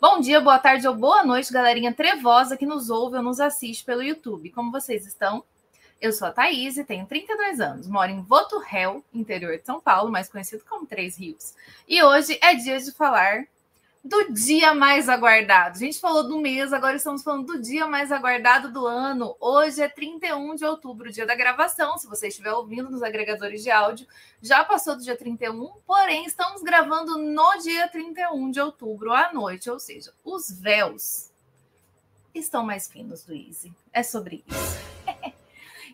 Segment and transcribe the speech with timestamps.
[0.00, 3.84] Bom dia, boa tarde ou boa noite, galerinha trevosa que nos ouve ou nos assiste
[3.84, 4.48] pelo YouTube.
[4.50, 5.42] Como vocês estão?
[6.00, 10.12] Eu sou a Thaís e tenho 32 anos, moro em Voturrel, interior de São Paulo,
[10.12, 11.52] mais conhecido como Três Rios.
[11.88, 13.48] E hoje é dia de falar
[14.04, 15.76] do dia mais aguardado.
[15.76, 19.36] A gente falou do mês, agora estamos falando do dia mais aguardado do ano.
[19.40, 21.98] Hoje é 31 de outubro, dia da gravação.
[21.98, 24.06] Se você estiver ouvindo nos agregadores de áudio,
[24.40, 29.68] já passou do dia 31, porém estamos gravando no dia 31 de outubro à noite,
[29.68, 31.30] ou seja, os véus
[32.34, 33.66] estão mais finos, Luiz.
[33.92, 35.32] É sobre isso.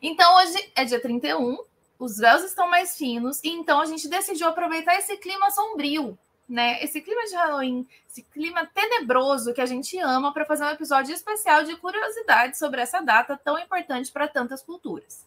[0.02, 1.58] então hoje é dia 31,
[1.98, 6.82] os véus estão mais finos, e então a gente decidiu aproveitar esse clima sombrio né?
[6.82, 11.14] Esse clima de Halloween, esse clima tenebroso que a gente ama para fazer um episódio
[11.14, 15.26] especial de curiosidades sobre essa data tão importante para tantas culturas.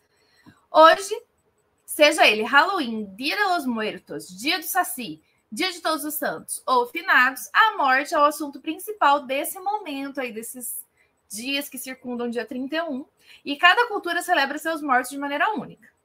[0.72, 1.22] Hoje,
[1.86, 6.62] seja ele Halloween, Dia de los Muertos, Dia do Saci, Dia de Todos os Santos
[6.66, 10.86] ou Finados, a morte é o assunto principal desse momento aí, desses
[11.30, 13.06] dias que circundam dia 31,
[13.44, 15.97] e cada cultura celebra seus mortos de maneira única.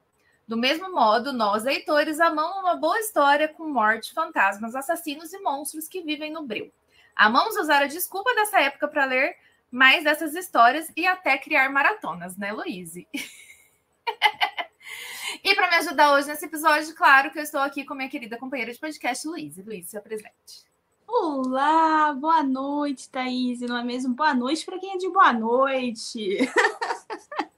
[0.47, 5.89] Do mesmo modo, nós, leitores, amamos uma boa história com morte, fantasmas, assassinos e monstros
[5.89, 6.71] que vivem no breu.
[7.15, 9.37] Amamos usar a desculpa dessa época para ler
[9.71, 13.07] mais dessas histórias e até criar maratonas, né, Luíse?
[15.45, 18.37] e para me ajudar hoje nesse episódio, claro que eu estou aqui com minha querida
[18.37, 19.63] companheira de podcast, Luíse.
[19.63, 20.71] Luíse, se apresente.
[21.07, 24.15] Olá, boa noite, Thaís, não é mesmo?
[24.15, 26.39] Boa noite para quem é de boa noite.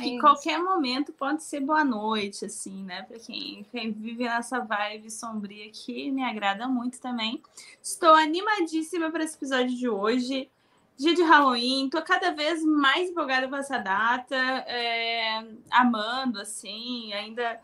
[0.00, 3.02] que qualquer momento pode ser boa noite, assim, né?
[3.02, 7.42] Para quem, quem vive nessa vibe sombria que me agrada muito também.
[7.82, 10.50] Estou animadíssima para esse episódio de hoje.
[10.96, 17.60] Dia de Halloween, tô cada vez mais empolgada com essa data, é, amando, assim, ainda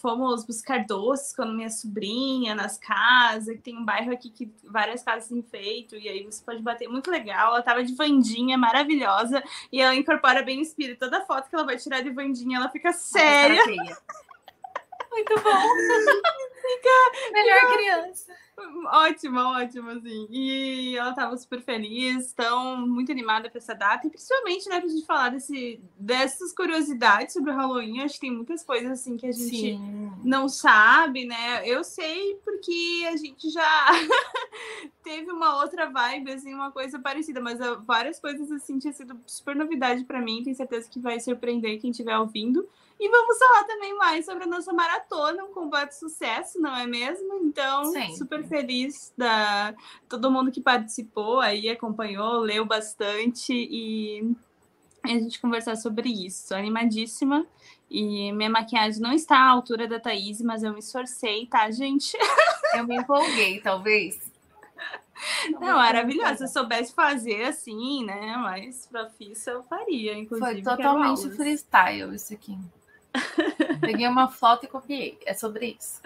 [0.00, 5.30] fomos buscar doces com minha sobrinha nas casas, tem um bairro aqui que várias casas
[5.30, 7.52] enfeitam, e aí você pode bater, muito legal.
[7.52, 9.42] Ela tava de Vandinha, maravilhosa,
[9.72, 11.00] e ela incorpora bem o espírito.
[11.00, 13.62] Toda foto que ela vai tirar de Vandinha, ela fica séria.
[15.10, 15.62] Muito bom.
[16.64, 17.72] Fica, Melhor fica...
[17.74, 18.44] criança.
[18.86, 20.28] Ótima, ótima, assim.
[20.30, 24.06] E ela tava super feliz, tão muito animada para essa data.
[24.06, 28.00] E principalmente, né, pra gente falar desse, dessas curiosidades sobre o Halloween.
[28.00, 30.12] Acho que tem muitas coisas, assim, que a gente Sim.
[30.22, 31.68] não sabe, né?
[31.68, 33.88] Eu sei porque a gente já
[35.02, 37.40] teve uma outra vibe, assim, uma coisa parecida.
[37.40, 40.44] Mas ah, várias coisas, assim, tinha sido super novidade para mim.
[40.44, 42.68] Tenho certeza que vai surpreender quem estiver ouvindo.
[43.04, 47.34] E vamos falar também mais sobre a nossa maratona, um completo sucesso, não é mesmo?
[47.42, 48.16] Então, Sim.
[48.16, 49.74] super feliz da
[50.08, 54.34] todo mundo que participou aí, acompanhou, leu bastante e
[55.02, 56.54] a gente conversar sobre isso.
[56.54, 57.46] Animadíssima.
[57.90, 62.16] E minha maquiagem não está à altura da Thaís, mas eu me esforcei, tá, gente?
[62.74, 64.32] Eu me empolguei, talvez.
[65.60, 66.38] Não, maravilhosa.
[66.38, 68.34] Se eu soubesse fazer assim, né?
[68.38, 70.62] Mais profissa, eu faria, inclusive.
[70.62, 72.56] Foi totalmente freestyle isso aqui.
[73.80, 75.18] Peguei uma foto e copiei.
[75.24, 76.00] É sobre isso.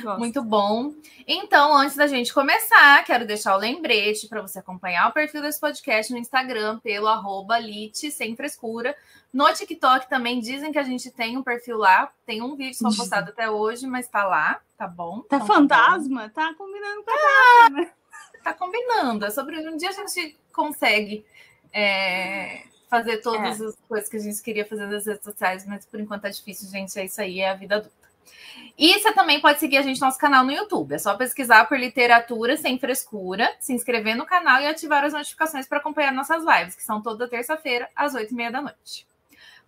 [0.00, 0.18] Gosto.
[0.18, 0.94] Muito bom.
[1.26, 5.60] Então, antes da gente começar, quero deixar o lembrete para você acompanhar o perfil desse
[5.60, 8.96] podcast no Instagram pelo arroba Lite sem frescura.
[9.32, 12.10] No TikTok também dizem que a gente tem um perfil lá.
[12.24, 15.20] Tem um vídeo só postado até hoje, mas tá lá, tá bom?
[15.22, 16.28] Tá então, fantasma?
[16.30, 17.86] Tá, tá combinando com a ah?
[18.42, 19.24] Tá combinando.
[19.24, 21.24] É sobre um dia a gente consegue
[21.72, 22.62] é,
[22.92, 23.64] fazer todas é.
[23.64, 26.68] as coisas que a gente queria fazer nas redes sociais, mas por enquanto é difícil,
[26.68, 26.98] gente.
[26.98, 28.02] É isso aí, é a vida adulta.
[28.76, 30.94] E você também pode seguir a gente no nosso canal no YouTube.
[30.94, 35.66] É só pesquisar por literatura sem frescura, se inscrever no canal e ativar as notificações
[35.66, 39.06] para acompanhar nossas lives, que são toda terça-feira, às oito e meia da noite.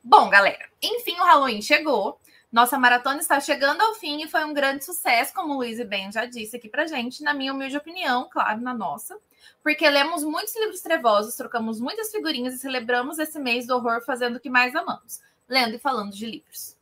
[0.03, 2.21] Bom, galera, enfim, o Halloween chegou.
[2.53, 5.85] Nossa maratona está chegando ao fim e foi um grande sucesso, como o Luiz e
[5.85, 9.19] Ben já disse aqui pra gente, na minha humilde opinião, claro, na nossa
[9.63, 14.37] porque lemos muitos livros trevosos, trocamos muitas figurinhas e celebramos esse mês do horror fazendo
[14.37, 16.77] o que mais amamos, lendo e falando de livros.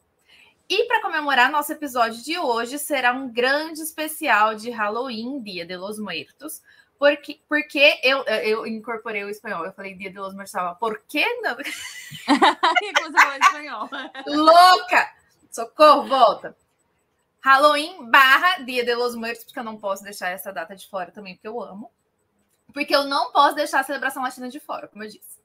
[0.68, 5.76] E para comemorar nosso episódio de hoje, será um grande especial de Halloween, Dia de
[5.76, 6.62] los Muertos,
[6.98, 9.66] porque, porque eu, eu incorporei o espanhol.
[9.66, 11.56] Eu falei Dia de los Muertos, por que não?
[13.42, 13.90] espanhol.
[14.26, 15.12] Louca!
[15.50, 16.56] Socorro, volta!
[17.40, 21.10] Halloween barra Dia de los Muertos, porque eu não posso deixar essa data de fora
[21.10, 21.90] também, porque eu amo
[22.72, 25.42] Porque eu não posso deixar a celebração latina de fora, como eu disse.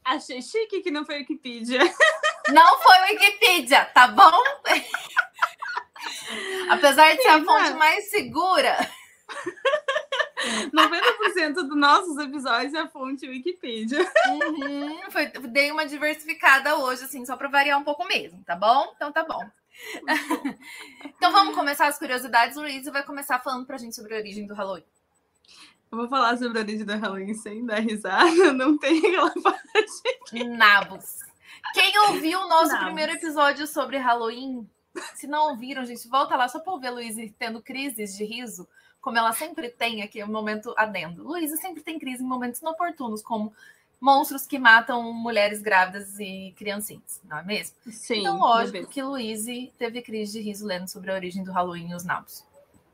[0.04, 1.80] Achei chique que não foi Wikipedia.
[2.50, 4.32] Não foi Wikipedia, tá bom?
[6.72, 8.90] Apesar de ser a fonte mais segura.
[10.74, 14.00] 90% dos nossos episódios é a fonte Wikipedia.
[14.30, 18.92] Uhum, foi, dei uma diversificada hoje, assim, só para variar um pouco mesmo, tá bom?
[18.96, 19.44] Então tá bom.
[21.06, 22.58] então vamos começar as curiosidades.
[22.58, 24.84] Luiz vai começar falando pra gente sobre a origem do Halloween.
[25.92, 30.44] Eu vou falar sobre a origem do Halloween sem dar risada, não tem aquela parte.
[30.46, 31.20] Nabos.
[31.74, 32.86] Quem ouviu o nosso Nabos.
[32.86, 34.68] primeiro episódio sobre Halloween,
[35.16, 38.68] se não ouviram, gente, volta lá só para ouvir a Luiz tendo crises de riso,
[39.08, 41.24] como ela sempre tem aqui, um momento adendo.
[41.26, 43.54] Luísa sempre tem crise em momentos inoportunos, como
[44.02, 47.78] monstros que matam mulheres grávidas e criancinhas, não é mesmo?
[47.90, 48.20] Sim.
[48.20, 51.92] Então, lógico é que Luísa teve crise de riso lendo sobre a origem do Halloween
[51.92, 52.44] e os nabos.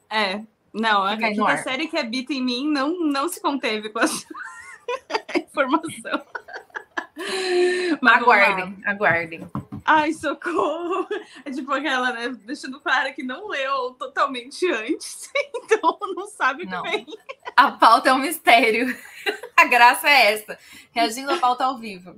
[0.08, 4.28] É, não, a, a série que habita em mim não, não se conteve com essa
[5.36, 6.22] informação.
[8.00, 9.52] Mas aguardem, aguardem.
[9.86, 11.08] Ai, socorro!
[11.44, 12.30] É tipo aquela, né?
[12.46, 17.06] Deixando claro que não leu totalmente antes, então não sabe o que vem.
[17.56, 18.96] A pauta é um mistério.
[19.56, 20.58] A graça é essa.
[20.92, 22.16] Reagindo à pauta ao vivo.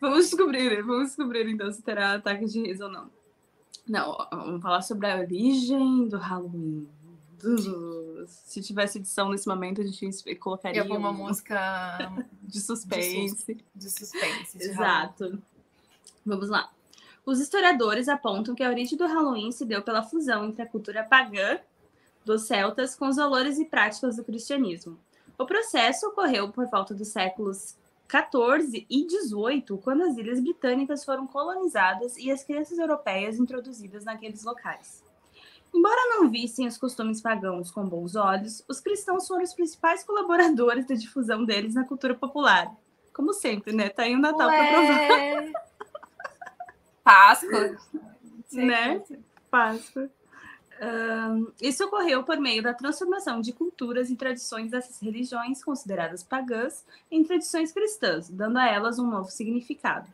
[0.00, 3.10] Vamos descobrir, vamos descobrir então se terá ataque de riso ou não.
[3.86, 6.88] Não, vamos falar sobre a origem do Halloween.
[8.26, 10.82] Se tivesse edição nesse momento, a gente colocaria.
[10.84, 13.58] uma música de suspense.
[13.74, 14.58] De suspense.
[14.58, 15.40] De Exato.
[16.26, 16.70] Vamos lá.
[17.24, 21.04] Os historiadores apontam que a origem do Halloween se deu pela fusão entre a cultura
[21.04, 21.58] pagã
[22.24, 24.98] dos celtas com os valores e práticas do cristianismo.
[25.38, 27.76] O processo ocorreu por volta dos séculos
[28.08, 34.42] 14 e 18, quando as ilhas britânicas foram colonizadas e as crianças europeias introduzidas naqueles
[34.42, 35.04] locais.
[35.72, 40.86] Embora não vissem os costumes pagãos com bons olhos, os cristãos foram os principais colaboradores
[40.86, 42.74] da difusão deles na cultura popular.
[43.12, 43.88] Como sempre, né?
[43.88, 45.66] Tá aí o Natal para provar.
[47.06, 47.76] Páscoa.
[48.52, 49.00] né?
[49.48, 50.10] Páscoa.
[50.82, 56.84] Um, isso ocorreu por meio da transformação de culturas e tradições dessas religiões consideradas pagãs
[57.08, 60.08] em tradições cristãs, dando a elas um novo significado.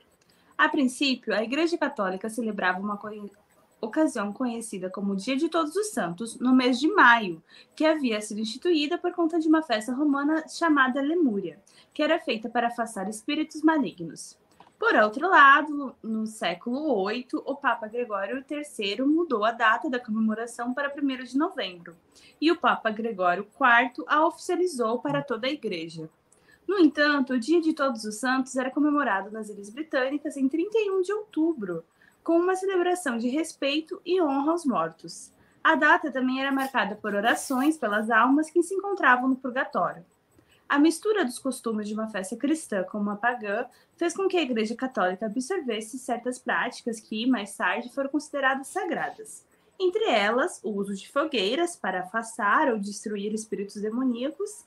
[0.57, 3.01] A princípio, a Igreja Católica celebrava uma
[3.81, 7.43] ocasião conhecida como Dia de Todos os Santos, no mês de maio,
[7.75, 11.59] que havia sido instituída por conta de uma festa romana chamada Lemúria,
[11.95, 14.37] que era feita para afastar espíritos malignos.
[14.83, 20.75] Por outro lado, no século VIII, o Papa Gregório III mudou a data da comemoração
[20.75, 21.95] para 1 de novembro,
[22.41, 26.11] e o Papa Gregório IV a oficializou para toda a Igreja.
[26.67, 31.01] No entanto, o Dia de Todos os Santos era comemorado nas Ilhas Britânicas em 31
[31.03, 31.85] de outubro,
[32.25, 35.31] com uma celebração de respeito e honra aos mortos.
[35.63, 40.05] A data também era marcada por orações pelas almas que se encontravam no purgatório.
[40.73, 44.43] A mistura dos costumes de uma festa cristã com uma pagã fez com que a
[44.43, 49.45] Igreja Católica absorvesse certas práticas que, mais tarde, foram consideradas sagradas.
[49.79, 54.65] Entre elas, o uso de fogueiras para afastar ou destruir espíritos demoníacos,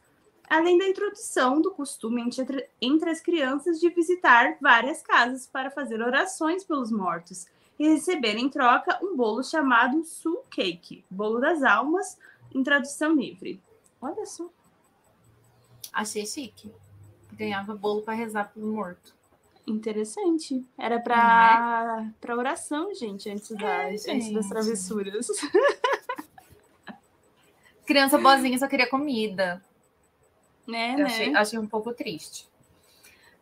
[0.47, 2.21] além da introdução do costume
[2.79, 7.47] entre, as crianças de visitar várias casas para fazer orações pelos mortos
[7.79, 12.15] e receber em troca um bolo chamado soul cake, bolo das almas,
[12.53, 13.59] em tradução livre.
[13.99, 14.47] Olha só.
[15.95, 16.69] Achei chique.
[17.31, 19.15] Ganhava bolo para rezar pelo morto.
[19.65, 20.67] Interessante.
[20.77, 22.11] Era para é?
[22.19, 24.33] para oração, gente, antes, da, é, antes gente.
[24.33, 25.27] das travessuras.
[27.87, 29.63] Criança boazinha só queria comida.
[30.67, 31.03] Né, né?
[31.03, 32.45] Achei, achei, um pouco triste.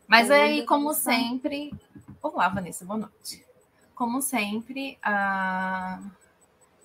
[0.08, 1.74] Mas aí, como sempre.
[2.22, 3.44] Olá, Vanessa, boa noite.
[3.96, 6.00] Como sempre, a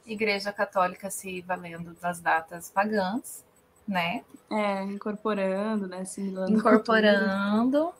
[0.06, 3.44] Igreja Católica se valendo das datas pagãs,
[3.88, 4.23] né?
[4.50, 6.00] É, incorporando, né?
[6.00, 6.52] Assimilando.
[6.52, 7.92] Incorporando.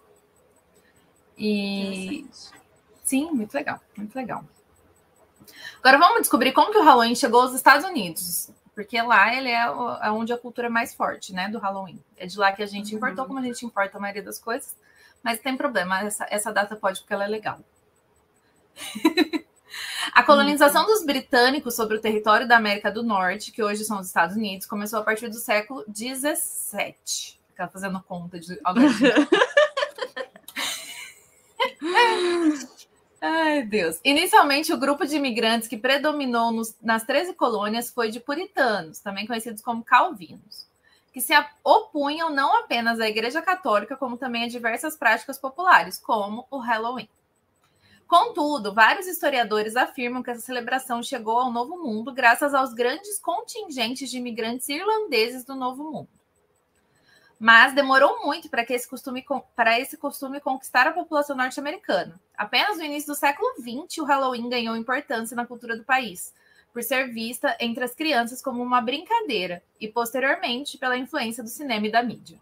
[1.37, 2.27] E.
[3.03, 4.45] Sim, muito legal, muito legal.
[5.79, 9.65] Agora vamos descobrir como que o Halloween chegou aos Estados Unidos porque lá ele é,
[9.65, 12.01] é onde a cultura é mais forte, né, do Halloween.
[12.17, 12.99] É de lá que a gente uhum.
[12.99, 14.77] importou, como a gente importa a maioria das coisas,
[15.21, 17.59] mas tem problema, essa, essa data pode porque ela é legal.
[20.13, 24.07] a colonização dos britânicos sobre o território da América do Norte, que hoje são os
[24.07, 27.39] Estados Unidos, começou a partir do século XVII.
[27.49, 28.59] Ficar fazendo conta de.
[33.21, 33.99] Ai, Deus.
[34.05, 39.27] Inicialmente, o grupo de imigrantes que predominou nos, nas 13 colônias foi de puritanos, também
[39.27, 40.69] conhecidos como calvinos.
[41.13, 41.33] que se
[41.65, 47.09] opunham não apenas à Igreja Católica, como também a diversas práticas populares, como o Halloween.
[48.09, 54.11] Contudo, vários historiadores afirmam que essa celebração chegou ao Novo Mundo graças aos grandes contingentes
[54.11, 56.09] de imigrantes irlandeses do Novo Mundo.
[57.39, 59.23] Mas demorou muito para que esse costume
[59.55, 62.19] para esse costume conquistar a população norte-americana.
[62.35, 66.33] Apenas no início do século XX, o Halloween ganhou importância na cultura do país,
[66.73, 71.87] por ser vista entre as crianças como uma brincadeira e posteriormente pela influência do cinema
[71.87, 72.41] e da mídia.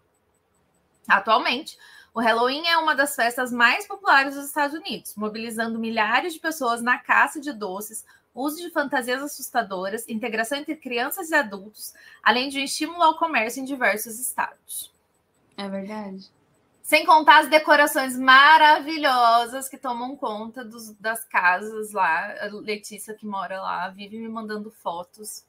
[1.05, 1.77] Atualmente,
[2.17, 6.81] o Halloween é uma das festas mais populares dos Estados Unidos, mobilizando milhares de pessoas
[6.81, 11.93] na caça de doces, uso de fantasias assustadoras, integração entre crianças e adultos,
[12.23, 14.91] além de um estímulo ao comércio em diversos estados.
[15.55, 16.31] É verdade.
[16.81, 22.33] Sem contar as decorações maravilhosas que tomam conta dos, das casas lá.
[22.41, 25.45] A Letícia, que mora lá, vive me mandando fotos.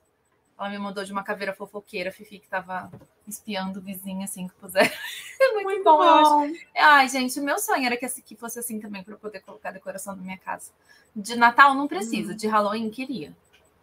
[0.59, 2.91] Ela me mandou de uma caveira fofoqueira, Fifi, que tava
[3.27, 4.93] espiando o vizinho, assim, que puser.
[5.41, 6.49] É muito, muito bom.
[6.49, 6.53] bom.
[6.77, 9.39] Ai, gente, o meu sonho era que, esse, que fosse assim também, para eu poder
[9.39, 10.73] colocar decoração na minha casa.
[11.15, 12.37] De Natal não precisa, uhum.
[12.37, 13.33] de Halloween queria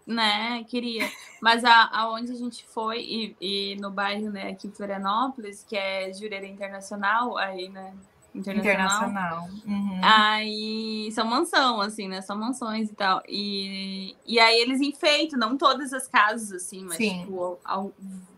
[0.06, 0.64] né?
[0.66, 1.10] Queria.
[1.42, 5.76] Mas a, aonde a gente foi, e, e no bairro, né, aqui em Florianópolis, que
[5.76, 7.94] é Jureira Internacional, aí, né?
[8.36, 9.08] Internacional.
[9.08, 9.50] Internacional.
[9.66, 10.00] Uhum.
[10.04, 12.22] Aí são mansão, assim, né?
[12.22, 13.24] São mansões e tal.
[13.28, 17.22] E, e aí eles enfeitam, não todas as casas, assim, mas Sim.
[17.22, 17.58] tipo,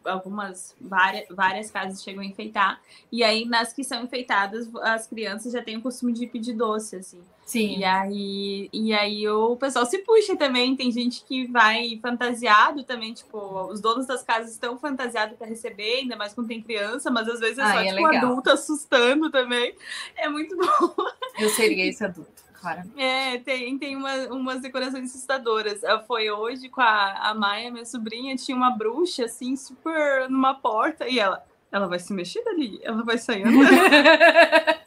[0.07, 2.81] algumas, várias, várias casas chegam a enfeitar.
[3.11, 6.95] E aí, nas que são enfeitadas, as crianças já têm o costume de pedir doce,
[6.95, 7.21] assim.
[7.45, 7.77] Sim.
[7.77, 10.75] E aí, e aí o pessoal se puxa também.
[10.75, 13.37] Tem gente que vai fantasiado também, tipo,
[13.71, 17.39] os donos das casas estão fantasiados para receber, ainda mais quando tem criança, mas às
[17.39, 18.25] vezes é só, é tipo, legal.
[18.25, 19.73] adulto assustando também.
[20.17, 20.93] É muito bom.
[21.39, 22.46] Eu seria esse adulto.
[22.97, 25.81] É, tem, tem uma, umas decorações assustadoras.
[26.07, 31.07] Foi hoje com a, a Maia, minha sobrinha, tinha uma bruxa, assim, super numa porta,
[31.07, 33.67] e ela, ela vai se mexer dali, ela vai sair andando.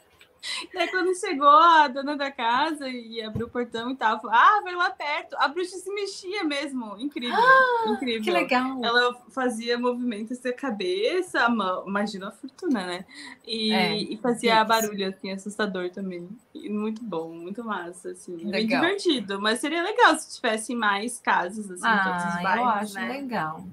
[0.73, 4.75] Daí quando chegou a dona da casa e abriu o portão e falou, ah, vai
[4.75, 5.35] lá perto.
[5.37, 6.97] A bruxa se mexia mesmo.
[6.97, 7.35] Incrível.
[7.35, 8.23] Ah, incrível.
[8.23, 8.83] Que legal.
[8.83, 11.47] Ela fazia movimentos da cabeça,
[11.85, 13.05] imagina a fortuna, né?
[13.45, 14.65] E, é, e fazia isso.
[14.65, 16.27] barulho, assim, assustador também.
[16.53, 18.35] E muito bom, muito massa, assim.
[18.37, 18.51] Legal.
[18.51, 19.41] Bem divertido.
[19.41, 23.07] Mas seria legal se tivessem mais casas, assim, ah, todos os bairros, eu acho né?
[23.07, 23.63] legal.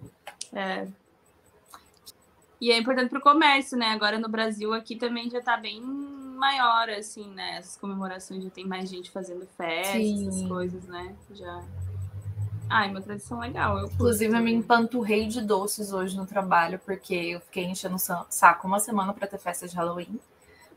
[0.52, 0.88] É.
[2.60, 3.90] E é importante para o comércio, né?
[3.90, 5.80] Agora no Brasil aqui também já está bem
[6.38, 7.56] maior, assim, né?
[7.58, 11.14] Essas comemorações já tem mais gente fazendo festas, essas coisas, né?
[11.34, 11.62] Já.
[12.70, 13.78] É uma tradição legal.
[13.78, 17.98] Eu Inclusive, eu me empanturrei de doces hoje no trabalho, porque eu fiquei enchendo o
[17.98, 20.20] saco uma semana para ter festa de Halloween.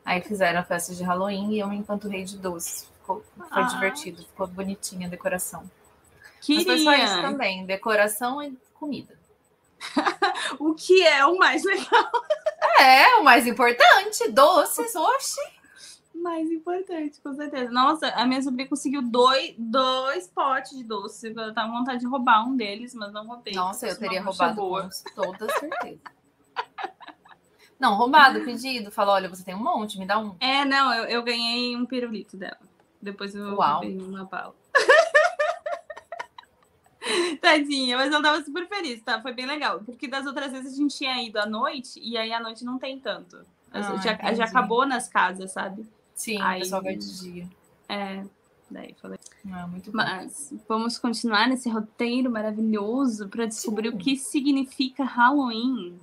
[0.04, 2.90] Aí fizeram a festa de Halloween e eu me empanturrei de doces.
[3.00, 3.68] Ficou, foi ah.
[3.68, 5.70] divertido, ficou bonitinha a decoração.
[6.40, 6.66] Queria.
[6.66, 9.21] Mas foi só isso também, decoração e comida.
[10.60, 12.12] o que é o mais legal.
[12.80, 15.42] É, o mais importante, doces, oxe.
[16.14, 17.72] Mais importante, com certeza.
[17.72, 21.30] Nossa, a minha sobrinha conseguiu dois, dois potes de doce.
[21.30, 23.54] Eu tava com vontade de roubar um deles, mas não roubei.
[23.54, 26.00] Nossa, eu teria roubado com toda certeza.
[27.80, 28.92] não, roubado, pedido.
[28.92, 30.36] Falou, olha, você tem um monte, me dá um.
[30.40, 32.60] É, não, eu, eu ganhei um pirulito dela.
[33.02, 33.82] Depois eu Uau.
[33.82, 34.54] uma bala.
[37.42, 39.22] Tadinha, mas eu tava super feliz, tá?
[39.22, 39.82] Foi bem legal.
[39.82, 42.78] Porque das outras vezes a gente tinha ido à noite e aí à noite não
[42.78, 43.46] tem tanto.
[43.72, 45.86] Ah, já, já acabou nas casas, sabe?
[46.14, 47.50] Sim, aí, pessoal vai de dia.
[47.88, 48.24] É,
[48.70, 49.18] daí falei.
[49.52, 49.98] Ah, muito bom.
[49.98, 53.96] Mas vamos continuar nesse roteiro maravilhoso para descobrir Sim.
[53.96, 55.98] o que significa Halloween.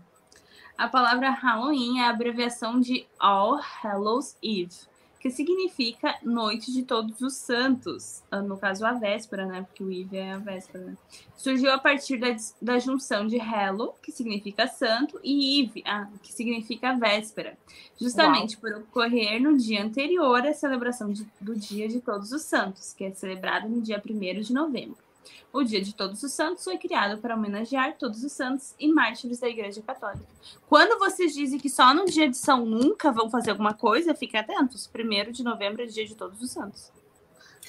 [0.76, 4.87] A palavra Halloween é a abreviação de All Hallows Eve
[5.20, 9.62] que significa Noite de Todos os Santos, ah, no caso a véspera, né?
[9.62, 10.84] Porque o Eve é a véspera.
[10.84, 10.96] Né?
[11.36, 16.32] Surgiu a partir da, da junção de Hello, que significa santo, e Eve, ah, que
[16.32, 17.58] significa véspera,
[18.00, 18.60] justamente Uau.
[18.60, 23.04] por ocorrer no dia anterior à celebração de, do Dia de Todos os Santos, que
[23.04, 25.07] é celebrado no dia 1 de novembro.
[25.52, 29.40] O Dia de Todos os Santos foi criado para homenagear todos os santos e mártires
[29.40, 30.26] da Igreja Católica.
[30.68, 34.40] Quando vocês dizem que só no dia de São Nunca vão fazer alguma coisa, fiquem
[34.40, 34.86] atentos.
[34.86, 36.92] Primeiro de novembro é Dia de Todos os Santos.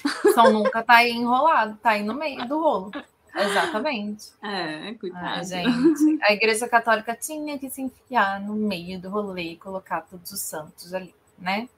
[0.34, 2.90] São Nunca tá aí enrolado, tá aí no meio do rolo.
[3.34, 4.32] Exatamente.
[4.42, 5.24] É, cuidado.
[5.24, 10.02] Ah, gente, a Igreja Católica tinha que se enfiar no meio do rolê e colocar
[10.02, 11.68] todos os santos ali, né?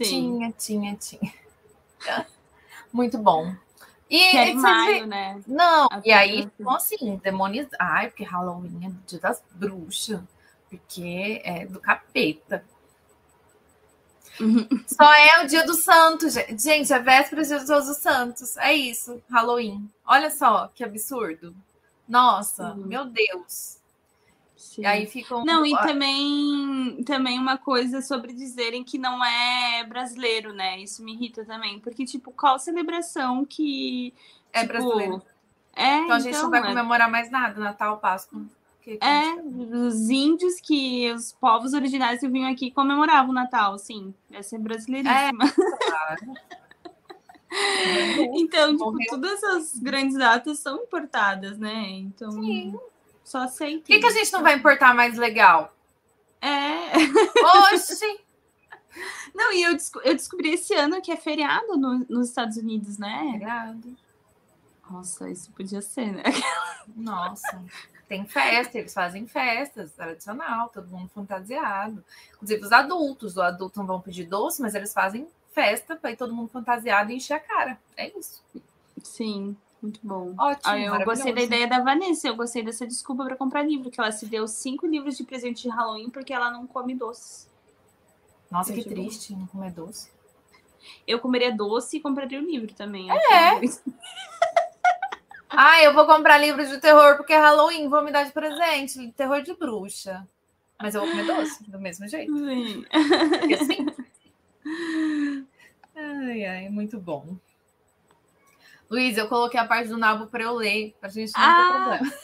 [0.00, 0.04] Sim.
[0.04, 1.34] Tinha, tinha, tinha.
[2.92, 3.54] Muito bom.
[4.12, 5.40] E que é maio, né?
[5.46, 7.70] Não, a e aí, então, assim, demonizar.
[7.80, 10.20] Ai, porque Halloween é dia das bruxas,
[10.68, 12.62] porque é do capeta.
[14.38, 14.68] Uhum.
[14.86, 16.92] Só é o dia do santo, gente.
[16.92, 18.58] É véspera de todos os santos.
[18.58, 19.90] É isso, Halloween.
[20.04, 21.56] Olha só que absurdo.
[22.06, 22.84] Nossa, uhum.
[22.84, 23.78] meu Deus.
[24.62, 24.86] Sim.
[24.86, 25.44] Aí ficam.
[25.44, 30.78] Não, e também, também uma coisa sobre dizerem que não é brasileiro, né?
[30.80, 31.80] Isso me irrita também.
[31.80, 34.14] Porque, tipo, qual celebração que.
[34.52, 35.20] É tipo, brasileiro.
[35.74, 38.40] É, Então a gente não vai é- comemorar mais nada, Natal, Páscoa.
[38.82, 43.76] Que- que É, os índios que os povos originários que vinham aqui comemoravam o Natal,
[43.78, 44.14] sim.
[44.30, 45.38] Essa é brasileiríssima.
[45.88, 46.34] claro.
[48.34, 51.90] Então, tipo, todas essas grandes datas são importadas, né?
[51.90, 52.74] Então, Sim.
[53.24, 53.80] Só aceita.
[53.80, 55.74] Por que, que a gente não vai importar mais legal?
[56.40, 56.92] É.
[57.72, 58.20] Oxi!
[59.34, 62.98] Não, e eu, desco- eu descobri esse ano que é feriado no- nos Estados Unidos,
[62.98, 63.22] né?
[63.28, 63.96] Obrigado.
[64.90, 66.22] Nossa, isso podia ser, né?
[66.94, 67.62] Nossa,
[68.06, 72.04] tem festa, eles fazem festas, tradicional, todo mundo fantasiado.
[72.34, 76.16] Inclusive os adultos, os adultos não vão pedir doce, mas eles fazem festa para ir
[76.16, 77.78] todo mundo fantasiado e encher a cara.
[77.96, 78.42] É isso.
[79.02, 80.34] Sim, muito bom.
[80.38, 80.60] Ótimo.
[80.64, 84.00] Ah, eu gostei da ideia da Vanessa, eu gostei dessa desculpa para comprar livro, que
[84.00, 87.48] ela se deu cinco livros de presente de Halloween porque ela não come doce.
[88.50, 90.10] Nossa, que Gente, triste não comer doce.
[91.06, 93.10] Eu comeria doce e compraria o livro também.
[93.10, 93.60] É.
[95.54, 99.12] Ah, eu vou comprar livros de terror porque é Halloween, vou me dar de presente,
[99.12, 100.26] terror de bruxa.
[100.80, 102.32] Mas eu vou comer doce, do mesmo jeito.
[102.34, 102.86] Sim.
[103.38, 103.86] Porque sim.
[105.94, 107.36] Ai, ai, muito bom.
[108.92, 111.56] Luiz, eu coloquei a parte do nabo para eu ler, pra gente não Ah.
[111.56, 112.22] ter problema.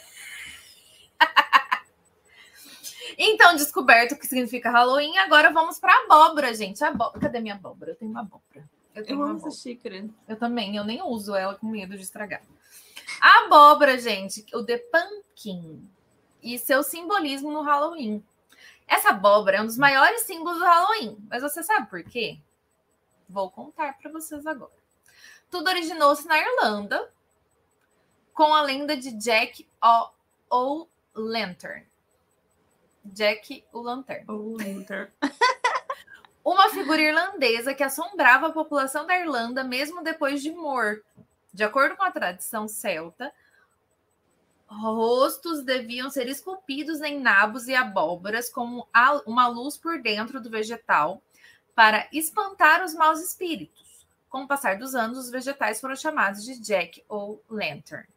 [3.17, 6.83] então, descoberto o que significa Halloween, agora vamos para abóbora, gente.
[6.83, 7.19] Abóbora.
[7.19, 7.91] Cadê minha abóbora?
[7.91, 8.69] Eu tenho uma abóbora.
[8.93, 9.51] Eu tenho Eu uma amo abóbora.
[9.51, 10.07] essa xícara.
[10.27, 12.41] Eu também, eu nem uso ela com medo de estragar.
[13.19, 15.89] A abóbora, gente, o The Pumpkin
[16.43, 18.23] e seu simbolismo no Halloween.
[18.87, 22.39] Essa abóbora é um dos maiores símbolos do Halloween, mas você sabe por quê?
[23.27, 24.78] Vou contar para vocês agora.
[25.49, 27.11] Tudo originou-se na Irlanda
[28.33, 29.67] com a lenda de Jack
[30.49, 31.85] o Lantern.
[33.03, 35.11] Jack o Lantern Oh, Winter.
[36.43, 41.03] uma figura irlandesa que assombrava a população da Irlanda mesmo depois de morto.
[41.53, 43.33] De acordo com a tradição celta,
[44.67, 48.87] rostos deviam ser esculpidos em nabos e abóboras como
[49.25, 51.21] uma luz por dentro do vegetal
[51.75, 53.88] para espantar os maus espíritos.
[54.29, 58.07] Com o passar dos anos, os vegetais foram chamados de Jack ou Lantern.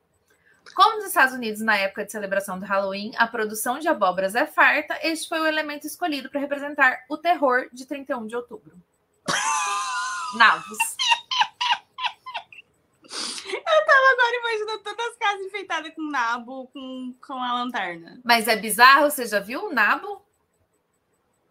[0.75, 4.47] Como nos Estados Unidos, na época de celebração do Halloween, a produção de abóboras é
[4.47, 8.77] farta, este foi o elemento escolhido para representar o terror de 31 de outubro.
[10.37, 10.79] Navos.
[14.13, 18.21] Agora imagina todas as casas enfeitadas com nabo, com, com a lanterna.
[18.23, 20.23] Mas é bizarro, você já viu o nabo?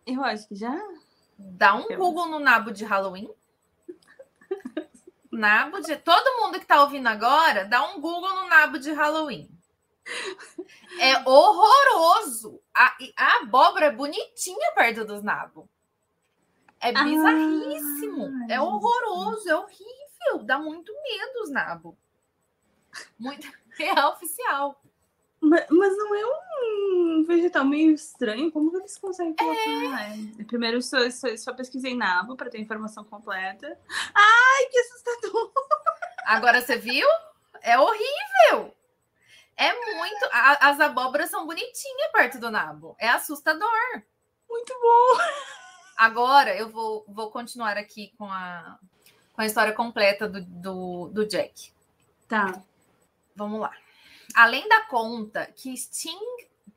[0.05, 0.79] Eu acho que já.
[1.37, 1.87] Dá um.
[1.97, 3.29] Google no nabo de Halloween.
[5.31, 5.95] Nabo de.
[5.97, 9.49] Todo mundo que tá ouvindo agora, dá um Google no nabo de Halloween.
[10.99, 12.61] É horroroso.
[12.73, 15.65] A, a abóbora é bonitinha perto dos nabos.
[16.79, 18.25] É bizarríssimo.
[18.25, 20.43] Ah, é horroroso, é horrível.
[20.43, 21.95] Dá muito medo os nabos.
[23.17, 24.81] Muito real oficial.
[25.41, 28.51] Mas, mas não é um vegetal meio estranho?
[28.51, 29.59] Como que eles conseguem colocar?
[30.39, 30.43] É.
[30.43, 33.77] Primeiro, eu só, só, só pesquisei nabo para ter informação completa.
[34.13, 35.51] Ai, que assustador!
[36.25, 37.07] Agora você viu?
[37.61, 38.73] É horrível.
[39.57, 40.25] É muito.
[40.31, 42.95] a- as abóboras são bonitinhas perto do nabo.
[42.99, 43.69] É assustador.
[44.49, 45.23] Muito bom!
[45.97, 48.77] Agora eu vou, vou continuar aqui com a,
[49.33, 51.71] com a história completa do, do, do Jack.
[52.27, 52.61] Tá.
[53.35, 53.71] Vamos lá.
[54.35, 56.19] Além da conta que Sting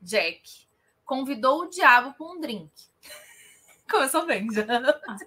[0.01, 0.67] Jack
[1.05, 2.71] convidou o diabo para um drink.
[3.89, 4.65] Começou bem já.
[5.07, 5.17] Ah.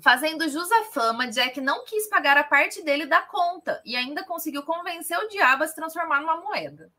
[0.00, 4.24] Fazendo jus à fama, Jack não quis pagar a parte dele da conta e ainda
[4.24, 6.90] conseguiu convencer o diabo a se transformar numa moeda.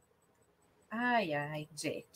[0.91, 2.07] Ai, ai, Jack.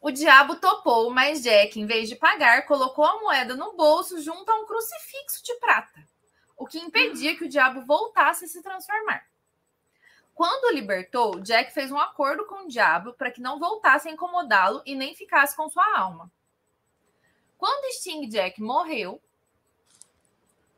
[0.00, 4.48] O diabo topou, mas Jack, em vez de pagar, colocou a moeda no bolso junto
[4.50, 6.06] a um crucifixo de prata,
[6.56, 9.26] o que impedia que o diabo voltasse a se transformar.
[10.34, 14.12] Quando o libertou, Jack fez um acordo com o diabo para que não voltasse a
[14.12, 16.30] incomodá-lo e nem ficasse com sua alma.
[17.56, 19.22] Quando Sting Jack morreu,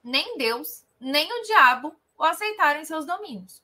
[0.04, 3.62] nem Deus, nem o diabo o aceitaram em seus domínios.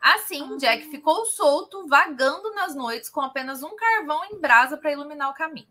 [0.00, 5.30] Assim, Jack ficou solto, vagando nas noites com apenas um carvão em brasa para iluminar
[5.30, 5.68] o caminho.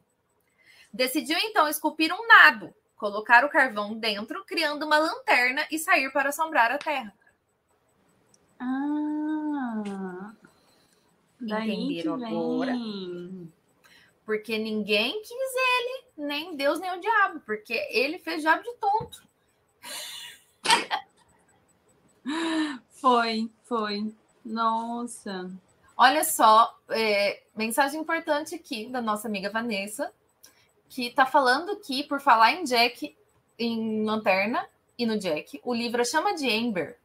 [0.91, 6.29] Decidiu então esculpir um nabo, colocar o carvão dentro, criando uma lanterna e sair para
[6.29, 7.13] assombrar a terra.
[8.59, 10.33] Ah.
[11.39, 12.73] Daí Entenderam agora?
[14.25, 19.25] Porque ninguém quis ele, nem Deus, nem o diabo, porque ele fez diabo de tonto.
[22.99, 24.13] Foi, foi.
[24.43, 25.49] Nossa.
[25.95, 30.11] Olha só, é, mensagem importante aqui da nossa amiga Vanessa,
[30.89, 33.15] que está falando que, por falar em Jack,
[33.57, 34.65] em Lanterna
[34.97, 36.97] e no Jack, o livro chama de Amber.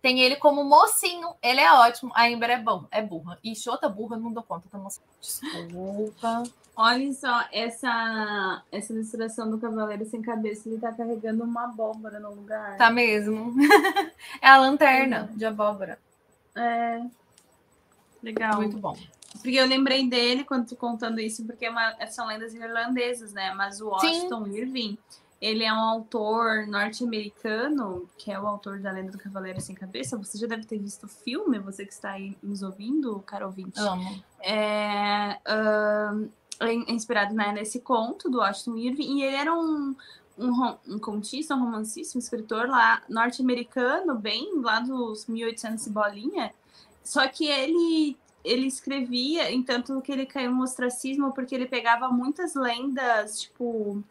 [0.00, 1.34] Tem ele como mocinho.
[1.42, 2.12] Ele é ótimo.
[2.14, 3.38] A Amber é bom, é burra.
[3.42, 5.00] E Xota burra, não dou conta da moça.
[5.20, 6.44] Desculpa.
[6.76, 12.32] Olha só, essa, essa ilustração do Cavaleiro Sem Cabeça, ele tá carregando uma abóbora no
[12.32, 12.76] lugar.
[12.76, 13.52] Tá mesmo.
[14.40, 15.98] é a lanterna de abóbora.
[16.54, 17.02] É.
[18.22, 18.56] Legal.
[18.56, 18.96] Muito bom.
[19.34, 23.52] Porque eu lembrei dele quando tô contando isso, porque é uma, são lendas irlandesas, né?
[23.54, 24.56] Mas o Washington Sim.
[24.56, 24.98] Irving,
[25.40, 30.16] ele é um autor norte-americano, que é o autor da Lenda do Cavaleiro Sem Cabeça.
[30.16, 33.78] Você já deve ter visto o filme, você que está aí nos ouvindo, caro ouvinte.
[33.78, 34.22] Amo.
[34.40, 36.28] É, uh,
[36.60, 39.94] é inspirado né, nesse conto do Washington Irving, e ele era um,
[40.36, 46.54] um, um contista, um romancista, um escritor lá norte-americano, bem lá dos 1800 e bolinha.
[47.04, 48.16] Só que ele
[48.48, 54.02] ele escrevia, entanto que ele caiu no ostracismo, porque ele pegava muitas lendas, tipo,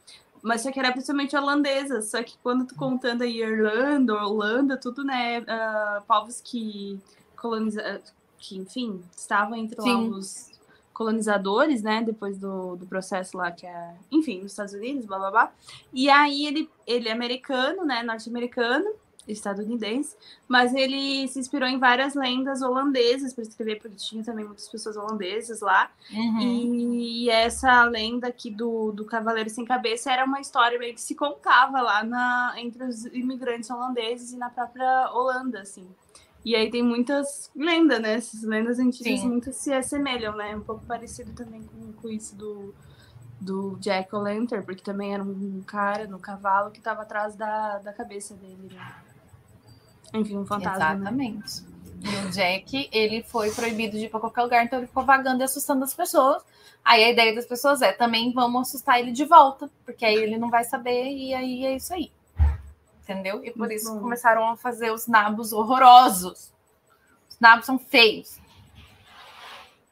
[0.42, 2.02] mas só que era principalmente holandesa.
[2.02, 7.00] Só que quando tu contando aí Irlanda, Holanda, tudo, né, uh, povos que
[7.36, 8.00] colonizaram,
[8.38, 10.52] que enfim, estavam entre os
[10.94, 15.32] colonizadores, né, depois do, do processo lá que é, enfim, nos Estados Unidos, blá blá
[15.32, 15.52] blá.
[15.94, 18.90] E aí ele, ele é americano, né, norte-americano,
[19.28, 20.16] estadunidense,
[20.48, 24.96] mas ele se inspirou em várias lendas holandesas para escrever, porque tinha também muitas pessoas
[24.96, 25.92] holandesas lá.
[26.12, 26.40] Uhum.
[26.42, 31.16] E essa lenda aqui do, do Cavaleiro Sem Cabeça era uma história meio que se
[31.16, 35.88] contava lá na, entre os imigrantes holandeses e na própria Holanda, assim.
[36.46, 38.14] E aí tem muitas lendas, né?
[38.14, 39.28] Essas lendas antigas Sim.
[39.28, 40.56] muito se assemelham, né?
[40.56, 42.74] Um pouco parecido também com, com isso do,
[43.40, 47.92] do Jack O'Lantern, porque também era um cara no cavalo que estava atrás da, da
[47.92, 48.96] cabeça dele, né?
[50.14, 50.80] Enfim, um fantasma.
[50.80, 50.96] Né?
[50.96, 51.62] Exatamente.
[51.62, 51.78] Né?
[52.00, 55.42] E o Jack, ele foi proibido de ir para qualquer lugar, então ele ficou vagando
[55.42, 56.44] e assustando as pessoas.
[56.84, 60.38] Aí a ideia das pessoas é também vamos assustar ele de volta, porque aí ele
[60.38, 62.12] não vai saber e aí é isso aí.
[63.02, 63.44] Entendeu?
[63.44, 66.54] E por isso começaram a fazer os nabos horrorosos.
[67.30, 68.40] Os nabos são feios.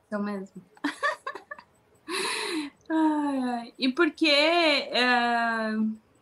[0.09, 0.61] São mesmo.
[2.89, 3.73] ai, ai.
[3.77, 5.71] E por que é,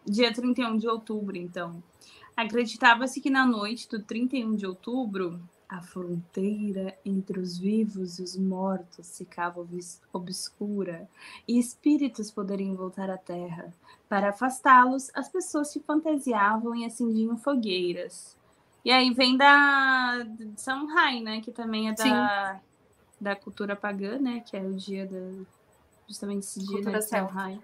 [0.05, 1.83] dia 31 de outubro, então?
[2.35, 8.35] Acreditava-se que na noite do 31 de outubro, a fronteira entre os vivos e os
[8.37, 9.65] mortos ficava
[10.11, 11.09] obscura
[11.47, 13.73] e espíritos poderiam voltar à Terra.
[14.07, 18.37] Para afastá-los, as pessoas se fantasiavam e acendiam fogueiras.
[18.85, 21.41] E aí vem da de Samhain, né?
[21.41, 22.59] Que também é da,
[23.19, 24.41] da cultura pagã, né?
[24.41, 25.43] Que é o dia da.
[26.07, 27.61] Justamente esse dia cultura né, Samhain.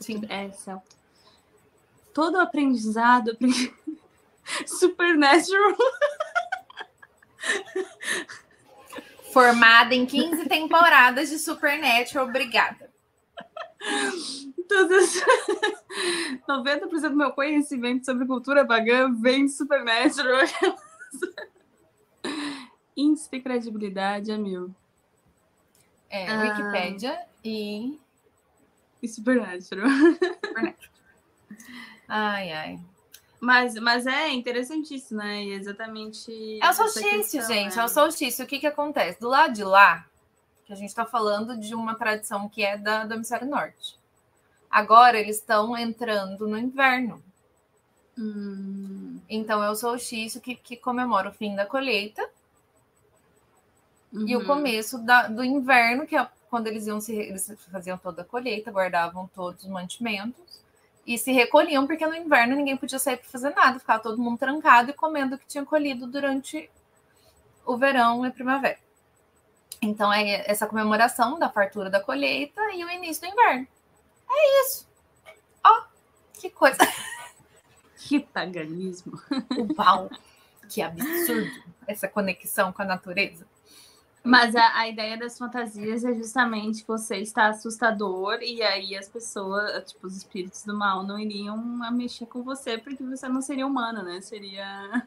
[0.00, 0.22] Sim.
[0.28, 0.96] É, celta.
[2.12, 3.36] Todo aprendizado.
[4.66, 5.76] Supernatural.
[9.32, 12.90] Formada em 15 temporadas de Supernatural, obrigada.
[14.68, 15.22] Todas...
[16.48, 20.46] 90% do meu conhecimento sobre cultura pagã vem de Supernatural.
[22.96, 24.74] Índice de credibilidade é mil.
[26.10, 26.40] É, ah.
[26.42, 27.98] Wikipédia e.
[29.00, 29.88] E Supernatural.
[29.88, 30.90] Supernatural.
[32.08, 32.80] Ai, ai.
[33.40, 35.44] Mas, mas é interessantíssimo, né?
[35.44, 36.58] E exatamente.
[36.60, 37.76] É o solstício, gente.
[37.76, 37.82] Né?
[37.82, 38.44] É o solstício.
[38.44, 39.20] O que, que acontece?
[39.20, 40.06] Do lado de lá,
[40.66, 43.96] que a gente está falando de uma tradição que é da, do hemisfério norte.
[44.70, 47.22] Agora eles estão entrando no inverno.
[48.18, 49.20] Hum.
[49.28, 52.28] Então é o solstício que, que comemora o fim da colheita
[54.12, 54.26] uhum.
[54.26, 54.46] e o uhum.
[54.46, 58.72] começo da, do inverno, que é quando eles iam se eles faziam toda a colheita,
[58.72, 60.60] guardavam todos os mantimentos
[61.08, 64.38] e se recolhiam, porque no inverno ninguém podia sair para fazer nada, ficava todo mundo
[64.38, 66.70] trancado e comendo o que tinha colhido durante
[67.64, 68.78] o verão e a primavera.
[69.80, 73.66] Então é essa comemoração da fartura da colheita e o início do inverno.
[74.30, 74.86] É isso.
[75.64, 75.82] Ó, oh,
[76.38, 76.78] que coisa.
[78.00, 79.20] Que paganismo.
[79.76, 80.08] Uau,
[80.70, 83.44] que absurdo essa conexão com a natureza.
[84.28, 89.90] Mas a, a, ideia das fantasias é justamente você estar assustador e aí as pessoas,
[89.90, 91.56] tipo, os espíritos do mal não iriam
[91.92, 94.20] mexer com você porque você não seria humano, né?
[94.20, 95.06] Seria.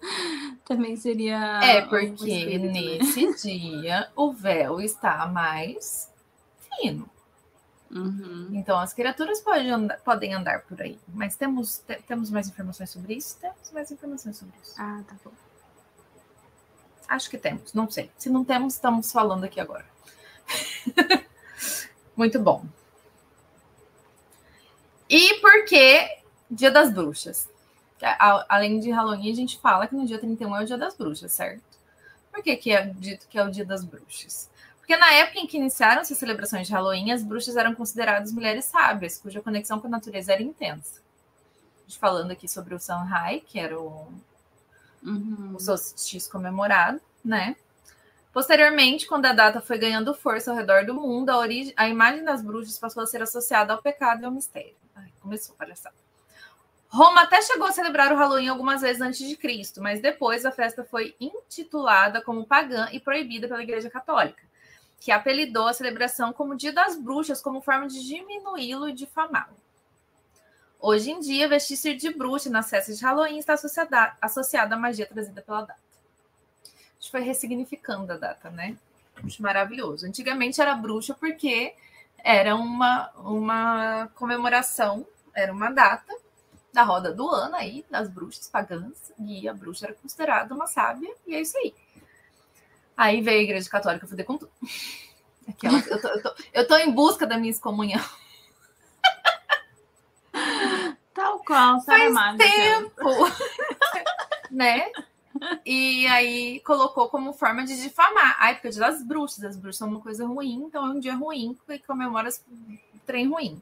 [0.64, 1.60] Também seria.
[1.62, 3.34] É, porque um nesse né?
[3.42, 6.10] dia o véu está mais
[6.76, 7.08] fino.
[7.90, 8.48] Uhum.
[8.52, 10.98] Então as criaturas podem andar, podem andar por aí.
[11.08, 13.38] Mas temos, te, temos mais informações sobre isso?
[13.40, 14.74] Temos mais informações sobre isso.
[14.78, 15.49] Ah, tá bom.
[17.10, 18.08] Acho que temos, não sei.
[18.16, 19.84] Se não temos, estamos falando aqui agora.
[22.16, 22.64] Muito bom.
[25.08, 26.08] E por que
[26.48, 27.50] Dia das Bruxas?
[28.48, 31.32] Além de Halloween, a gente fala que no dia 31 é o Dia das Bruxas,
[31.32, 31.64] certo?
[32.30, 34.48] Por que, que é dito que é o dia das bruxas?
[34.78, 38.66] Porque na época em que iniciaram-se as celebrações de Halloween, as bruxas eram consideradas mulheres
[38.66, 41.02] sábias, cuja conexão com a natureza era intensa.
[41.98, 44.06] Falando aqui sobre o Samhain, que era o,
[45.02, 45.54] uhum.
[45.54, 47.56] o solstício comemorado, né?
[48.32, 52.24] Posteriormente, quando a data foi ganhando força ao redor do mundo, a, origem, a imagem
[52.24, 54.74] das bruxas passou a ser associada ao pecado e ao mistério.
[54.94, 55.96] Ai, começou, palhaçada.
[56.88, 60.50] Roma até chegou a celebrar o Halloween algumas vezes antes de Cristo, mas depois a
[60.50, 64.42] festa foi intitulada como pagã e proibida pela Igreja Católica,
[64.98, 69.56] que apelidou a celebração como Dia das Bruxas como forma de diminuí-lo e difamá-lo.
[70.82, 75.42] Hoje em dia, vestir de bruxa nas festas de Halloween está associada, à magia trazida
[75.42, 75.78] pela data.
[76.64, 78.78] A gente foi ressignificando a data, né?
[79.22, 80.06] Acho maravilhoso.
[80.06, 81.74] Antigamente era bruxa porque
[82.24, 86.14] era uma, uma comemoração, era uma data
[86.72, 91.14] da roda do ano aí, das bruxas pagãs, e a bruxa era considerada uma sábia,
[91.26, 91.74] e é isso aí.
[92.96, 94.52] Aí veio a igreja católica foder com tudo.
[95.46, 98.04] Aquela, eu, tô, eu, tô, eu tô em busca da minha excomunhão.
[101.50, 103.10] Tal qual, Faz tempo,
[104.50, 104.90] né?
[105.66, 108.36] E aí colocou como forma de difamar.
[108.38, 111.00] Ai, porque é dia das bruxas, as bruxas são uma coisa ruim, então é um
[111.00, 112.28] dia ruim que comemora
[113.04, 113.60] trem ruim.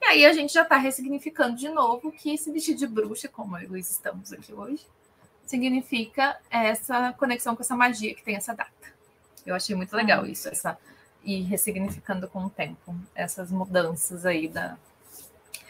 [0.00, 3.56] E aí a gente já está ressignificando de novo que esse vestido de bruxa, como
[3.58, 4.86] eu e Luiz estamos aqui hoje,
[5.44, 8.70] significa essa conexão com essa magia que tem essa data.
[9.44, 10.28] Eu achei muito legal ah.
[10.28, 10.78] isso, essa
[11.24, 14.78] e ressignificando com o tempo essas mudanças aí da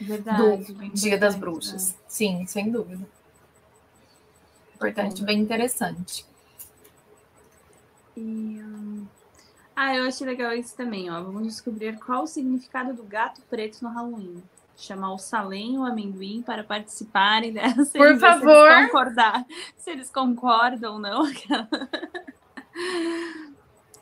[0.00, 1.92] Verdade, do Dia das Bruxas.
[1.92, 1.98] Né?
[2.06, 3.06] Sim, sem dúvida.
[4.74, 6.24] Importante, bem interessante.
[8.16, 9.06] E, um...
[9.74, 11.22] Ah, eu achei legal isso também, ó.
[11.22, 14.42] Vamos descobrir qual o significado do gato preto no Halloween.
[14.76, 17.98] Chamar o Salem e o amendoim para participarem dessa.
[17.98, 18.68] Por favor.
[18.68, 21.22] Se eles, concordar, se eles concordam ou não.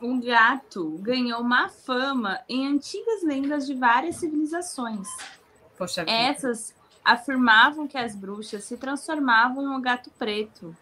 [0.01, 5.07] um gato ganhou uma fama em antigas lendas de várias civilizações.
[5.77, 10.75] Poxa Essas afirmavam que as bruxas se transformavam em um gato preto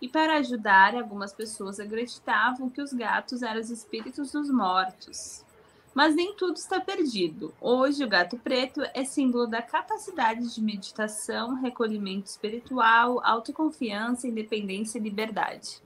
[0.00, 5.44] e para ajudar, algumas pessoas acreditavam que os gatos eram os espíritos dos mortos.
[5.92, 7.52] Mas nem tudo está perdido.
[7.60, 15.02] Hoje, o gato preto é símbolo da capacidade de meditação, recolhimento espiritual, autoconfiança, independência e
[15.02, 15.82] liberdade.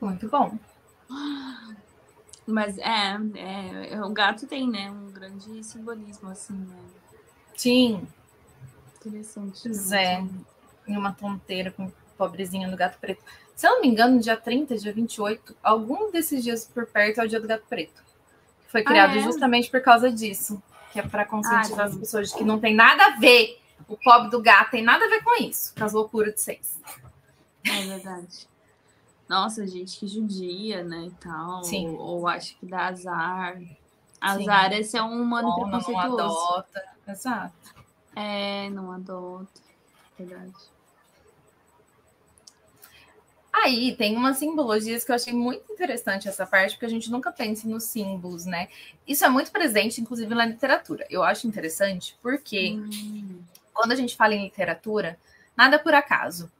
[0.00, 0.56] Muito bom.
[2.46, 6.99] Mas é, é, o gato tem, né, um grande simbolismo, assim, né?
[7.60, 8.08] Sim.
[8.96, 9.70] Interessante.
[9.70, 10.24] Zé,
[10.88, 13.22] em uma tonteira com pobrezinha do gato preto.
[13.54, 17.24] Se eu não me engano, dia 30, dia 28, algum desses dias por perto é
[17.24, 18.02] o dia do gato preto.
[18.68, 19.22] Foi criado ah, é?
[19.22, 20.62] justamente por causa disso.
[20.90, 23.60] Que é para conscientizar ah, as pessoas de que não tem nada a ver.
[23.86, 26.80] O pobre do gato tem nada a ver com isso, com as loucuras de vocês.
[27.62, 28.48] É verdade.
[29.28, 31.62] Nossa, gente que judia, né, e tal.
[31.62, 31.90] Sim.
[31.90, 33.60] Ou, ou acha que dá azar.
[34.18, 34.78] Azar, Sim.
[34.78, 36.16] esse é um humano Bom, preconceituoso.
[36.16, 36.90] Não adota.
[37.10, 37.74] Exato.
[38.14, 39.60] É, não adota.
[40.18, 40.52] Verdade.
[43.52, 47.32] Aí tem umas simbologias que eu achei muito interessante essa parte, porque a gente nunca
[47.32, 48.68] pensa nos símbolos, né?
[49.06, 51.04] Isso é muito presente, inclusive, na literatura.
[51.10, 53.42] Eu acho interessante porque hum.
[53.74, 55.18] quando a gente fala em literatura,
[55.56, 56.50] nada por acaso.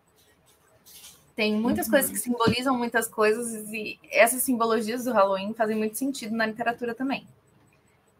[1.37, 1.93] Tem muitas uhum.
[1.93, 6.95] coisas que simbolizam muitas coisas, e essas simbologias do Halloween fazem muito sentido na literatura
[6.95, 7.27] também.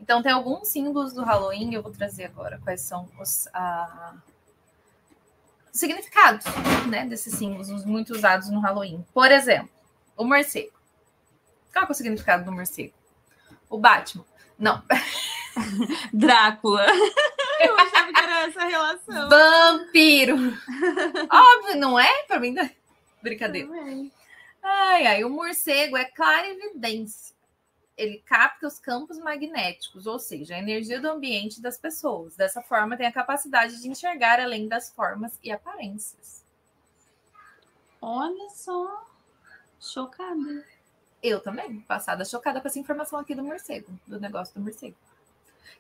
[0.01, 4.15] Então, tem alguns símbolos do Halloween, eu vou trazer agora quais são os, a,
[5.71, 6.45] significados
[6.89, 9.05] né, desses símbolos muito usados no Halloween.
[9.13, 9.71] Por exemplo,
[10.17, 10.73] o morcego.
[11.73, 12.95] Qual é o significado do morcego?
[13.69, 14.25] O Batman.
[14.59, 14.83] Não.
[16.13, 16.87] Drácula.
[17.61, 19.29] Eu achava que era essa relação.
[19.29, 20.37] Vampiro.
[21.31, 22.23] Óbvio, não é?
[22.27, 22.69] Para mim, não.
[23.23, 23.69] brincadeira.
[24.63, 27.35] Ai, ai, o morcego é clara evidência
[28.01, 32.35] ele capta os campos magnéticos, ou seja, a energia do ambiente das pessoas.
[32.35, 36.43] Dessa forma, tem a capacidade de enxergar além das formas e aparências.
[38.01, 39.07] Olha só,
[39.79, 40.65] chocada.
[41.23, 44.97] Eu também, passada chocada com essa informação aqui do morcego, do negócio do morcego.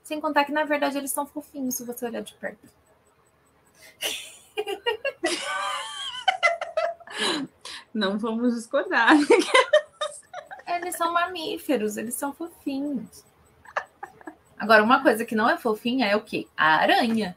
[0.03, 2.69] Sem contar que, na verdade, eles são fofinhos se você olhar de perto.
[7.95, 9.15] Não vamos discordar.
[10.77, 13.25] Eles são mamíferos, eles são fofinhos.
[14.59, 16.47] Agora, uma coisa que não é fofinha é o quê?
[16.57, 17.37] A aranha.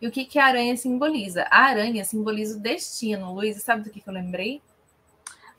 [0.00, 1.46] E o que, que a aranha simboliza?
[1.50, 3.32] A aranha simboliza o destino.
[3.34, 4.62] Luiz, sabe do que, que eu lembrei?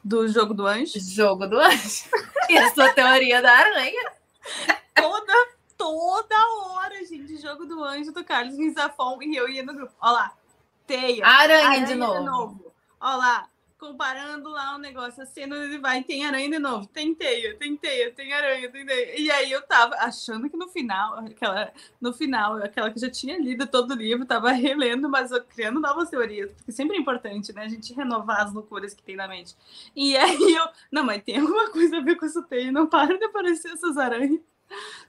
[0.03, 0.99] Do jogo do anjo?
[0.99, 2.09] Jogo do anjo.
[2.49, 4.11] e a sua teoria da aranha.
[4.95, 5.33] Toda,
[5.77, 7.37] toda hora, gente.
[7.37, 9.93] Jogo do anjo do Carlos Rizafon e eu ia no grupo.
[10.01, 10.33] Olha lá.
[10.87, 11.25] Teia.
[11.25, 12.23] Aranha, aranha de novo.
[12.23, 12.73] novo.
[12.99, 13.49] Olha lá
[13.83, 17.53] comparando lá o um negócio, a cena ele vai, tem aranha de novo, tem teia,
[17.57, 19.19] tem teia, tem aranha, tem teia.
[19.19, 21.69] E aí eu tava achando que no final, aquela,
[21.99, 26.09] no final, aquela que já tinha lido todo o livro, tava relendo, mas criando novas
[26.09, 29.53] teorias, porque sempre é importante, né, a gente renovar as loucuras que tem na mente.
[29.93, 33.17] E aí eu, não, mas tem alguma coisa a ver com essa teia, não para
[33.17, 34.39] de aparecer essas aranhas.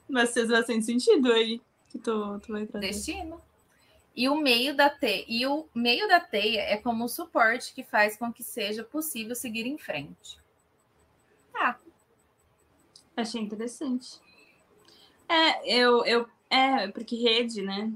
[0.08, 2.88] Mas fez bastante sentido aí que tu, tu vai trazer.
[2.88, 3.40] Destino.
[4.16, 7.82] E o meio da teia, e o meio da teia é como um suporte que
[7.82, 10.38] faz com que seja possível seguir em frente.
[11.54, 11.76] Ah.
[13.16, 14.20] Achei interessante.
[15.28, 17.92] É, eu, eu é, porque rede, né?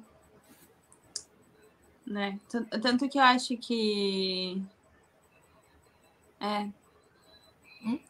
[2.07, 2.41] Né?
[2.83, 4.61] Tanto que eu acho que
[6.41, 6.69] é.
[7.85, 8.01] Hum?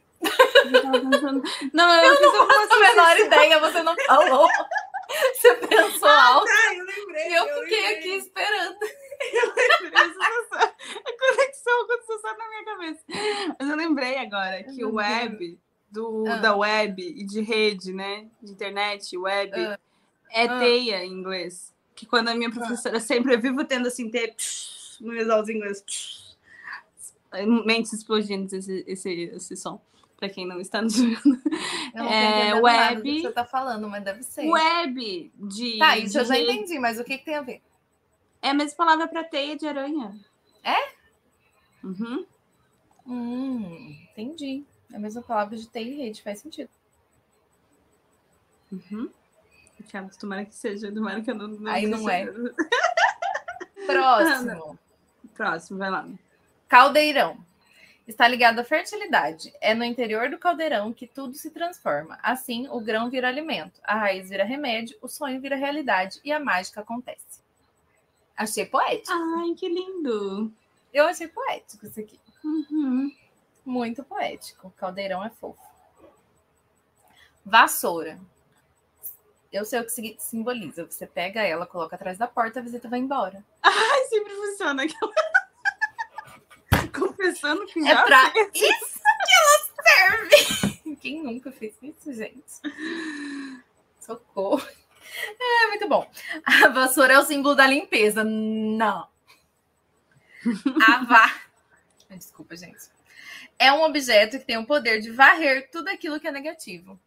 [1.73, 4.49] Não, eu, eu não faço a menor ideia, você não falou.
[5.35, 6.47] Você pensou ah, alto.
[6.47, 7.39] Tá, eu lembrei.
[7.39, 7.99] Eu, eu fiquei lembrei.
[7.99, 8.79] aqui esperando.
[9.21, 10.01] Eu lembrei.
[10.01, 13.01] A conexão aconteceu só na minha cabeça.
[13.59, 15.59] Mas eu lembrei agora que o web,
[15.91, 16.37] do, ah.
[16.37, 18.29] da web e de rede, né?
[18.41, 19.79] De internet, web, ah.
[20.31, 20.59] é ah.
[20.61, 21.75] teia em inglês.
[21.97, 24.37] Que quando a minha professora sempre, eu vivo tendo assim, ter
[25.01, 25.85] no meus aulas em inglês.
[27.67, 29.81] Mentes explodindo esse, esse, esse som
[30.19, 31.41] para quem não está nos vendo.
[31.95, 33.03] é, web.
[33.03, 34.49] que você está falando, mas deve ser.
[34.49, 35.79] Web de.
[35.79, 37.63] Tá, isso de eu já entendi, mas o que, que tem a ver?
[38.43, 40.19] É a mesma palavra para teia de aranha.
[40.63, 40.93] É?
[41.85, 42.27] Uhum.
[43.07, 44.65] Hum, entendi.
[44.93, 46.71] É a mesma palavra de teia e rede, faz sentido.
[48.73, 49.09] Uhum.
[49.87, 51.47] Thiago, tomara que seja, tomara que eu não.
[51.47, 52.27] não Aí não é.
[53.87, 54.79] Próximo.
[55.35, 56.09] Próximo, vai lá.
[56.69, 57.48] Caldeirão
[58.11, 59.53] está ligado à fertilidade.
[59.61, 62.19] É no interior do caldeirão que tudo se transforma.
[62.23, 66.41] Assim, o grão vira alimento, a raiz vira remédio, o sonho vira realidade e a
[66.41, 67.41] mágica acontece.
[68.37, 69.13] Achei poético.
[69.13, 70.53] Ai, que lindo!
[70.93, 72.19] Eu achei poético isso aqui.
[72.43, 73.15] Uhum.
[73.65, 74.73] Muito poético.
[74.77, 75.61] Caldeirão é fofo.
[77.45, 78.19] Vassoura.
[79.53, 80.87] Eu sei o que simboliza.
[80.87, 83.45] Você pega ela, coloca atrás da porta, a visita vai embora.
[83.63, 85.13] Ai, sempre funciona aquela.
[87.19, 88.51] confessando que é pra fez.
[88.55, 90.97] isso que ela serve.
[91.03, 92.61] Quem nunca fez isso, gente?
[94.01, 94.67] Socorro.
[95.41, 96.09] É muito bom.
[96.45, 98.23] A vassoura é o símbolo da limpeza.
[98.23, 99.09] Não.
[100.87, 101.41] A vá.
[102.11, 102.89] Desculpa, gente.
[103.59, 106.99] É um objeto que tem o poder de varrer tudo aquilo que é negativo.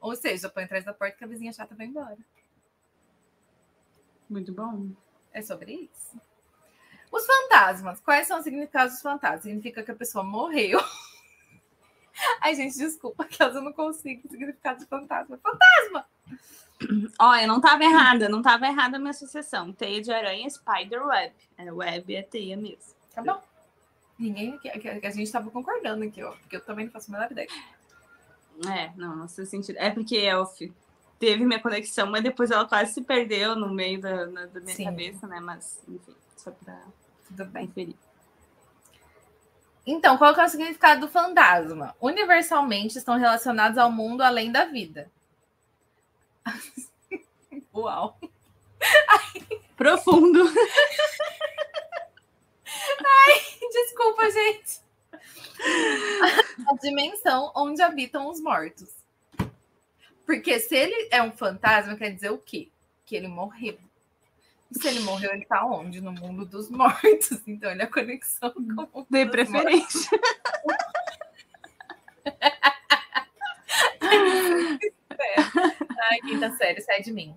[0.00, 2.18] Ou seja, põe atrás da porta que a vizinha chata vai embora.
[4.28, 4.90] Muito bom.
[5.32, 6.20] É sobre isso.
[7.14, 8.00] Os fantasmas.
[8.00, 9.44] Quais são os significados dos fantasmas?
[9.44, 10.80] Significa que a pessoa morreu.
[12.42, 15.38] Ai, gente, desculpa, que eu não consigo o significado de fantasma.
[15.38, 16.06] Fantasma!
[17.20, 19.72] Olha, não estava errada, não estava errada a minha associação.
[19.72, 21.32] Teia de aranha, spider web.
[21.56, 22.92] É, web é teia mesmo.
[23.14, 23.40] Tá bom.
[24.18, 27.30] Ninguém aqui, a gente estava concordando aqui, ó, porque eu também não faço a menor
[27.30, 27.48] ideia.
[28.76, 29.76] É, não, não sei sentido.
[29.78, 30.60] É porque Elf
[31.20, 34.84] teve minha conexão, mas depois ela quase se perdeu no meio da, da minha Sim.
[34.84, 35.38] cabeça, né?
[35.38, 36.82] Mas, enfim, só para
[37.26, 37.68] tudo bem.
[37.68, 37.96] Feliz.
[39.86, 41.94] Então, qual é o significado do fantasma?
[42.00, 45.10] Universalmente estão relacionados ao mundo além da vida.
[47.74, 48.18] Uau!
[49.76, 50.42] Profundo.
[52.66, 53.34] Ai,
[53.70, 54.80] desculpa, gente.
[56.66, 58.88] A dimensão onde habitam os mortos.
[60.24, 62.70] Porque se ele é um fantasma, quer dizer o quê?
[63.04, 63.78] Que ele morreu.
[64.74, 66.00] Se ele morreu, ele tá onde?
[66.00, 67.42] No mundo dos mortos.
[67.46, 70.10] Então ele é a conexão com o mundo De preferência.
[75.10, 75.36] é.
[76.10, 77.34] Ai, quinta série, sai de mim.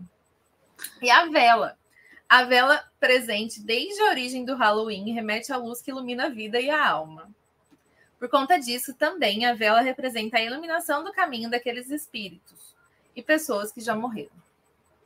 [1.02, 1.78] E a vela.
[2.28, 6.60] A vela presente desde a origem do Halloween remete à luz que ilumina a vida
[6.60, 7.30] e a alma.
[8.20, 12.76] Por conta disso, também a vela representa a iluminação do caminho daqueles espíritos
[13.16, 14.47] e pessoas que já morreram.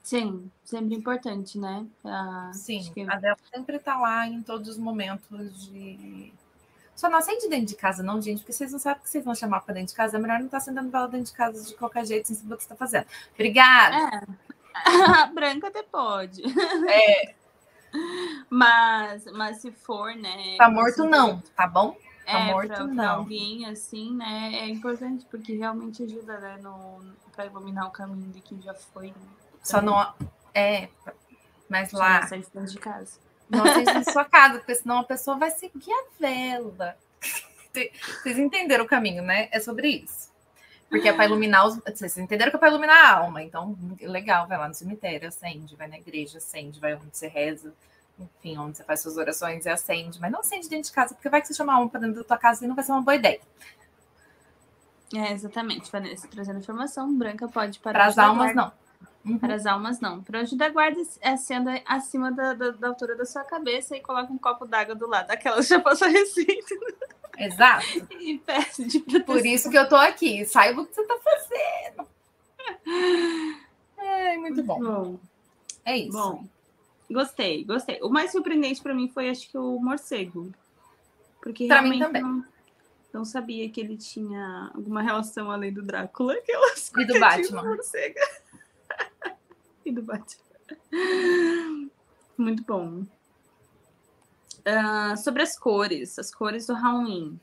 [0.04, 1.86] Sim, sempre importante, né?
[2.04, 3.02] A, Sim, que...
[3.02, 6.34] a dela sempre tá lá em todos os momentos de.
[6.96, 9.24] Só não acende dentro de casa, não, gente, porque vocês não sabem o que vocês
[9.24, 10.18] vão chamar para dentro de casa.
[10.18, 12.54] É melhor não estar tá acendendo vela dentro de casa de qualquer jeito, sem saber
[12.54, 13.06] o que você está fazendo.
[13.34, 14.18] Obrigada!
[14.18, 14.52] É.
[15.24, 16.42] A branca até pode.
[16.90, 17.36] É.
[18.50, 20.56] Mas, mas se for, né?
[20.58, 21.96] Tá morto, não, tá bom?
[22.26, 22.96] Tá é, morto, pra, não.
[22.96, 24.52] Pra alguém, assim, né?
[24.54, 26.58] É importante, porque realmente ajuda, né?
[26.62, 27.02] No,
[27.34, 29.08] pra iluminar o caminho de quem já foi.
[29.08, 29.41] Né?
[29.62, 30.14] Só não.
[30.54, 30.90] É,
[31.70, 32.22] mas lá.
[32.22, 33.20] Não dentro de casa.
[33.50, 36.98] Não seja na sua casa, porque senão a pessoa vai seguir a vela.
[37.74, 39.50] Vocês entenderam o caminho, né?
[39.52, 40.32] É sobre isso.
[40.90, 41.78] Porque é para iluminar os.
[41.78, 43.42] Vocês entenderam que é para iluminar a alma.
[43.42, 47.74] Então, legal, vai lá no cemitério, acende, vai na igreja, acende, vai onde você reza,
[48.20, 51.30] enfim, onde você faz suas orações e acende, mas não acende dentro de casa, porque
[51.30, 53.02] vai que você chamar uma para dentro da tua casa e não vai ser uma
[53.02, 53.40] boa ideia.
[55.14, 58.72] É, exatamente, Vanessa, trazendo informação, branca pode para Para as almas, não.
[59.24, 59.38] Uhum.
[59.38, 60.22] Para as almas, não.
[60.22, 64.34] Para anjo da guarda, acenda acima da, da, da, altura da sua cabeça e coloca
[64.34, 65.30] um copo d'água do lado.
[65.30, 66.76] Aquela já passou a receita.
[67.38, 67.86] Exato.
[68.20, 69.26] e peça de proteção.
[69.26, 70.44] Por isso que eu tô aqui.
[70.46, 72.08] Saiba o que você tá fazendo.
[73.98, 74.80] É, muito bom.
[74.80, 75.20] bom.
[75.86, 76.18] É isso.
[76.18, 76.46] Bom,
[77.10, 78.00] gostei, gostei.
[78.02, 80.52] O mais surpreendente para mim foi, acho que, o morcego.
[81.42, 82.22] Porque pra realmente mim também.
[82.22, 82.46] Não,
[83.14, 86.34] não sabia que ele tinha alguma relação além do Drácula.
[86.34, 87.64] Aquelas e do Batman.
[87.64, 88.20] Morcego.
[89.86, 91.90] e do Batman.
[92.38, 93.06] Muito bom.
[94.62, 97.40] Uh, sobre as cores, as cores do Halloween.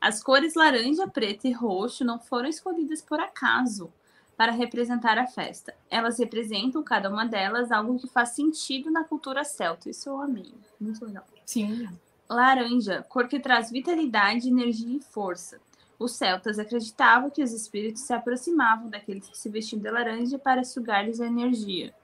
[0.00, 3.92] As cores laranja, preto e roxo não foram escolhidas por acaso
[4.36, 5.74] para representar a festa.
[5.88, 9.88] Elas representam, cada uma delas, algo que faz sentido na cultura celta.
[9.88, 10.52] Isso eu amei.
[10.80, 11.24] Muito legal.
[11.46, 11.88] Sim.
[12.28, 15.60] Laranja, cor que traz vitalidade, energia e força.
[16.04, 20.62] Os celtas acreditavam que os espíritos se aproximavam daqueles que se vestiam de laranja para
[20.62, 21.94] sugar-lhes a energia.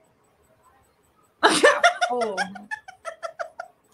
[2.11, 2.35] Oh.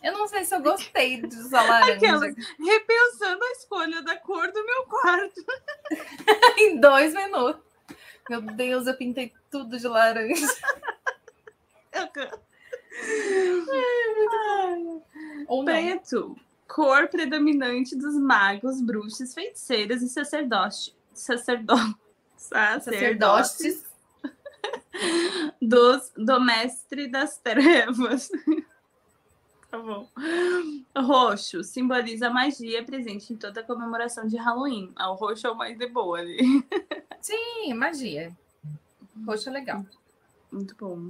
[0.01, 1.95] Eu não sei se eu gostei de usar laranja.
[1.95, 5.45] Aquelas, repensando a escolha da cor do meu quarto.
[6.57, 7.61] em dois minutos.
[8.29, 10.47] Meu Deus, eu pintei tudo de laranja.
[15.47, 16.37] Ou Preto,
[16.67, 20.95] cor predominante dos magos, bruxos, feiticeiras e sacerdotes.
[21.13, 21.95] Sacerdotes.
[22.35, 23.85] Sacerdotes.
[25.61, 28.29] Dos, do mestre das trevas.
[29.69, 30.07] Tá bom.
[30.95, 34.93] Roxo simboliza a magia presente em toda a comemoração de Halloween.
[34.95, 36.37] Ah, o roxo é o mais de boa ali.
[37.19, 38.35] Sim, magia.
[39.25, 39.85] Roxo é legal.
[40.49, 41.09] Muito bom.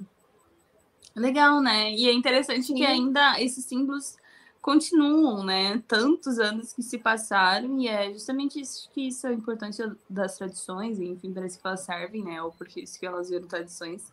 [1.15, 1.91] Legal, né?
[1.91, 2.73] E é interessante Sim.
[2.73, 4.17] que ainda esses símbolos
[4.67, 5.81] continuam, né?
[5.87, 10.99] Tantos anos que se passaram, e é justamente isso que isso é importante das tradições,
[10.99, 12.41] enfim, parece que elas servem, né?
[12.41, 14.11] Ou porque isso que elas viram tradições.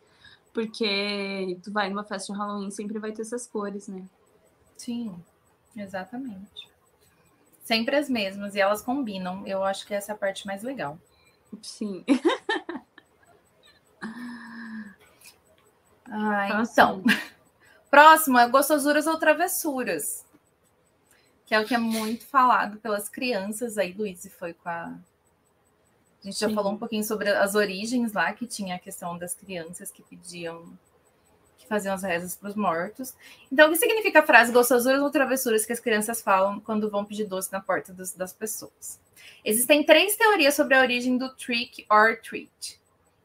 [0.52, 4.04] Porque tu vai numa festa de Halloween, sempre vai ter essas cores, né?
[4.76, 5.12] Sim,
[5.76, 6.70] exatamente.
[7.64, 9.44] Sempre as mesmas, e elas combinam.
[9.44, 10.96] Eu acho que essa é a parte mais legal.
[11.62, 12.04] Sim.
[16.06, 17.02] ah, então.
[17.90, 20.24] Próximo é gostosuras ou travessuras.
[21.46, 23.76] Que é o que é muito falado pelas crianças.
[23.76, 24.94] Aí, Luiz, foi com a.
[26.22, 26.54] A gente já Sim.
[26.54, 30.72] falou um pouquinho sobre as origens lá, que tinha a questão das crianças que pediam
[31.64, 33.14] que faziam as rezas para os mortos.
[33.50, 37.04] Então, o que significa a frase gostosuras ou travessuras que as crianças falam quando vão
[37.04, 39.00] pedir doce na porta dos, das pessoas?
[39.44, 42.80] Existem três teorias sobre a origem do trick or treat,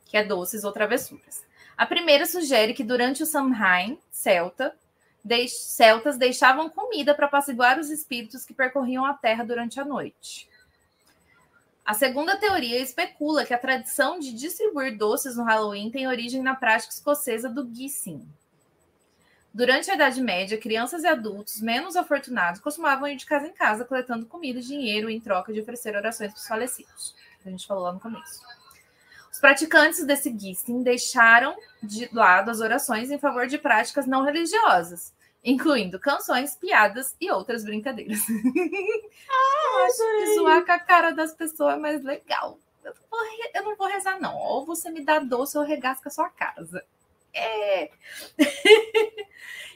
[0.06, 1.44] que é doces ou travessuras.
[1.78, 4.76] A primeira sugere que durante o Samhain celta,
[5.24, 10.50] de, celtas deixavam comida para apaciguar os espíritos que percorriam a terra durante a noite.
[11.86, 16.56] A segunda teoria especula que a tradição de distribuir doces no Halloween tem origem na
[16.56, 18.28] prática escocesa do guissing.
[19.52, 23.84] Durante a Idade Média, crianças e adultos menos afortunados costumavam ir de casa em casa
[23.84, 27.16] coletando comida e dinheiro em troca de oferecer orações para os falecidos.
[27.44, 28.40] A gente falou lá no começo.
[29.32, 35.14] Os praticantes desse guissing deixaram de lado as orações em favor de práticas não religiosas,
[35.44, 38.20] incluindo canções, piadas e outras brincadeiras.
[39.32, 42.58] Ah, acho que zoar com a cara das pessoas é mais legal.
[42.84, 43.20] Eu não, vou,
[43.54, 44.36] eu não vou rezar, não.
[44.36, 46.84] Ou você me dá doce ou regasca a sua casa.
[47.32, 47.92] É.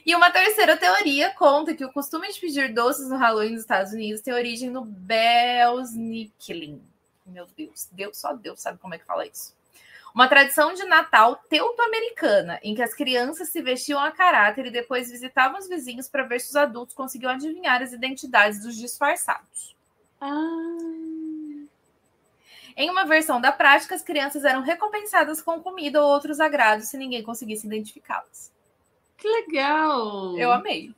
[0.04, 3.92] e uma terceira teoria conta que o costume de pedir doces no Halloween nos Estados
[3.92, 6.82] Unidos tem origem no Belsnickelin.
[7.26, 9.54] Meu Deus, Deus, só Deus sabe como é que fala isso.
[10.14, 15.10] Uma tradição de Natal teuto-americana, em que as crianças se vestiam a caráter e depois
[15.10, 19.74] visitavam os vizinhos para ver se os adultos conseguiam adivinhar as identidades dos disfarçados.
[20.20, 20.28] Ah.
[22.76, 26.96] Em uma versão da prática, as crianças eram recompensadas com comida ou outros agrados se
[26.96, 28.52] ninguém conseguisse identificá-las.
[29.16, 30.38] Que legal!
[30.38, 30.94] Eu amei.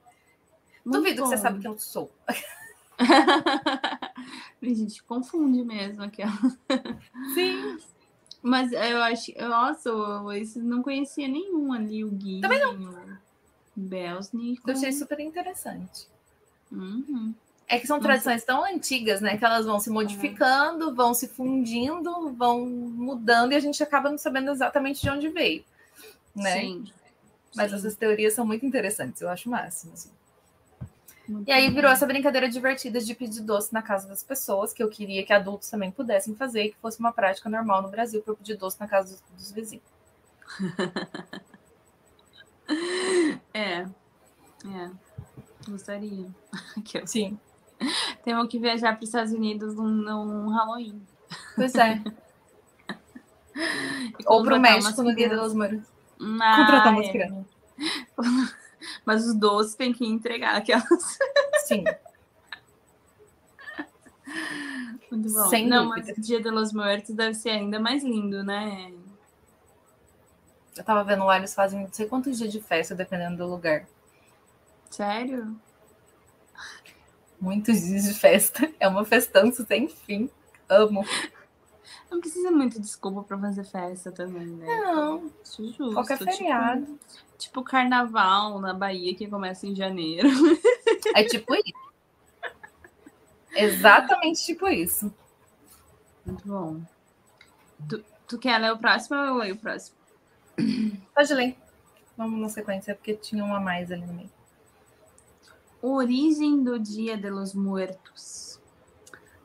[0.85, 1.31] Muito Duvido bom.
[1.31, 2.11] que você sabe quem eu sou.
[4.63, 6.33] a gente confunde mesmo aquela.
[7.35, 7.79] Sim.
[8.43, 9.33] Mas eu acho.
[9.39, 10.25] Nossa, eu,
[10.57, 12.41] não conhecia nenhum ali, o Gui.
[12.41, 13.19] Também não.
[13.75, 14.59] Belsny.
[14.67, 16.09] Eu achei super interessante.
[16.71, 17.35] Uhum.
[17.69, 18.47] É que são tradições Nossa.
[18.47, 19.37] tão antigas, né?
[19.37, 24.19] Que elas vão se modificando, vão se fundindo, vão mudando e a gente acaba não
[24.19, 25.65] sabendo exatamente de onde veio.
[26.35, 26.61] Né?
[26.61, 26.85] Sim.
[27.57, 27.77] Mas Sim.
[27.79, 29.93] essas teorias são muito interessantes, eu acho máximo.
[29.95, 30.11] Assim.
[31.29, 34.83] Muito e aí virou essa brincadeira divertida de pedir doce na casa das pessoas, que
[34.83, 38.22] eu queria que adultos também pudessem fazer, e que fosse uma prática normal no Brasil
[38.22, 39.85] para eu pedir doce na casa dos, dos vizinhos.
[43.53, 43.81] é.
[43.81, 43.89] É.
[45.68, 46.27] Gostaria.
[47.03, 47.07] Ó.
[47.07, 47.39] Sim.
[48.24, 51.03] Temos que viajar para os Estados Unidos num, num Halloween.
[51.55, 52.03] Pois é.
[54.27, 55.83] Ou pro contratar México no Dia das Mães.
[56.41, 57.12] Ah, Contratar umas é.
[57.12, 57.47] crianças.
[59.05, 61.18] Mas os doces tem que entregar aquelas.
[61.66, 61.84] Sim.
[65.11, 65.49] Muito bom.
[65.49, 66.14] Sem Não, dúvida.
[66.16, 68.93] mas Dia de los Muertos deve ser ainda mais lindo, né?
[70.76, 73.87] Eu tava vendo lá, eles fazem não sei quantos dias de festa, dependendo do lugar.
[74.91, 75.57] Sério?
[77.41, 78.70] Muitos dias de festa.
[78.78, 80.28] É uma festança sem fim.
[80.68, 81.05] Amo.
[82.11, 84.67] Não precisa muito desculpa pra fazer festa também, né?
[84.67, 85.93] Não, Acho justo.
[85.93, 86.99] qualquer tipo- feriado.
[87.37, 90.29] Tipo carnaval na Bahia que começa em janeiro.
[91.15, 91.87] É tipo isso.
[93.55, 95.13] Exatamente tipo isso.
[96.25, 96.81] Muito bom.
[97.89, 99.97] Tu, tu quer ler o próximo ou eu leio o próximo?
[101.15, 101.57] Pode ler.
[102.17, 104.31] Vamos na sequência, porque tinha uma a mais ali no meio.
[105.83, 108.56] Origem do Dia de los Muertos.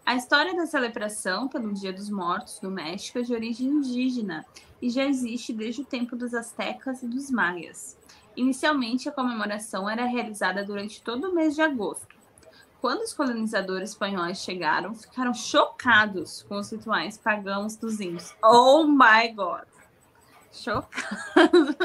[0.05, 4.45] A história da celebração pelo Dia dos Mortos no México é de origem indígena
[4.81, 7.97] e já existe desde o tempo dos astecas e dos maias.
[8.35, 12.07] Inicialmente, a comemoração era realizada durante todo o mês de agosto.
[12.81, 18.35] Quando os colonizadores espanhóis chegaram, ficaram chocados com os rituais pagãos dos índios.
[18.43, 19.67] Oh my God!
[20.51, 21.75] Chocados.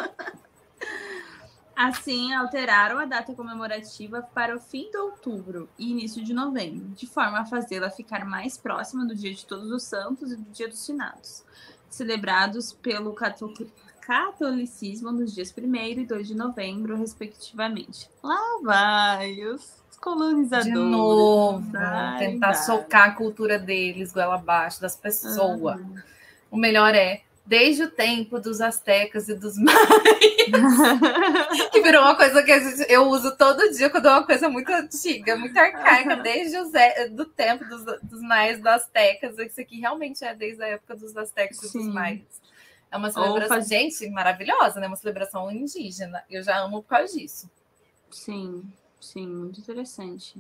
[1.77, 7.07] Assim, alteraram a data comemorativa para o fim de outubro e início de novembro, de
[7.07, 10.69] forma a fazê-la ficar mais próxima do Dia de Todos os Santos e do Dia
[10.69, 11.45] dos Finados,
[11.91, 13.53] celebrados pelo catol-
[14.01, 18.09] catolicismo nos dias 1 e 2 de novembro, respectivamente.
[18.23, 20.73] Lá vai os colonizadores.
[20.73, 22.55] De novo, Vai tentar dar.
[22.55, 25.79] socar a cultura deles, goela abaixo, das pessoas.
[25.81, 26.03] Aham.
[26.51, 29.79] O melhor é, desde o tempo dos astecas e dos maias,
[31.73, 32.51] que virou uma coisa que
[32.89, 37.09] eu uso todo dia quando é uma coisa muito antiga, muito arcaica, desde o Zé-
[37.09, 39.39] do tempo dos, dos maias dos astecas.
[39.39, 41.93] Isso aqui realmente é desde a época dos astecas e dos Sim.
[41.93, 42.23] maias.
[42.91, 44.87] É uma celebração, faz- gente, maravilhosa, né?
[44.87, 46.23] Uma celebração indígena.
[46.31, 47.51] Eu já amo por causa disso.
[48.11, 48.63] Sim,
[49.01, 50.35] sim, muito interessante.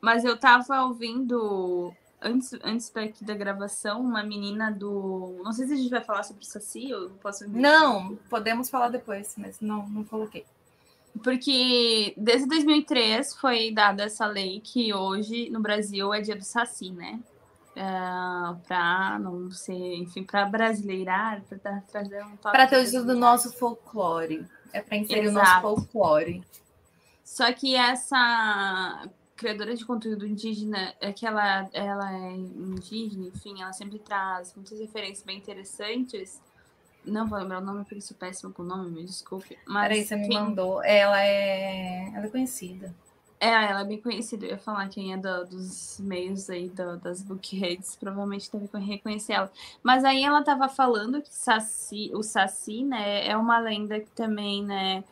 [0.00, 1.92] Mas eu tava ouvindo,
[2.26, 5.40] antes, antes daqui da gravação, uma menina do.
[5.44, 7.48] Não sei se a gente vai falar sobre o Saci, eu posso.
[7.48, 10.44] Não, podemos falar depois, mas não, não coloquei.
[11.22, 16.90] Porque desde 2003 foi dada essa lei que hoje no Brasil é dia do Saci,
[16.90, 17.18] né?
[17.78, 22.56] Ah, pra não ser, enfim, pra brasileirar, pra tra- trazer um toque.
[22.56, 24.46] Para ter o do nosso folclore.
[24.72, 25.62] É para inserir o nosso Exato.
[25.62, 26.42] folclore.
[27.24, 33.72] Só que essa criadora de conteúdo indígena, é que ela, ela é indígena, enfim, ela
[33.72, 36.40] sempre traz muitas referências bem interessantes.
[37.04, 39.56] Não vou lembrar o nome, porque sou péssima com o nome, me desculpe.
[39.66, 40.82] Mas Peraí, você me quem- mandou.
[40.82, 42.10] Ela é.
[42.14, 42.92] Ela é conhecida.
[43.38, 44.46] É, ela é bem conhecida.
[44.46, 48.78] Eu ia falar quem é do- dos meios aí do- das bookheads, provavelmente deve con-
[48.78, 49.52] reconhecer ela.
[49.82, 54.64] Mas aí ela tava falando que Saci, o Saci, né, é uma lenda que também,
[54.64, 55.04] né,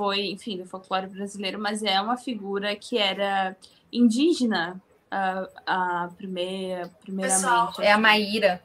[0.00, 3.54] foi, enfim, do folclore brasileiro, mas é uma figura que era
[3.92, 4.80] indígena
[5.10, 7.82] a, a primeira, primeiramente.
[7.82, 7.98] É a.
[7.98, 8.62] Maíra.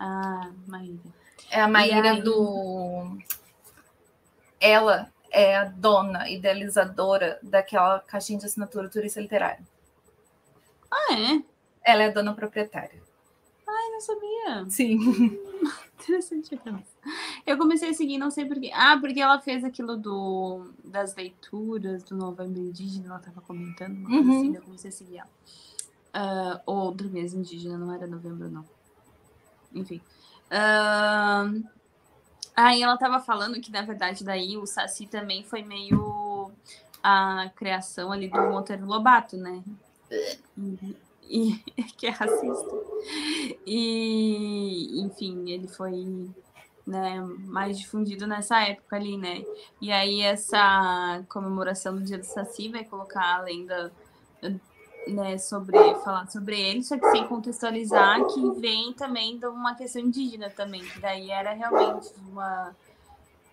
[0.00, 1.10] Ah, Maíra.
[1.50, 2.22] É a Maíra aí?
[2.22, 3.18] do.
[4.58, 9.66] Ela é a dona idealizadora daquela caixinha de assinatura turista literário.
[10.90, 11.42] Ah, é?
[11.84, 13.02] Ela é a dona proprietária.
[13.68, 14.70] Eu não sabia.
[14.70, 15.38] Sim.
[16.08, 16.56] Interessante.
[17.44, 18.70] Eu comecei a seguir, não sei porquê.
[18.72, 24.08] Ah, porque ela fez aquilo do, das leituras do Novembro Indígena, ela tava comentando, uma
[24.10, 24.38] coisa Uhum.
[24.38, 25.30] assim, eu comecei a seguir ela.
[26.14, 28.64] Ah, ou do mês indígena, não era novembro, não.
[29.74, 30.00] Enfim.
[30.50, 31.50] Ah,
[32.54, 36.50] aí ela tava falando que, na verdade, daí o Saci também foi meio
[37.02, 39.62] a criação ali do Monteiro Lobato, né?
[41.28, 41.58] E,
[41.96, 42.76] que é racista.
[43.66, 46.30] E, enfim, ele foi
[46.86, 49.44] né, mais difundido nessa época ali, né?
[49.80, 53.92] E aí essa comemoração do Dia do Saci vai colocar a lenda
[55.08, 60.02] né, sobre falar sobre ele, só que sem contextualizar que vem também de uma questão
[60.02, 62.74] indígena também, que daí era realmente uma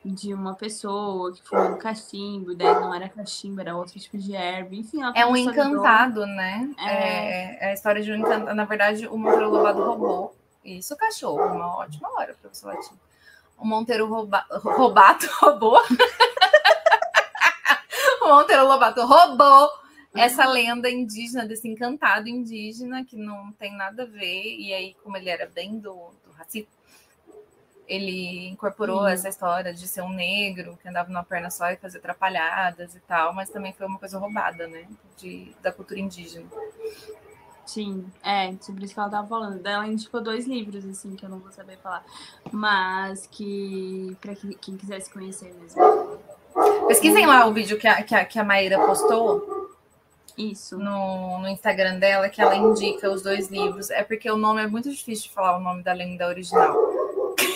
[0.03, 4.35] de uma pessoa que foi um cachimbo, daí não era cachimbo, era outro tipo de
[4.35, 6.69] erva, enfim, É um encantado, né?
[6.77, 6.91] É.
[6.91, 8.53] É, é a história de um encantado.
[8.53, 10.35] Na verdade, o Monteiro Lobato roubou.
[10.63, 11.41] Isso, cachorro.
[11.55, 12.95] Uma ótima hora, professor Latim.
[13.57, 14.45] O Monteiro rouba...
[14.49, 15.79] Robato roubou.
[18.21, 19.69] o Monteiro Lobato roubou
[20.15, 24.55] essa lenda indígena, desse encantado indígena, que não tem nada a ver.
[24.57, 26.67] E aí, como ele era bem do, do racismo,
[27.87, 29.07] ele incorporou Uhum.
[29.07, 32.99] essa história de ser um negro que andava numa perna só e fazia atrapalhadas e
[33.01, 34.87] tal, mas também foi uma coisa roubada, né?
[35.17, 36.45] De, da cultura indígena.
[37.65, 39.65] Sim, é, sobre isso que ela tava falando.
[39.65, 42.03] Ela indicou dois livros, assim, que eu não vou saber falar.
[42.51, 45.81] Mas que, pra quem, quem quisesse conhecer mesmo.
[46.87, 49.71] Pesquisem lá o vídeo que a, que a, que a Maíra postou
[50.37, 50.77] Isso.
[50.77, 53.89] no, no Instagram dela, que ela indica os dois livros.
[53.89, 56.75] É porque o nome é muito difícil de falar o nome da lenda original.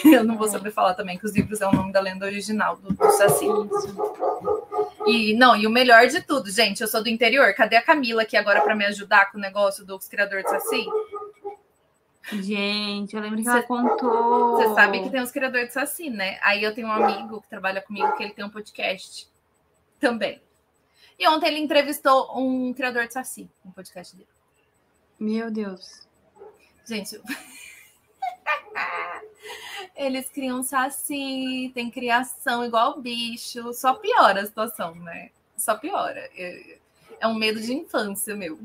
[0.13, 2.77] Eu não vou saber falar também que os livros é o nome da lenda original
[2.77, 3.45] do, do Saci.
[5.05, 7.53] E não, e o melhor de tudo, gente, eu sou do interior.
[7.53, 10.85] Cadê a Camila aqui agora para me ajudar com o negócio dos criadores de Saci?
[12.33, 14.57] Gente, eu lembro que Cê- ela contou.
[14.57, 16.37] Você sabe que tem os criadores de Saci, né?
[16.41, 19.27] Aí eu tenho um amigo que trabalha comigo que ele tem um podcast
[19.99, 20.41] também.
[21.17, 24.27] E ontem ele entrevistou um criador de Saci, um podcast dele.
[25.19, 26.05] Meu Deus.
[26.85, 27.19] Gente,
[29.97, 35.31] eles criam saci, tem criação igual bicho, só piora a situação, né?
[35.57, 36.29] Só piora.
[36.37, 36.77] É
[37.19, 38.59] é um medo de infância meu.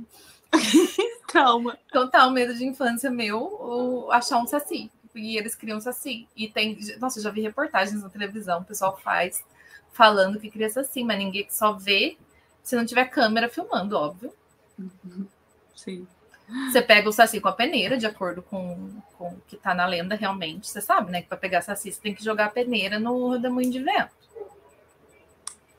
[1.29, 1.79] Trauma.
[1.91, 4.91] Total medo de infância meu achar um saci.
[5.15, 6.29] E eles criam saci.
[6.37, 6.79] E tem.
[6.99, 9.45] Nossa, eu já vi reportagens na televisão, o pessoal faz
[9.93, 12.17] falando que cria saci, mas ninguém só vê
[12.63, 14.33] se não tiver câmera filmando, óbvio.
[15.75, 16.07] Sim.
[16.71, 19.87] Você pega o saci com a peneira, de acordo com, com o que tá na
[19.87, 20.69] lenda realmente.
[20.69, 21.23] Você sabe, né?
[21.23, 24.11] Que para pegar saci, você tem que jogar a peneira no redemoinho de vento.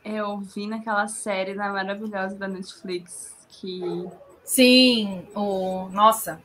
[0.03, 4.09] Eu vi naquela série da maravilhosa da Netflix que
[4.43, 5.87] Sim, o.
[5.89, 6.41] Nossa.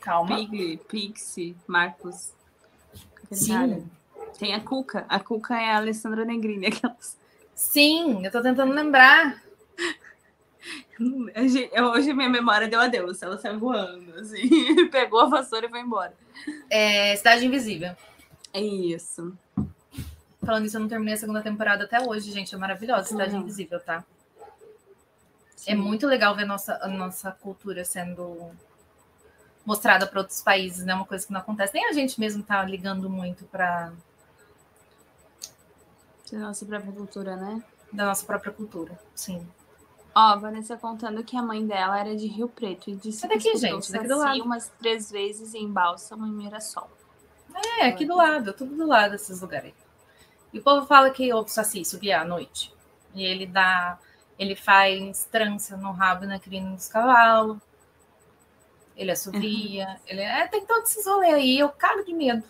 [0.00, 0.36] Calma.
[0.36, 2.32] Pig, Pixie, Marcos.
[3.30, 3.88] Sim.
[4.38, 5.04] Tem a Cuca.
[5.08, 6.66] A Cuca é a Alessandra Negrini.
[6.68, 7.16] Aquelas...
[7.54, 9.40] Sim, eu tô tentando lembrar.
[11.76, 13.22] A Hoje minha memória deu adeus.
[13.22, 14.88] Ela saiu voando, assim.
[14.90, 16.14] Pegou a vassoura e foi embora.
[16.70, 17.96] É Cidade Invisível.
[18.52, 19.36] É isso.
[20.44, 22.54] Falando isso, eu não terminei a segunda temporada até hoje, gente.
[22.54, 23.40] É maravilhosa, Cidade Não.
[23.40, 24.04] Invisível, tá?
[25.66, 25.74] É Sim.
[25.76, 28.50] muito legal ver nossa, a nossa cultura sendo
[29.64, 30.94] mostrada para outros países, né?
[30.94, 31.74] Uma coisa que não acontece.
[31.74, 33.92] Nem a gente mesmo tá ligando muito para
[36.30, 37.62] Da nossa própria cultura, né?
[37.92, 38.98] da nossa própria cultura.
[39.14, 39.46] Sim.
[40.14, 43.28] Ó, a Vanessa contando que a mãe dela era de Rio Preto e disse É
[43.28, 44.44] que daqui, escutou gente, daqui do Saci lado.
[44.44, 46.90] umas três vezes em Bálsamo e Mirassol.
[47.80, 49.74] É, aqui do lado, tudo do lado desses lugares.
[50.52, 52.74] E o povo fala que ouve o Saci subir à noite.
[53.14, 53.98] E ele dá.
[54.38, 57.58] Ele faz trança no rabo e na crina dos cavalos.
[58.96, 60.00] Ele assovia.
[60.06, 61.58] Ele é, tem todos esses rolês aí.
[61.58, 62.42] Eu cago de medo.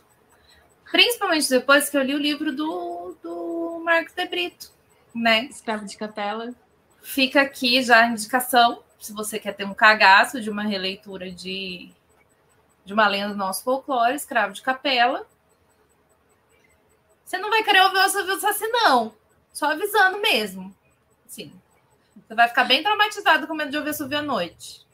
[0.91, 4.71] Principalmente depois que eu li o livro do, do Marcos de Brito,
[5.15, 5.45] né?
[5.45, 6.53] Escravo de capela.
[7.03, 11.91] Fica aqui já a indicação, se você quer ter um cagaço de uma releitura de,
[12.85, 15.27] de uma lenda do nosso folclore, escravo de capela.
[17.25, 19.13] Você não vai querer ouvir o Silvio Saci, não.
[19.53, 20.75] Só avisando mesmo.
[21.27, 21.53] Sim.
[22.27, 24.87] Você vai ficar bem traumatizado com medo de ouvir Silvio à noite.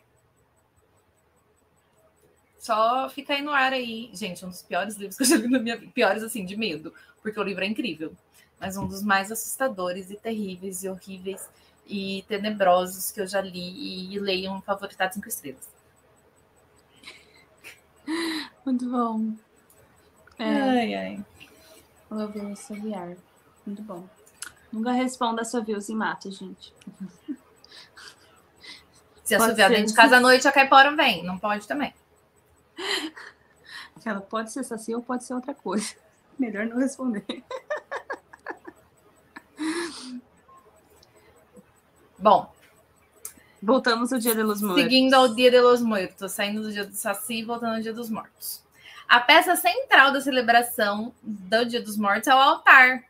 [2.59, 4.11] Só fica aí no ar aí.
[4.15, 5.93] Gente, um dos piores livros que eu já li na minha vida.
[5.93, 6.93] Piores, assim, de medo.
[7.23, 8.15] Porque o livro é incrível.
[8.59, 11.49] Mas um dos mais assustadores e terríveis e horríveis
[11.89, 15.69] e tenebrosos que eu já li e leiam Favoritados cinco estrelas.
[18.65, 19.33] Muito bom.
[20.39, 21.25] É, Ai, ai.
[22.09, 23.17] vou ver assoviar.
[23.67, 24.09] Muito bom.
[24.73, 26.73] Nunca responda assovios em mato, gente.
[29.25, 31.25] Se Pode assoviar dentro de casa à noite, a caipora vem.
[31.25, 31.93] Não pode também.
[34.05, 35.95] Ela pode ser saci ou pode ser outra coisa.
[36.39, 37.45] Melhor não responder.
[42.19, 42.53] Bom,
[43.61, 44.83] Voltamos ao Dia de los Muertos.
[44.85, 47.93] seguindo ao Dia de los Muertos, saindo do Dia do Saci e voltando ao Dia
[47.93, 48.63] dos Mortos.
[49.09, 52.99] A peça central da celebração do Dia dos Mortos é o altar.
[52.99, 53.03] Não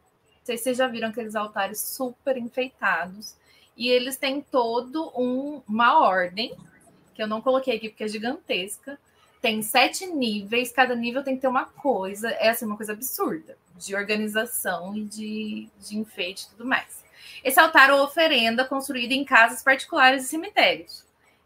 [0.44, 3.34] sei se vocês já viram aqueles altares super enfeitados.
[3.76, 6.54] E eles têm todo um- uma ordem,
[7.14, 8.98] que eu não coloquei aqui porque é gigantesca.
[9.42, 12.30] Tem sete níveis, cada nível tem que ter uma coisa.
[12.30, 17.04] É assim, uma coisa absurda de organização e de, de enfeite e tudo mais.
[17.42, 21.04] Esse altar ou oferenda construído em casas particulares e cemitérios.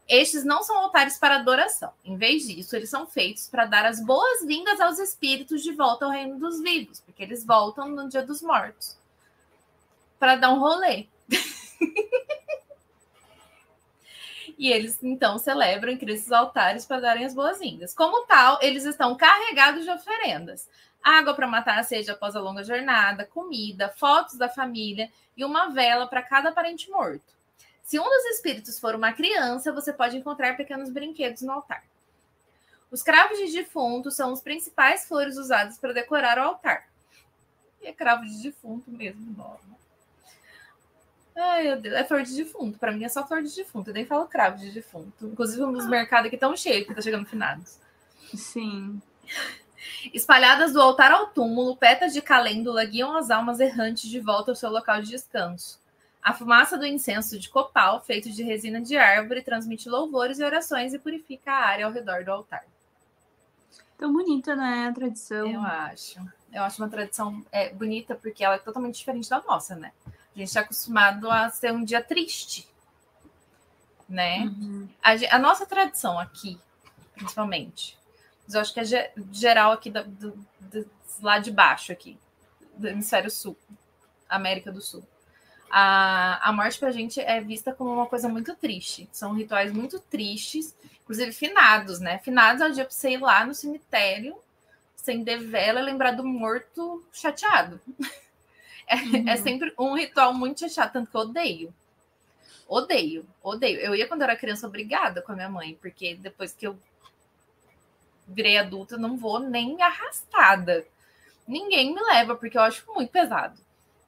[0.08, 1.92] Estes não são altares para adoração.
[2.04, 6.10] Em vez disso, eles são feitos para dar as boas-vindas aos espíritos de volta ao
[6.10, 8.96] reino dos vivos, porque eles voltam no dia dos mortos
[10.22, 11.06] para dar um rolê.
[14.58, 17.94] e eles então celebram e criam esses altares para darem as boas-vindas.
[17.94, 20.68] Como tal, eles estão carregados de oferendas:
[21.02, 25.68] água para matar a sede após a longa jornada, comida, fotos da família e uma
[25.68, 27.32] vela para cada parente morto.
[27.82, 31.84] Se um dos espíritos for uma criança, você pode encontrar pequenos brinquedos no altar.
[32.90, 36.88] Os cravos de defunto são os principais flores usados para decorar o altar.
[37.80, 39.72] E é cravo de defunto mesmo, nome.
[41.34, 42.78] Ai, meu Deus, é flor de defunto.
[42.78, 43.90] Para mim é só flor de defunto.
[43.90, 45.26] Eu nem falo cravo de defunto.
[45.26, 47.78] Inclusive, um dos mercados aqui tão cheio que tá chegando finados.
[48.34, 49.00] Sim.
[50.12, 54.54] Espalhadas do altar ao túmulo, petas de calêndula guiam as almas errantes de volta ao
[54.54, 55.80] seu local de descanso.
[56.22, 60.94] A fumaça do incenso de copal, feito de resina de árvore, transmite louvores e orações
[60.94, 62.64] e purifica a área ao redor do altar.
[63.98, 64.88] Tão bonita, né?
[64.88, 65.48] A tradição.
[65.48, 66.20] Eu acho.
[66.52, 69.92] Eu acho uma tradição é, bonita porque ela é totalmente diferente da nossa, né?
[70.34, 72.66] A gente está acostumado a ser um dia triste,
[74.08, 74.40] né?
[74.40, 74.88] Uhum.
[75.02, 76.58] A, a nossa tradição aqui,
[77.14, 77.98] principalmente,
[78.44, 82.18] mas eu acho que é ge- geral aqui da- do, do- lá de baixo aqui,
[82.76, 83.56] do hemisfério sul,
[84.28, 85.06] América do Sul.
[85.70, 89.08] A, a morte pra gente é vista como uma coisa muito triste.
[89.12, 92.18] São rituais muito tristes, inclusive finados, né?
[92.18, 94.36] Finados é o dia pra você ir lá no cemitério,
[94.98, 97.80] acender vela e lembrar do morto chateado.
[98.86, 99.28] É, Uhum.
[99.28, 101.74] é sempre um ritual muito chateado, tanto que eu odeio.
[102.68, 103.78] Odeio, odeio.
[103.80, 106.78] Eu ia quando eu era criança obrigada com a minha mãe, porque depois que eu
[108.26, 110.86] virei adulta, eu não vou nem arrastada.
[111.46, 113.60] Ninguém me leva, porque eu acho muito pesado.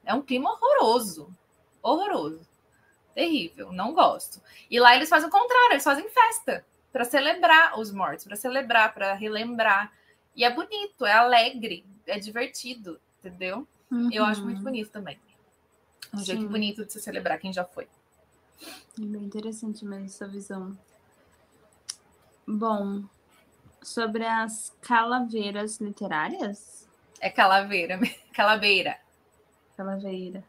[0.05, 1.29] É um clima horroroso.
[1.83, 2.41] Horroroso.
[3.15, 3.73] Terrível.
[3.73, 4.41] Não gosto.
[4.71, 8.95] E lá eles fazem o contrário, eles fazem festa para celebrar os mortos, para celebrar,
[8.95, 9.93] para relembrar.
[10.35, 13.67] E é bonito, é alegre, é divertido, entendeu?
[14.13, 14.65] Eu acho muito Uhum.
[14.65, 15.19] bonito também.
[16.13, 16.25] Um Sim.
[16.25, 17.87] jeito bonito de se celebrar quem já foi.
[19.01, 20.77] É bem interessante mesmo essa visão.
[22.47, 23.03] Bom,
[23.83, 26.87] sobre as calaveiras literárias?
[27.21, 27.99] É calaveira,
[28.33, 28.99] calaveira.
[29.77, 30.45] Calaveira.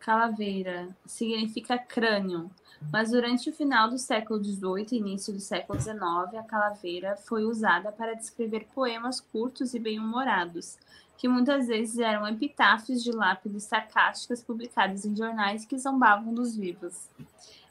[0.00, 2.50] Calaveira significa crânio,
[2.90, 6.00] mas durante o final do século XVIII e início do século XIX,
[6.38, 10.78] a calaveira foi usada para descrever poemas curtos e bem-humorados,
[11.20, 17.10] que muitas vezes eram epitáfios de lápides sarcásticas publicadas em jornais que zombavam dos vivos.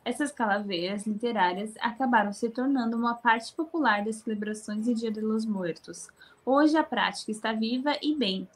[0.06, 5.46] Essas calaveiras literárias acabaram se tornando uma parte popular das celebrações de Dia de los
[5.46, 6.10] Muertos.
[6.46, 8.48] Hoje a prática está viva e bem,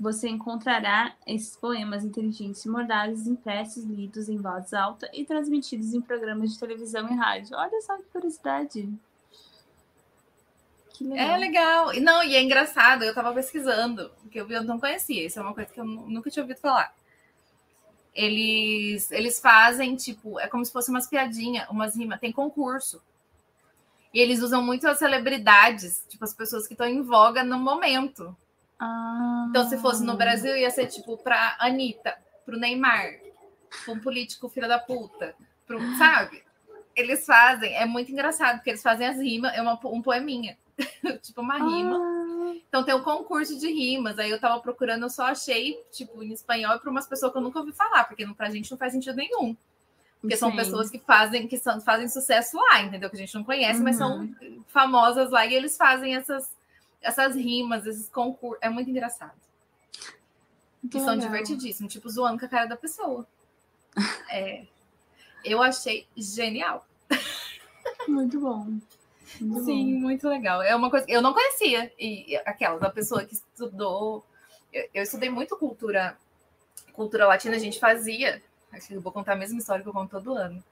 [0.00, 6.00] você encontrará esses poemas inteligentes e mordazes impressos, lidos em voz alta e transmitidos em
[6.00, 7.56] programas de televisão e rádio.
[7.56, 8.88] Olha só que curiosidade.
[11.00, 11.30] Que legal.
[11.30, 11.94] É legal.
[11.94, 15.24] E Não, e é engraçado, eu tava pesquisando, porque eu não conhecia.
[15.26, 16.94] Isso é uma coisa que eu nu- nunca tinha ouvido falar.
[18.14, 23.00] Eles, eles fazem, tipo, é como se fosse umas piadinhas, umas rimas, tem concurso.
[24.12, 28.36] E eles usam muito as celebridades, tipo, as pessoas que estão em voga no momento.
[28.78, 33.14] Ah, Então, se fosse no Brasil, ia ser tipo pra Anitta, pro Neymar,
[33.84, 35.34] pra um político filho da puta,
[35.66, 36.42] pro, sabe?
[36.94, 40.58] Eles fazem, é muito engraçado, porque eles fazem as rimas, é uma, um poeminha,
[41.22, 41.96] tipo uma rima.
[41.98, 46.22] Ah, Então tem um concurso de rimas, aí eu tava procurando, eu só achei, tipo,
[46.22, 48.92] em espanhol para umas pessoas que eu nunca ouvi falar, porque pra gente não faz
[48.92, 49.56] sentido nenhum.
[50.20, 50.56] Porque são sim.
[50.56, 53.08] pessoas que fazem, que são, fazem sucesso lá, entendeu?
[53.08, 54.62] Que a gente não conhece, mas são Uhum.
[54.68, 56.50] famosas lá e eles fazem essas,
[57.00, 58.58] essas rimas, esses concursos.
[58.62, 59.32] É muito engraçado.
[60.82, 63.26] Que Que são divertidíssimos, tipo, zoando com a cara da pessoa.
[64.30, 64.64] É,
[65.44, 66.86] eu achei genial.
[68.06, 68.78] Muito bom.
[69.40, 70.62] Muito Sim, muito legal.
[70.62, 71.92] É uma coisa que eu não conhecia.
[71.98, 74.24] E aquela da pessoa que estudou.
[74.72, 76.16] Eu, eu estudei muito cultura,
[76.92, 78.42] cultura latina, a gente fazia.
[78.72, 80.62] Acho que eu vou contar a mesma história que eu conto todo ano.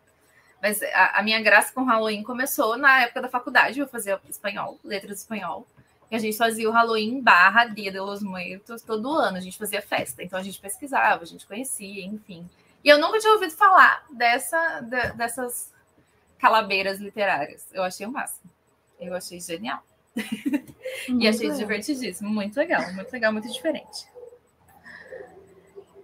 [0.63, 3.79] Mas a, a minha graça com o Halloween começou na época da faculdade.
[3.79, 5.67] Eu fazia espanhol, letras espanhol.
[6.11, 9.37] E a gente fazia o Halloween barra Dia de los Muertos todo ano.
[9.37, 10.23] A gente fazia festa.
[10.23, 12.49] Então a gente pesquisava, a gente conhecia, enfim.
[12.83, 15.73] E eu nunca tinha ouvido falar dessa, de- dessas
[16.39, 17.67] calabeiras literárias.
[17.73, 18.51] Eu achei o máximo.
[19.01, 19.83] Eu achei genial.
[21.09, 22.29] E achei divertidíssimo.
[22.29, 24.09] Muito legal, muito legal, muito diferente.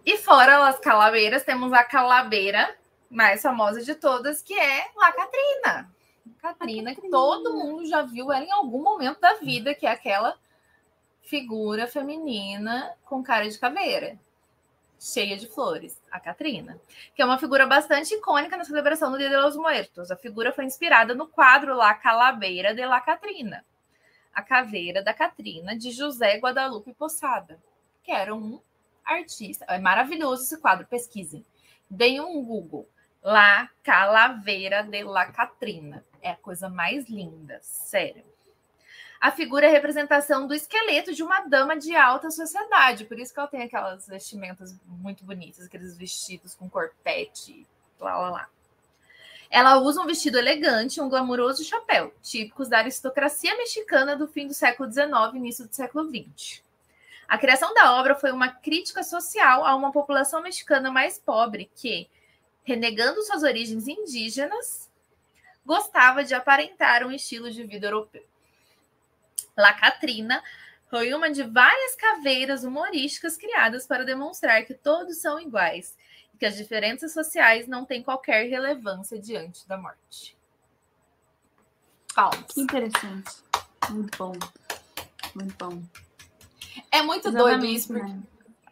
[0.05, 2.76] E fora as calaveiras, temos a calabeira
[3.11, 5.91] mais famosa de todas, que é La Catrina.
[6.41, 10.37] Catrina, que todo mundo já viu ela em algum momento da vida, que é aquela
[11.22, 14.18] figura feminina com cara de caveira,
[15.05, 16.81] cheia de flores, a Catrina,
[17.15, 20.11] que é uma figura bastante icônica na celebração do Dia de los Muertos.
[20.11, 23.63] A figura foi inspirada no quadro La Calaveira de La Catrina,
[24.33, 27.63] a caveira da Catrina de José Guadalupe Poçada,
[28.03, 28.61] que era um
[29.05, 29.67] artista.
[29.69, 31.45] É maravilhoso esse quadro, pesquisem.
[31.91, 32.89] Deem um Google.
[33.23, 36.05] La Calaveira de La Catrina.
[36.23, 38.25] É a coisa mais linda, sério.
[39.25, 43.33] A figura é a representação do esqueleto de uma dama de alta sociedade, por isso
[43.33, 47.66] que ela tem aquelas vestimentas muito bonitas, aqueles vestidos com corpete,
[47.99, 48.49] lá, lá, lá.
[49.49, 54.53] Ela usa um vestido elegante um glamouroso chapéu, típicos da aristocracia mexicana do fim do
[54.53, 56.62] século XIX e início do século XX.
[57.27, 62.11] A criação da obra foi uma crítica social a uma população mexicana mais pobre que,
[62.62, 64.91] renegando suas origens indígenas,
[65.64, 68.22] gostava de aparentar um estilo de vida europeu.
[69.57, 70.43] La Catrina
[70.89, 75.97] foi uma de várias caveiras humorísticas criadas para demonstrar que todos são iguais
[76.33, 80.37] e que as diferenças sociais não têm qualquer relevância diante da morte.
[82.15, 82.53] Palmas.
[82.53, 83.43] Que interessante.
[83.91, 84.33] Muito bom.
[85.35, 85.83] Muito bom.
[86.91, 87.89] É muito Exatamente, doido isso.
[87.89, 88.13] Porque...
[88.13, 88.23] Né?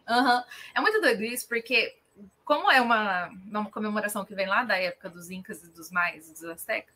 [0.09, 0.43] Uhum.
[0.75, 1.97] É muito doido isso, porque
[2.45, 6.29] como é uma, uma comemoração que vem lá da época dos Incas e dos Maias
[6.29, 6.95] e dos Aztecas,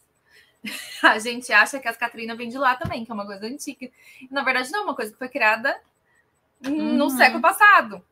[1.04, 3.90] a gente acha que as Catrina vem de lá também, que é uma coisa antiga.
[4.30, 5.80] Na verdade, não, é uma coisa que foi criada
[6.66, 6.94] uhum.
[6.94, 8.04] no século passado.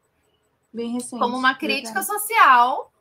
[0.74, 1.20] Bem recente.
[1.20, 2.22] Como uma crítica verdade.
[2.22, 2.92] social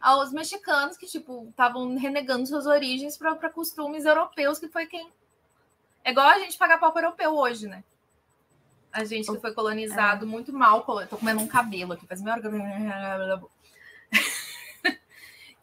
[0.00, 5.10] aos mexicanos que, tipo, estavam renegando suas origens para costumes europeus, que foi quem.
[6.04, 7.84] É igual a gente pagar pau europeu hoje, né?
[8.92, 10.28] A gente que foi colonizado é.
[10.28, 10.84] muito mal.
[11.08, 12.48] Tô comendo um cabelo aqui, faz meia hora que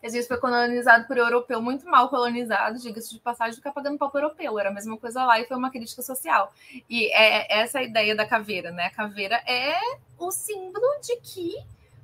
[0.01, 4.09] a gente foi colonizado por europeu, muito mal colonizado, diga-se de passagem, ficar pagando pau
[4.09, 4.57] pro europeu.
[4.57, 6.53] Era a mesma coisa lá e foi uma crítica social.
[6.89, 8.85] E é essa a ideia da caveira, né?
[8.85, 9.77] A caveira é
[10.17, 11.55] o símbolo de que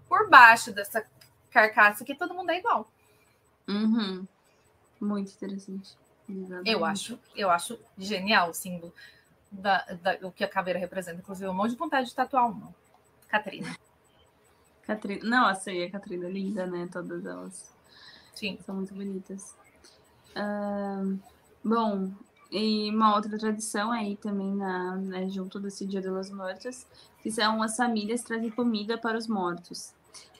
[0.10, 1.06] por baixo dessa
[1.50, 2.90] carcaça aqui todo mundo é igual.
[3.68, 4.28] Uhum.
[5.00, 5.98] Muito interessante.
[6.28, 6.70] Exatamente.
[6.70, 8.94] Eu acho, eu acho genial o símbolo
[9.52, 11.20] da, da, o que a caveira representa.
[11.20, 12.74] Inclusive, um monte de vontade de tatuar uma.
[13.28, 13.76] Catrina.
[14.86, 15.22] Catrina.
[15.24, 16.88] Não, essa aí é a Catrina linda, né?
[16.92, 17.75] Todas elas.
[18.36, 18.58] Sim.
[18.66, 19.56] São muito bonitas.
[20.36, 21.18] Uh,
[21.64, 22.12] bom,
[22.52, 26.86] e uma outra tradição aí também na, né, junto desse Dia dos Mortos,
[27.24, 29.94] que são as famílias trazem comida para os mortos.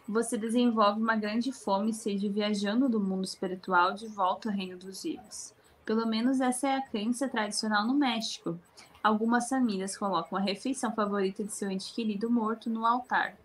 [0.08, 4.78] Você desenvolve uma grande fome e sede viajando do mundo espiritual de volta ao reino
[4.78, 5.52] dos vivos.
[5.84, 8.60] Pelo menos essa é a crença tradicional no México.
[9.04, 13.36] Algumas famílias colocam a refeição favorita de seu ente querido morto no altar.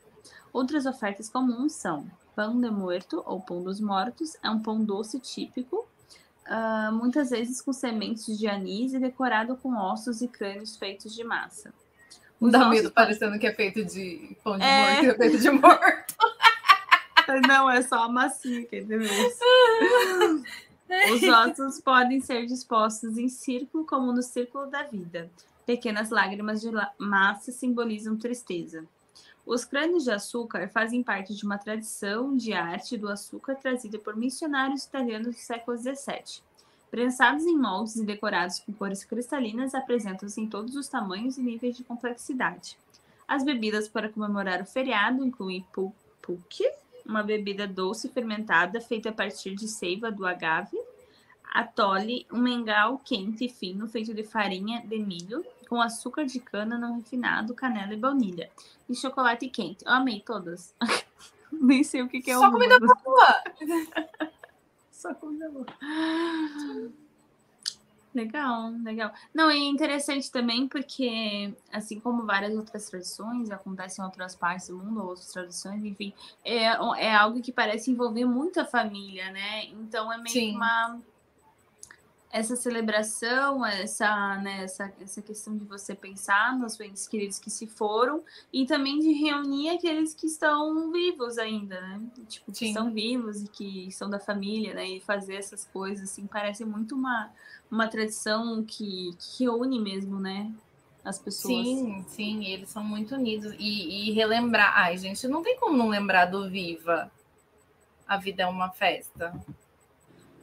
[0.53, 2.07] Outras ofertas comuns são
[2.41, 5.87] pão de morto ou pão dos mortos, é um pão doce típico,
[6.47, 11.23] uh, muitas vezes com sementes de anis e decorado com ossos e crânios feitos de
[11.23, 11.71] massa.
[12.41, 15.03] Dá medo parecendo que é feito de pão de é...
[15.03, 16.15] morto, é feito de morto.
[17.47, 18.87] Não, é só a massinha que é
[21.13, 25.31] Os ossos podem ser dispostos em círculo, como no círculo da vida.
[25.67, 28.89] Pequenas lágrimas de massa simbolizam tristeza.
[29.51, 34.15] Os crânios de açúcar fazem parte de uma tradição de arte do açúcar trazida por
[34.15, 36.41] missionários italianos do século XVII.
[36.89, 41.77] Prensados em moldes e decorados com cores cristalinas, apresentam-se em todos os tamanhos e níveis
[41.77, 42.79] de complexidade.
[43.27, 46.71] As bebidas para comemorar o feriado incluem pulque,
[47.05, 50.79] uma bebida doce fermentada feita a partir de seiva do agave,
[51.53, 56.79] atole, um mingau quente e fino feito de farinha de milho, com açúcar de cana
[56.79, 58.51] não refinado, canela e baunilha.
[58.89, 59.85] E chocolate quente.
[59.85, 60.75] Eu amei todas.
[61.53, 63.45] Nem sei o que, que é Só o comida boa!
[64.91, 65.67] Só comida boa.
[68.13, 69.13] Legal, legal.
[69.33, 74.79] Não, é interessante também porque, assim como várias outras tradições acontecem em outras partes do
[74.79, 76.13] mundo, outras tradições, enfim,
[76.45, 79.67] é, é algo que parece envolver muita família, né?
[79.67, 80.57] Então é meio Sim.
[80.57, 81.01] uma
[82.33, 87.67] essa celebração, essa, né, essa, essa questão de você pensar nos entes queridos que se
[87.67, 88.23] foram
[88.53, 92.01] e também de reunir aqueles que estão vivos ainda, né?
[92.29, 92.69] Tipo, que Sim.
[92.69, 94.87] estão vivos e que são da família, né?
[94.89, 97.31] E fazer essas coisas, assim, parece muito uma,
[97.69, 100.53] uma tradição que, que une mesmo, né?
[101.05, 101.67] As pessoas.
[101.67, 103.55] Sim, sim, eles são muito unidos.
[103.59, 104.73] E, e relembrar.
[104.77, 107.11] Ai, gente, não tem como não lembrar do Viva.
[108.07, 109.35] A vida é uma festa.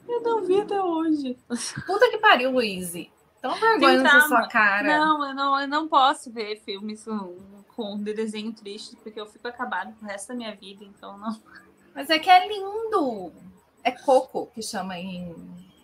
[0.08, 1.38] Eu não vi até hoje.
[1.86, 2.94] Puta que pariu, Luiz.
[3.42, 4.98] Tão vergonha na sua cara.
[5.00, 7.38] Não, eu não, eu não posso ver filmes com,
[7.76, 11.40] com desenho triste, porque eu fico acabado pro resto da minha vida, então não.
[11.94, 13.32] Mas é que é lindo.
[13.84, 15.36] É Coco que chama em,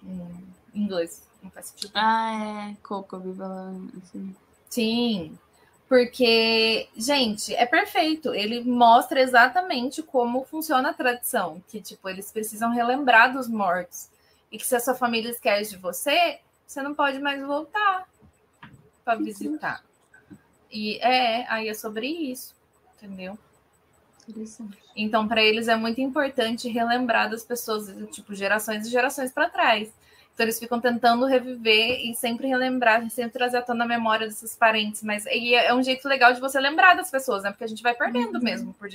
[0.04, 1.28] em inglês.
[1.42, 1.92] Não faz sentido.
[1.96, 2.78] Ah, é.
[2.82, 4.36] Coco, Viva assim.
[4.70, 5.38] Sim.
[5.88, 8.34] Porque, gente, é perfeito.
[8.34, 11.62] Ele mostra exatamente como funciona a tradição.
[11.68, 14.10] Que, tipo, eles precisam relembrar dos mortos
[14.54, 18.08] e que se a sua família esquece de você, você não pode mais voltar
[19.04, 19.84] para visitar.
[20.72, 22.56] E é, aí é sobre isso,
[22.96, 23.38] entendeu?
[24.96, 29.92] Então, para eles é muito importante relembrar das pessoas, tipo, gerações e gerações para trás.
[30.34, 34.56] Então, eles ficam tentando reviver e sempre relembrar, sempre trazer à tona a memória desses
[34.56, 35.02] parentes.
[35.02, 37.50] Mas e é um jeito legal de você lembrar das pessoas, né?
[37.50, 38.44] Porque a gente vai perdendo uhum.
[38.44, 38.88] mesmo por,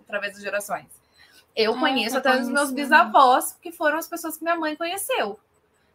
[0.00, 1.03] através das gerações.
[1.56, 5.38] Eu conheço até os meus bisavós, que foram as pessoas que minha mãe conheceu.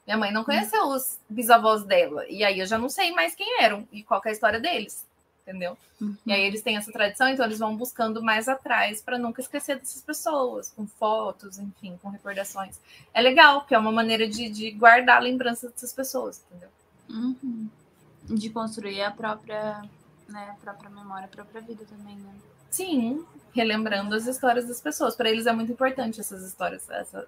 [0.08, 2.26] Minha mãe não conheceu os bisavós dela.
[2.28, 4.60] E aí eu já não sei mais quem eram e qual que é a história
[4.60, 5.06] deles.
[5.44, 5.78] Entendeu?
[6.00, 6.16] Uhum.
[6.26, 9.78] E aí eles têm essa tradição, então eles vão buscando mais atrás para nunca esquecer
[9.78, 12.80] dessas pessoas, com fotos, enfim, com recordações.
[13.14, 16.70] É legal, porque é uma maneira de, de guardar a lembrança dessas pessoas, entendeu?
[17.10, 17.70] Uhum.
[18.26, 19.82] De construir a própria,
[20.28, 22.34] né, a própria memória, a própria vida também, né?
[22.70, 25.16] Sim, relembrando as histórias das pessoas.
[25.16, 27.28] Para eles é muito importante essas histórias, essa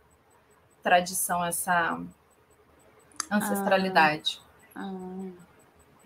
[0.83, 1.99] tradição, essa
[3.31, 4.41] ancestralidade.
[4.75, 4.91] Ah,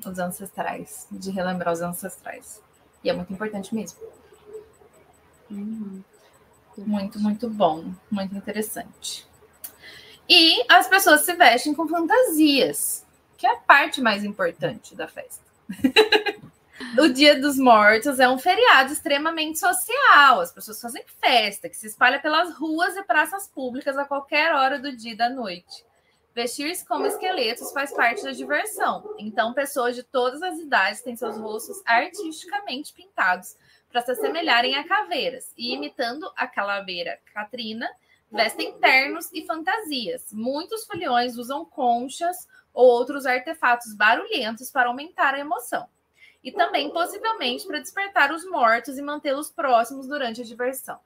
[0.06, 2.62] Os ancestrais, de relembrar os ancestrais.
[3.04, 4.00] E é muito importante mesmo.
[5.50, 6.04] uhum.
[6.78, 9.26] Muito, muito bom, muito interessante.
[10.28, 13.06] E as pessoas se vestem com fantasias,
[13.38, 15.44] que é a parte mais importante da festa.
[17.00, 20.42] o Dia dos Mortos é um feriado extremamente social.
[20.42, 24.78] As pessoas fazem festa, que se espalha pelas ruas e praças públicas a qualquer hora
[24.78, 25.86] do dia e da noite.
[26.34, 29.16] Vestir-se como esqueletos faz parte da diversão.
[29.18, 33.56] Então, pessoas de todas as idades têm seus rostos artisticamente pintados
[33.90, 35.54] para se assemelharem a caveiras.
[35.58, 37.90] E imitando a calaveira Catrina,
[38.30, 40.34] vestem ternos e fantasias.
[40.34, 45.88] Muitos foliões usam conchas ou outros artefatos barulhentos para aumentar a emoção.
[46.46, 51.00] E também, possivelmente, para despertar os mortos e mantê-los próximos durante a diversão.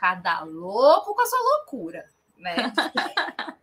[0.00, 2.04] Cada louco com a sua loucura,
[2.36, 2.72] né?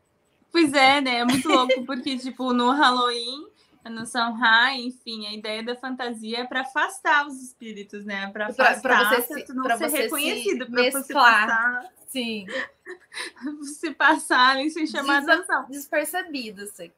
[0.51, 1.17] Pois é, né?
[1.19, 3.45] É muito louco, porque, tipo, no Halloween,
[3.83, 8.31] no Samhain, enfim, a ideia da fantasia é para afastar os espíritos, né?
[8.31, 12.45] Para afastar, pra você se- não ser você se reconhecido, para você passar, Sim,
[13.63, 15.65] se passarem sem chamar Desa- atenção.
[15.65, 16.89] despercebido, assim.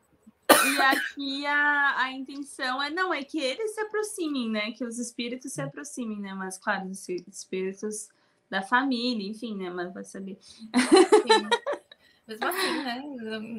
[0.65, 4.71] E aqui a, a intenção é, não, é que eles se aproximem, né?
[4.71, 6.33] Que os espíritos se aproximem, né?
[6.33, 8.09] Mas, claro, os espíritos
[8.49, 9.69] da família, enfim, né?
[9.69, 10.37] Mas vai saber.
[11.21, 11.47] Sim.
[12.27, 13.01] Mesmo assim, né?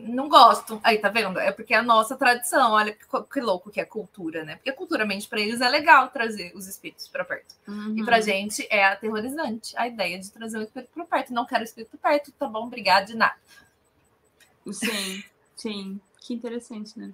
[0.09, 0.78] Não gosto.
[0.84, 1.38] Aí, tá vendo?
[1.40, 2.72] É porque é a nossa tradição.
[2.72, 4.57] Olha que, co- que louco que é cultura, né?
[4.57, 7.55] Porque culturalmente, para eles, é legal trazer os espíritos para perto.
[7.66, 8.05] E Uhum.
[8.05, 11.32] pra gente é aterrorizante a ideia de trazer o espírito para perto.
[11.32, 12.66] Não quero o espírito perto, tá bom?
[12.66, 13.36] Obrigada de nada.
[14.70, 15.22] Sim,
[15.57, 16.01] sim.
[16.29, 17.11] Que interessante, né?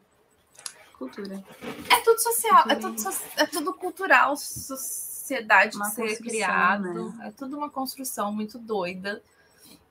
[0.99, 1.41] Cultura.
[1.89, 7.13] É tudo social, é tudo, so- é tudo cultural, sociedade Uma que ser criado.
[7.13, 7.29] né?
[7.29, 9.23] É tudo uma construção muito doida.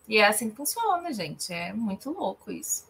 [0.09, 1.53] E é assim que funciona, gente.
[1.53, 2.85] É muito louco isso.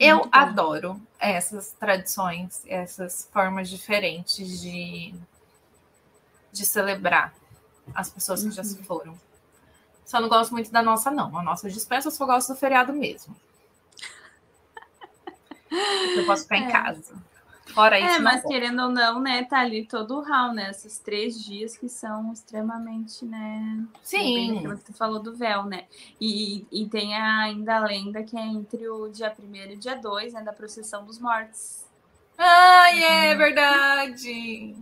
[0.00, 0.36] Eu Muito bom.
[0.36, 5.14] adoro essas tradições, essas formas diferentes de,
[6.50, 7.32] de celebrar
[7.94, 8.68] as pessoas que já Uhum.
[8.68, 9.20] se foram.
[10.04, 11.38] Só não gosto muito da nossa, não.
[11.38, 13.36] A nossa eu dispenso, eu só gosto do feriado mesmo.
[15.70, 16.70] Eu posso ficar em É.
[16.70, 17.14] casa.
[17.74, 20.70] Fora isso, É, mas querendo ou não, né, tá ali todo o hall, né?
[20.70, 23.84] Esses três dias que são extremamente, né?
[24.02, 24.56] Sim.
[24.58, 25.84] aquilo que falou do véu, né?
[26.18, 29.96] E, e tem ainda a lenda que é entre o dia 1 e o dia
[29.96, 30.42] 2, né?
[30.42, 31.84] Da procissão dos mortos.
[32.38, 34.74] Ai, é verdade.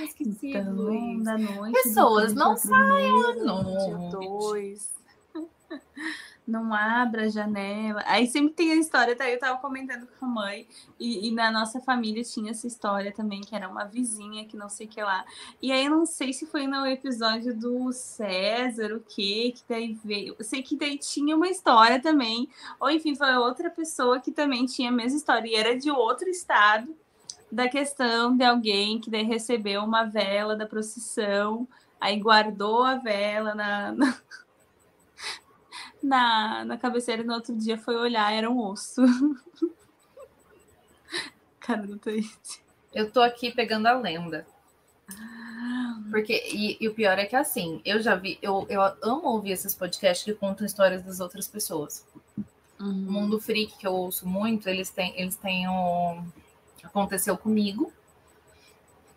[0.00, 1.22] Eu Esqueci Então, Luiz.
[1.24, 1.72] da noite.
[1.74, 4.10] Pessoas, não dia primeiro, à Dia noite.
[4.12, 4.94] 2.
[6.46, 8.02] Não abra a janela.
[8.06, 9.28] Aí sempre tem a história, tá?
[9.30, 10.68] Eu tava comentando com a mãe,
[11.00, 14.68] e, e na nossa família tinha essa história também, que era uma vizinha que não
[14.68, 15.24] sei o que lá.
[15.62, 19.98] E aí eu não sei se foi no episódio do César, o quê, que daí
[20.04, 20.36] veio.
[20.38, 24.66] Eu sei que daí tinha uma história também, ou enfim, foi outra pessoa que também
[24.66, 26.94] tinha a mesma história, e era de outro estado,
[27.50, 31.68] da questão de alguém que daí recebeu uma vela da procissão,
[32.00, 34.14] aí guardou a vela na, na,
[36.04, 39.02] na, na cabeceira e no outro dia foi olhar, era um osso.
[41.60, 42.58] Cara do Twitch.
[42.92, 44.46] Eu tô aqui pegando a lenda.
[46.10, 49.52] Porque, e, e o pior é que assim, eu já vi, eu, eu amo ouvir
[49.52, 52.06] esses podcasts que contam histórias das outras pessoas.
[52.78, 56.22] O Mundo Freak, que eu ouço muito, eles têm, eles têm o.
[56.82, 57.92] Aconteceu comigo.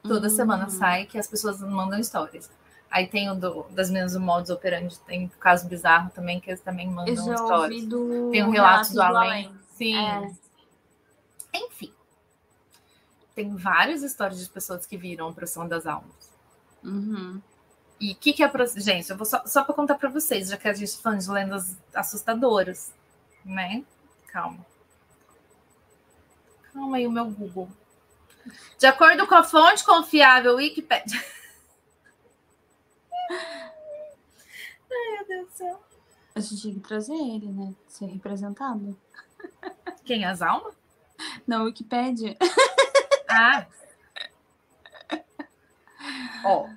[0.03, 0.35] Toda Uhum.
[0.35, 2.49] semana sai que as pessoas mandam histórias.
[2.89, 6.49] Aí tem o do, das meninas do modus operandi, tem o caso bizarro também, que
[6.49, 7.85] eles também mandam histórias.
[7.85, 9.51] do Tem o relato do além.
[9.75, 9.95] Sim.
[9.95, 10.31] É.
[11.53, 11.93] Enfim.
[13.35, 16.31] Tem várias histórias de pessoas que viram a procissão das almas.
[16.83, 17.41] Uhum.
[17.99, 18.81] E o que, que é a procissão?
[18.81, 21.19] Gente, eu vou só, só para contar para vocês, já que a gente está falando
[21.19, 22.93] de lendas assustadoras,
[23.43, 23.83] né?
[24.27, 24.65] Calma.
[26.73, 27.69] Calma aí, o meu Google.
[28.77, 31.21] De acordo com a fonte confiável Wikipedia.
[33.29, 35.83] Ai, meu Deus do céu.
[36.35, 37.73] A gente tinha que trazer ele, né?
[37.87, 38.97] Ser representado.
[40.05, 40.25] Quem?
[40.25, 40.75] As almas?
[41.45, 42.37] Na Wikipédia.
[43.27, 43.65] Ah.
[46.45, 46.69] Ó.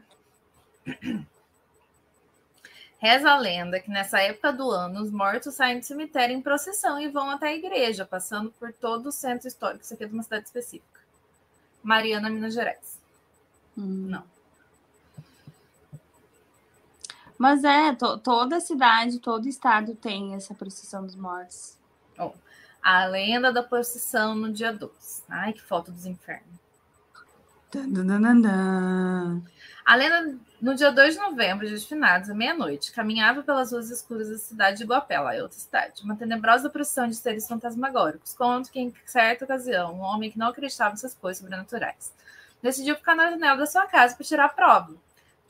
[2.99, 7.01] Reza a lenda que nessa época do ano os mortos saem do cemitério em procissão
[7.01, 9.85] e vão até a igreja, passando por todo o centro histórico.
[9.85, 11.01] Isso aqui é de uma cidade específica.
[11.83, 12.99] Mariana, Minas Gerais.
[13.77, 14.07] Hum.
[14.09, 14.40] Não.
[17.41, 21.75] Mas é, to- toda cidade, todo estado tem essa procissão dos mortos.
[22.83, 25.25] A lenda da procissão no dia 2.
[25.27, 26.61] Ai, que foto dos infernos.
[29.87, 34.29] A lenda, no dia 2 de novembro, de finados, à meia-noite, caminhava pelas ruas escuras
[34.29, 36.03] da cidade de Iguapé, lá em outra cidade.
[36.05, 38.35] Uma tenebrosa procissão de seres fantasmagóricos.
[38.35, 42.13] Conto que, em certa ocasião, um homem que não acreditava nessas coisas sobrenaturais
[42.63, 44.95] decidiu ficar na janela da sua casa para tirar a prova.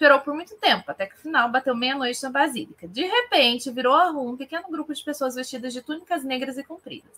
[0.01, 2.89] Esperou por muito tempo, até que no final bateu meia-noite na basílica.
[2.89, 6.65] De repente, virou a rua um pequeno grupo de pessoas vestidas de túnicas negras e
[6.65, 7.13] compridas.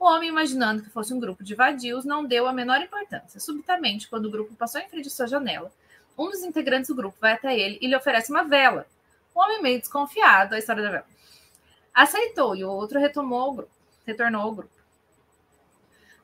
[0.00, 3.38] O homem, imaginando que fosse um grupo de vadios, não deu a menor importância.
[3.38, 5.70] Subitamente, quando o grupo passou em frente de sua janela,
[6.16, 8.86] um dos integrantes do grupo vai até ele e lhe oferece uma vela.
[9.34, 11.06] O homem, meio desconfiado da história da vela,
[11.92, 13.72] aceitou e o outro retomou ao grupo,
[14.06, 14.72] retornou ao grupo.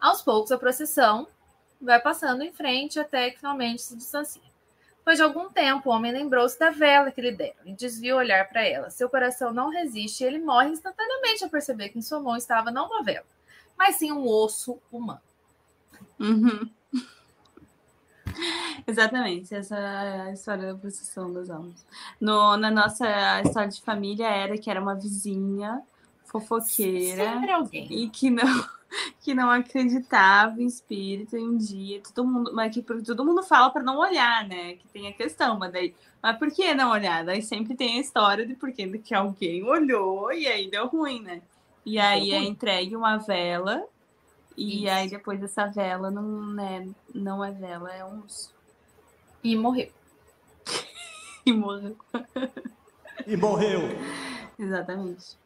[0.01, 1.29] Aos poucos, a procissão
[1.79, 4.49] vai passando em frente até que finalmente se distancia.
[5.09, 8.19] Depois de algum tempo, o homem lembrou-se da vela que lhe deram e desvia o
[8.19, 8.91] olhar para ela.
[8.91, 12.71] Seu coração não resiste e ele morre instantaneamente ao perceber que em sua mão estava
[12.71, 13.25] não uma vela,
[13.75, 15.23] mas sim um osso humano.
[16.21, 16.71] Uhum.
[18.87, 21.87] Exatamente, essa é a história da procissão das almas.
[22.21, 25.81] No, na nossa história de família era que era uma vizinha
[26.31, 27.87] fofoqueira Sempre alguém.
[27.91, 28.45] e que não
[29.21, 33.71] que não acreditava em espírito em um dia, todo mundo, mas que todo mundo fala
[33.71, 34.75] para não olhar, né?
[34.75, 37.25] Que tem a questão, mas daí, mas por que não olhar?
[37.25, 41.43] Daí sempre tem a história de porque que alguém olhou e aí deu ruim, né?
[41.85, 43.87] E aí é entregue uma vela
[44.57, 44.93] e Isso.
[44.93, 48.23] aí depois dessa vela não, né, não é vela, é um.
[49.43, 49.91] E morreu.
[51.47, 51.97] E morreu.
[53.27, 53.81] E morreu.
[54.59, 55.39] Exatamente.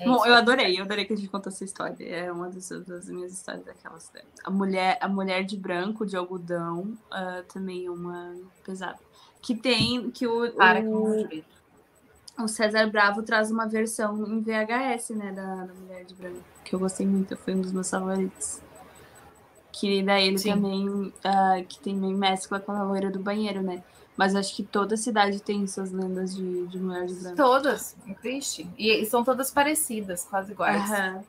[0.00, 2.04] É Bom, eu adorei, eu adorei que a gente contou essa história.
[2.04, 4.10] É uma das, das minhas histórias daquelas.
[4.44, 8.34] A mulher, a mulher de branco, de algodão, ah, também é uma
[8.64, 8.98] pesada.
[9.40, 11.28] Que tem, que o, Para o,
[12.38, 16.74] o César Bravo traz uma versão em VHS, né, da, da mulher de branco, que
[16.74, 18.60] eu gostei muito, foi um dos meus favoritos.
[19.72, 20.50] Que daí ele Sim.
[20.52, 23.84] também, ah, que também mescla com a loira do banheiro, né?
[24.16, 27.36] Mas acho que toda cidade tem suas lendas de, de mulher de branco.
[27.36, 28.68] Todas, triste.
[28.78, 30.90] E, e são todas parecidas, quase iguais.
[30.90, 31.24] Aham,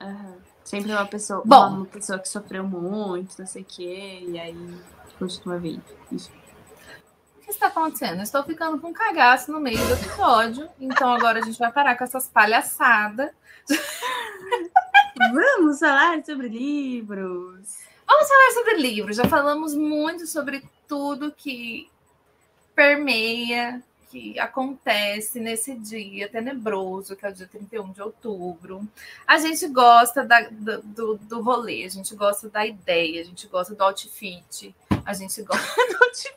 [0.00, 0.34] aham.
[0.64, 1.68] Sempre uma pessoa, Bom.
[1.68, 4.78] uma pessoa que sofreu muito, não sei o quê, e aí
[5.18, 5.82] continua vindo.
[6.10, 6.30] Isso.
[7.36, 8.16] O que está acontecendo?
[8.16, 10.68] Eu estou ficando com um cagaço no meio do episódio.
[10.80, 13.30] Então agora a gente vai parar com essas palhaçadas.
[15.32, 17.68] Vamos falar sobre livros.
[18.06, 19.16] Vamos falar sobre livros.
[19.16, 21.90] Já falamos muito sobre tudo que
[22.74, 28.86] permeia, que acontece nesse dia tenebroso, que é o dia 31 de outubro.
[29.26, 33.74] A gente gosta da- do, do, rolê, a gente gosta da ideia, a gente gosta
[33.74, 36.32] do outfit, a gente gosta do outfit.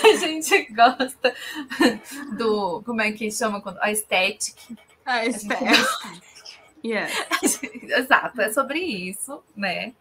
[0.00, 1.34] A gente gosta
[2.36, 2.82] do.
[2.84, 3.62] Como é que chama?
[3.80, 4.60] A estética.
[5.04, 5.48] A gente
[6.84, 7.12] Yeah.
[7.98, 9.92] Exato, é sobre isso, né?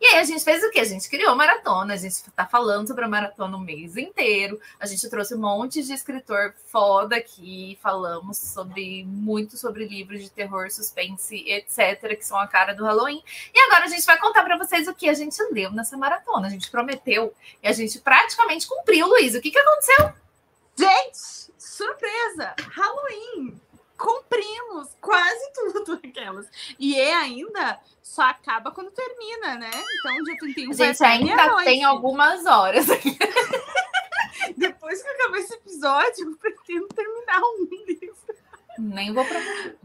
[0.00, 0.80] E aí a gente fez o quê?
[0.80, 4.60] A gente criou maratona, a gente tá falando sobre a maratona o mês inteiro.
[4.78, 10.30] A gente trouxe um monte de escritor foda aqui, falamos sobre muito sobre livros de
[10.30, 13.22] terror, suspense, etc, que são a cara do Halloween.
[13.54, 16.46] E agora a gente vai contar para vocês o que a gente leu nessa maratona.
[16.46, 19.34] A gente prometeu e a gente praticamente cumpriu, Luiz.
[19.34, 20.12] O que que aconteceu?
[20.78, 22.54] Gente, surpresa!
[22.70, 23.65] Halloween!
[24.36, 26.46] Cumprimos quase tudo aquelas.
[26.78, 29.70] E é ainda só acaba quando termina, né?
[29.70, 32.86] Então, dia 31 A vai gente ainda tem algumas horas.
[34.56, 38.16] Depois que acabar esse episódio, eu pretendo terminar um livro.
[38.78, 39.76] Nem vou prometer.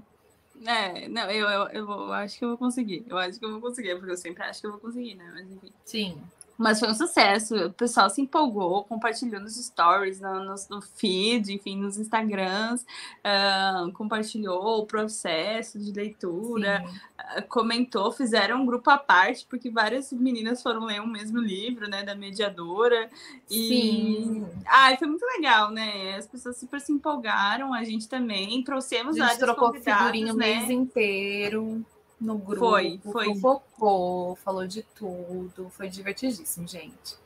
[0.65, 3.03] É, não, eu, eu, eu, eu acho que eu vou conseguir.
[3.09, 5.27] Eu acho que eu vou conseguir, porque eu sempre acho que eu vou conseguir, né?
[5.33, 5.73] Mas enfim.
[5.83, 6.21] Sim.
[6.61, 7.55] Mas foi um sucesso.
[7.55, 12.85] O pessoal se empolgou, compartilhou nos stories, no, no, no feed, enfim, nos Instagrams,
[13.23, 16.85] ah, compartilhou o processo de leitura,
[17.17, 21.89] ah, comentou, fizeram um grupo à parte, porque várias meninas foram ler o mesmo livro,
[21.89, 23.09] né, da mediadora.
[23.49, 24.45] E Sim.
[24.67, 26.15] Ai, foi muito legal, né?
[26.15, 28.63] As pessoas super se empolgaram, a gente também.
[28.63, 30.57] Trouxemos A gente trocou figurinha o né?
[30.57, 31.83] mês inteiro
[32.21, 32.69] no grupo.
[32.69, 33.25] Foi, foi.
[33.35, 35.69] Fofocou, falou de tudo.
[35.71, 37.19] Foi divertidíssimo, gente.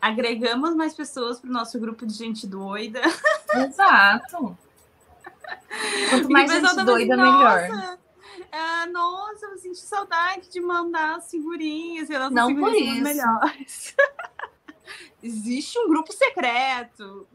[0.00, 3.00] Agregamos mais pessoas para o nosso grupo de gente doida.
[3.54, 4.56] Exato.
[6.10, 7.68] Quanto mais gente tava doida, assim, melhor.
[7.68, 7.98] Nossa,
[8.50, 12.08] ah, nossa, eu senti saudade de mandar as figurinhas.
[12.08, 13.02] E elas Não por isso.
[13.02, 13.94] melhores.
[15.22, 17.28] Existe um grupo secreto.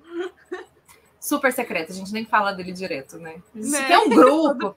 [1.20, 3.42] Super secreto, a gente nem fala dele direto, né?
[3.56, 3.88] Existe Né?
[3.88, 4.76] Tem um grupo.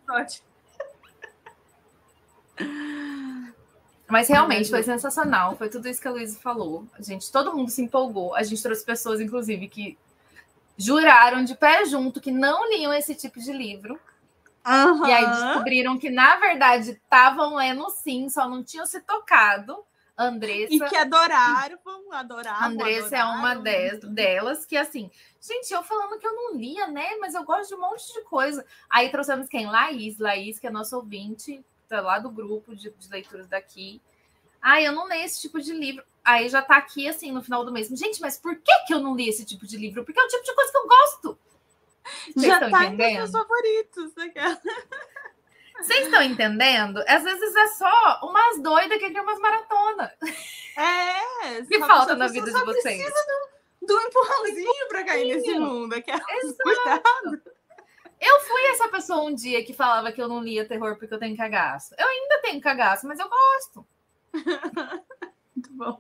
[4.09, 5.57] Mas realmente foi sensacional.
[5.57, 6.85] Foi tudo isso que a Luísa falou.
[6.99, 8.35] A gente, todo mundo se empolgou.
[8.35, 9.97] A gente trouxe pessoas, inclusive, que
[10.77, 14.01] juraram de pé junto que não liam esse tipo de livro.
[15.07, 19.78] E aí descobriram que, na verdade, estavam lendo sim, só não tinham se tocado.
[20.19, 20.74] Andressa.
[20.74, 22.65] E que adoraram, vamos adorar.
[22.65, 25.11] Andressa é uma de- delas que, assim,
[25.41, 27.16] gente, eu falando que eu não lia, né?
[27.20, 28.62] Mas eu gosto de um monte de coisa.
[28.91, 29.66] Aí trouxemos quem?
[29.66, 34.01] Laís, Laís, que é nossa ouvinte, tá lá do grupo de, de leituras daqui.
[34.62, 36.05] Ai, eu não leio esse tipo de livro.
[36.25, 37.89] Aí já tá aqui, assim, no final do mês.
[37.89, 40.05] Gente, mas por que, que eu não li esse tipo de livro?
[40.05, 41.39] Porque é o tipo de coisa que eu gosto.
[42.35, 43.17] Vocês Já estão tá entendendo?
[43.19, 44.15] meus favoritos.
[44.15, 44.33] né?
[45.81, 47.03] Vocês estão entendendo?
[47.09, 50.11] Às vezes é só umas doidas que querem umas maratonas.
[50.77, 51.62] É.
[51.62, 52.83] Que falta na vida de vocês.
[53.03, 53.27] precisa
[53.81, 55.95] do, do empurrãozinho pra cair nesse mundo.
[55.95, 56.21] aquela-
[56.62, 57.43] Cuidado.
[58.21, 61.19] Eu fui essa pessoa um dia que falava que eu não lia terror porque eu
[61.19, 61.95] tenho cagaço.
[61.99, 63.87] Eu ainda tenho cagaço, mas eu gosto.
[65.57, 65.99] Muito bom.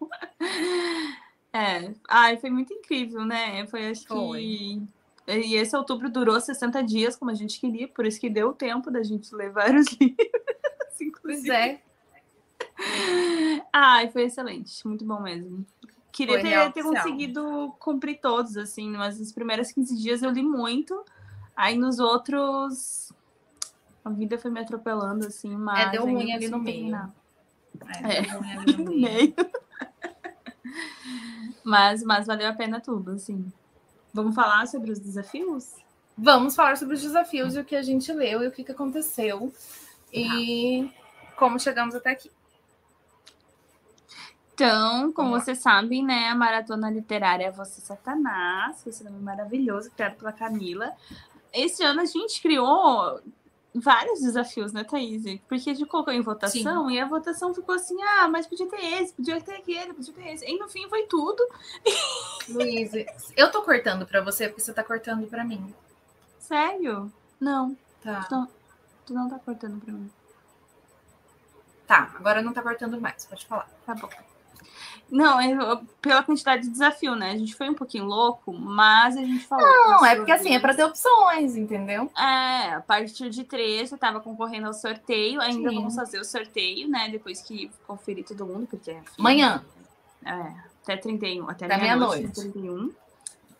[1.52, 1.92] É.
[2.08, 3.66] Ai, foi muito incrível, né?
[3.66, 4.40] Foi, acho Foi.
[4.40, 4.82] que.
[5.26, 8.90] E esse outubro durou 60 dias, como a gente queria, por isso que deu tempo
[8.90, 10.30] da gente ler vários livros.
[11.22, 11.80] Pois é.
[13.72, 15.64] Ai, foi excelente, muito bom mesmo.
[16.12, 20.42] Queria Foi ter, ter conseguido cumprir todos, assim, mas nos primeiros 15 dias eu li
[20.42, 21.04] muito.
[21.60, 23.12] Aí nos outros.
[24.02, 25.88] A vida foi me atropelando, assim, mas.
[25.88, 26.96] É, deu ainda ruim ali no meio.
[28.02, 28.22] É, É.
[28.22, 29.34] deu ruim ali no meio.
[31.62, 33.52] mas, mas valeu a pena tudo, assim.
[34.10, 35.74] Vamos falar sobre os desafios?
[36.16, 38.72] Vamos falar sobre os desafios e o que a gente leu e o que, que
[38.72, 39.52] aconteceu.
[40.10, 40.90] E
[41.36, 42.30] como chegamos até aqui.
[44.54, 50.16] Então, como vocês sabem, né, a Maratona Literária é Você Satanás, esse nome maravilhoso, criado
[50.16, 50.92] pela Camila.
[51.52, 53.20] Esse ano a gente criou
[53.74, 55.22] vários desafios, né, Thaís?
[55.48, 58.84] Porque a gente colocou em votação e a votação ficou assim, ah, mas podia ter
[59.02, 60.44] esse, podia ter aquele, podia ter esse.
[60.44, 61.42] E no fim foi tudo.
[62.48, 62.92] Luiz,
[63.36, 65.74] eu tô cortando pra você porque você tá cortando pra mim.
[66.38, 67.12] Sério?
[67.38, 68.26] Não, Tá.
[69.06, 70.10] tu não tá cortando pra mim.
[71.86, 73.68] Tá, agora não tá cortando mais, pode falar.
[73.84, 74.08] Tá bom.
[75.10, 77.32] Não, é pela quantidade de desafio, né?
[77.32, 79.66] A gente foi um pouquinho louco, mas a gente falou.
[79.66, 82.10] Não, é porque assim, é pra ter opções, entendeu?
[82.16, 85.40] É, a partir de três eu tava concorrendo ao sorteio.
[85.40, 85.76] Ainda Sim.
[85.76, 87.08] vamos fazer o sorteio, né?
[87.08, 88.96] Depois que conferir todo mundo, porque.
[89.18, 89.64] Amanhã.
[90.24, 92.22] É, até 31, até, Até meia-noite.
[92.22, 92.52] meia-noite.
[92.52, 92.92] 31.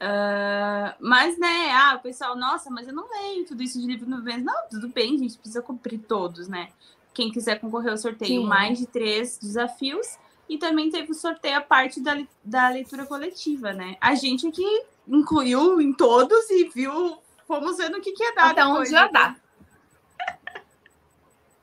[0.00, 4.08] Ah, mas, né, ah, o pessoal, nossa, mas eu não leio tudo isso de livro
[4.08, 4.42] no mês.
[4.42, 6.70] Não, tudo bem, gente, precisa cumprir todos, né?
[7.12, 8.46] Quem quiser concorrer ao sorteio, Sim.
[8.46, 10.18] mais de três desafios.
[10.50, 13.96] E também teve o sorteio a parte da, da leitura coletiva, né?
[14.00, 14.66] A gente aqui
[15.06, 18.50] incluiu em todos e viu, fomos vendo o que, que ia dar.
[18.50, 19.10] Até onde já né?
[19.12, 19.36] dá.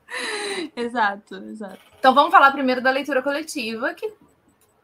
[0.74, 1.78] Exato, exato.
[1.98, 4.10] Então vamos falar primeiro da leitura coletiva, que,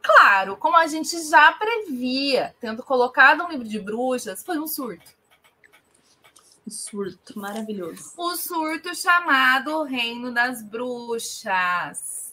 [0.03, 5.13] claro, como a gente já previa, tendo colocado um livro de bruxas, foi um surto.
[6.67, 8.13] Um surto maravilhoso.
[8.19, 12.24] O surto chamado Reino das Bruxas.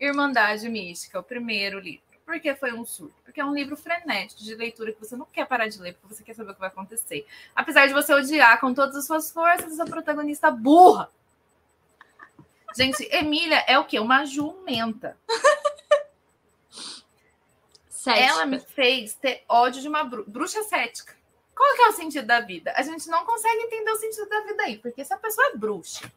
[0.00, 2.02] Irmandade Mística, o primeiro livro.
[2.24, 3.14] Por que foi um surto?
[3.22, 6.14] Porque é um livro frenético de leitura que você não quer parar de ler, porque
[6.14, 7.26] você quer saber o que vai acontecer.
[7.54, 11.10] Apesar de você odiar com todas as suas forças essa protagonista burra.
[12.76, 14.00] Gente, Emília é o quê?
[14.00, 15.16] Uma jumenta.
[17.88, 18.26] Cética.
[18.26, 21.14] Ela me fez ter ódio de uma bru- bruxa cética.
[21.56, 22.72] Qual que é o sentido da vida?
[22.76, 25.56] A gente não consegue entender o sentido da vida aí, porque se a pessoa é
[25.56, 26.10] bruxa,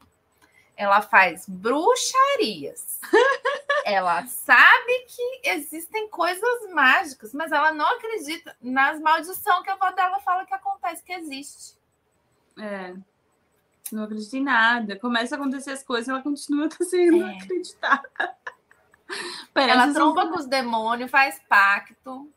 [0.77, 2.99] ela faz bruxarias.
[3.83, 9.91] ela sabe que existem coisas mágicas, mas ela não acredita nas maldições que a avó
[9.91, 11.75] dela fala que acontece, que existe.
[12.59, 12.93] É.
[13.91, 14.99] Não acredita em nada.
[14.99, 17.37] Começa a acontecer as coisas, ela continua sem É.
[17.37, 18.03] acreditar.
[19.53, 22.29] Parece ela tromba com os demônios, faz pacto.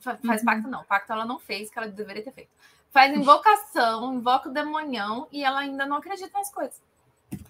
[0.00, 0.44] Faz Uhum.
[0.46, 0.84] pacto, não.
[0.84, 2.50] Pacto ela não fez, que ela deveria ter feito.
[2.90, 6.82] Faz invocação, invoca o demonião e ela ainda não acredita nas coisas.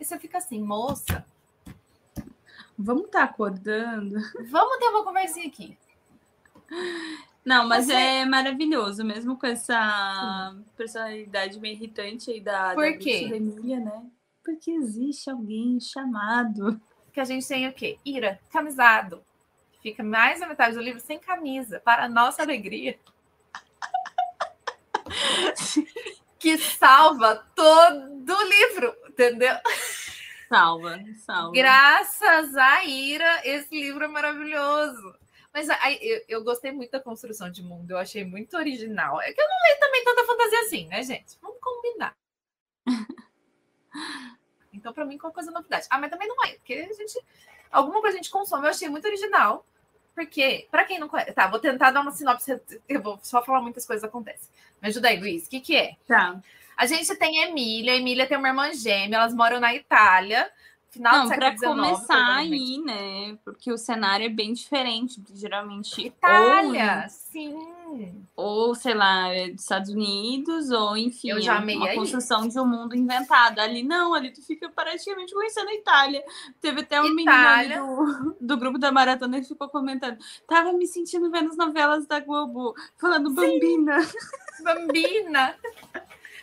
[0.03, 1.25] E você fica assim, moça,
[2.77, 4.17] Vamos estar acordando.
[4.51, 5.79] vamos ter uma conversinha aqui.
[7.45, 12.97] Não, mas Você- é maravilhoso, mesmo com essa personalidade meio irritante aí da, Por da
[12.99, 13.31] quê?
[13.33, 14.03] Emília, né?
[14.45, 16.81] Porque existe alguém chamado.
[17.13, 17.97] Que a gente tem o quê?
[18.05, 19.23] Ira, camisado.
[19.83, 22.99] Fica mais da metade do livro sem camisa, para nossa alegria.
[26.41, 29.55] que salva todo o livro, entendeu?
[30.49, 31.53] Salva, salva.
[31.53, 35.15] Graças à Ira, esse livro é maravilhoso.
[35.53, 39.21] Mas aí, eu, eu, gostei muito da construção de mundo, eu achei muito original.
[39.21, 41.39] É que eu não leio também tanta fantasia assim, né, gente?
[41.41, 42.17] Vamos combinar.
[44.73, 45.87] então, para mim, qualquer coisa é novidade.
[45.91, 47.19] Ah, mas também não é, porque a gente.
[47.71, 49.65] Alguma coisa a gente consome, eu achei muito original.
[50.15, 53.63] Porque, para quem não conhece, tá, vou tentar dar uma sinopse, eu vou só falar
[53.63, 54.49] muitas coisas acontecem.
[54.81, 55.97] Me ajuda aí, Luiz, o que, que é?
[56.07, 56.39] Tá.
[56.77, 60.51] A gente tem a Emília, a Emília tem uma irmã gêmea, elas moram na Itália,
[60.93, 63.39] final Não, para começar aí, né?
[63.45, 66.07] Porque o cenário é bem diferente, geralmente.
[66.07, 68.27] Itália, ou, sim.
[68.37, 71.97] Ou, sei lá, é dos Estados Unidos, ou enfim, Eu já amei uma aí.
[71.97, 73.59] construção de um mundo inventado.
[73.59, 76.23] Ali não, ali tu fica praticamente conhecendo a Itália.
[76.61, 77.83] Teve até um Itália.
[77.83, 80.19] menino do, do grupo da maratona que ficou comentando.
[80.47, 83.35] Tava me sentindo vendo as novelas da Globo, falando sim.
[83.35, 83.97] Bambina.
[84.63, 85.57] Bambina.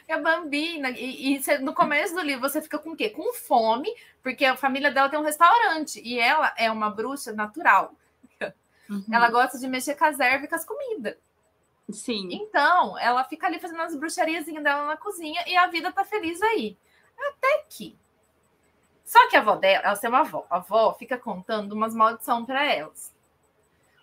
[0.10, 0.90] É a Bambina.
[0.90, 3.12] E, e você, no começo do livro você fica com o quê?
[3.12, 3.88] Com fome,
[4.24, 7.94] porque a família dela tem um restaurante e ela é uma bruxa natural.
[8.90, 9.06] Uhum.
[9.12, 11.16] Ela gosta de mexer com as ervas e com as comidas.
[11.92, 12.28] Sim.
[12.32, 16.42] Então, ela fica ali fazendo as bruxariazinhas dela na cozinha e a vida tá feliz
[16.42, 16.76] aí.
[17.16, 17.96] Até que.
[19.06, 20.44] Só que a avó dela, ela tem uma avó.
[20.50, 23.14] A avó fica contando umas maldições para elas.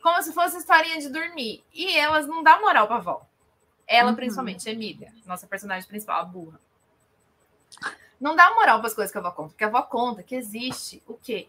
[0.00, 1.64] Como se fosse historinha de dormir.
[1.74, 3.26] E elas não dão moral pra avó.
[3.86, 4.16] Ela, uhum.
[4.16, 6.60] principalmente, Emília, nossa personagem principal, a burra.
[8.20, 10.34] Não dá moral para as coisas que a avó conta, porque a avó conta que
[10.34, 11.48] existe o quê?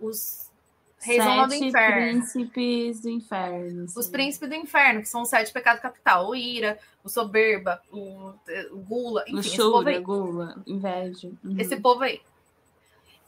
[0.00, 0.50] Os
[1.00, 1.96] reis do inferno.
[1.96, 3.88] príncipes do inferno.
[3.88, 3.98] Sim.
[3.98, 8.32] Os príncipes do inferno, que são os sete pecados capital: o ira, o soberba, o,
[8.72, 11.30] o gula, enfim, Luxúria, gula, inveja.
[11.44, 11.56] Uhum.
[11.58, 12.20] Esse povo aí.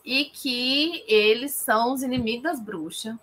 [0.04, 3.16] E que eles são os inimigos das bruxas.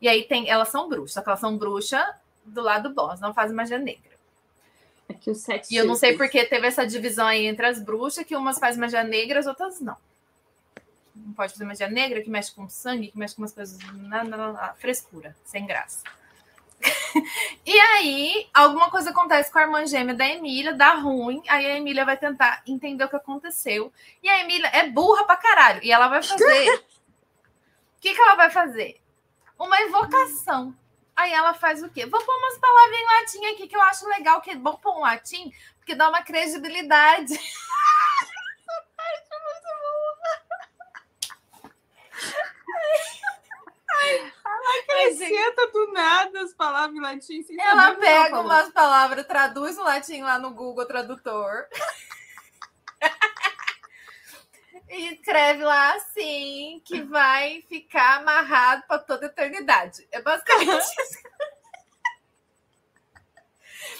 [0.00, 2.04] E aí tem, elas são bruxas, só que elas são bruxas
[2.44, 4.11] do lado bom, elas não fazem magia negra.
[5.12, 8.24] Aqui os sete e eu não sei porque teve essa divisão aí entre as bruxas,
[8.24, 9.96] que umas fazem magia negra, as outras não.
[11.14, 13.78] Não pode fazer magia negra, que mexe com sangue, que mexe com umas coisas.
[13.94, 16.02] Na, na, na frescura, sem graça.
[17.64, 21.42] e aí, alguma coisa acontece com a irmã gêmea da Emília, dá ruim.
[21.48, 23.92] Aí a Emília vai tentar entender o que aconteceu.
[24.22, 25.80] E a Emília é burra pra caralho.
[25.82, 26.84] E ela vai fazer.
[27.92, 29.00] O que, que ela vai fazer?
[29.56, 30.74] Uma invocação.
[31.14, 32.06] Aí ela faz o quê?
[32.06, 35.00] Vou pôr umas palavras em latim aqui que eu acho legal, que vou pôr um
[35.00, 37.34] latim, porque dá uma credibilidade.
[44.04, 44.32] É.
[44.44, 47.44] Ela acrescenta do nada as palavras em latim.
[47.58, 51.66] Ela pega umas palavras, traduz o latim lá no Google Tradutor.
[54.92, 60.06] E escreve lá assim que vai ficar amarrado para toda a eternidade.
[60.12, 61.22] É basicamente isso.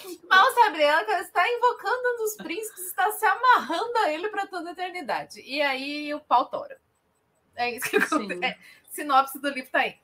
[0.28, 4.28] Mal sabe ela que ela está invocando um dos príncipes, está se amarrando a ele
[4.28, 5.40] para toda a eternidade.
[5.40, 6.78] E aí o pau tora.
[7.56, 8.44] É isso que acontece.
[8.44, 8.58] É,
[8.90, 9.96] sinopse do livro tá aí.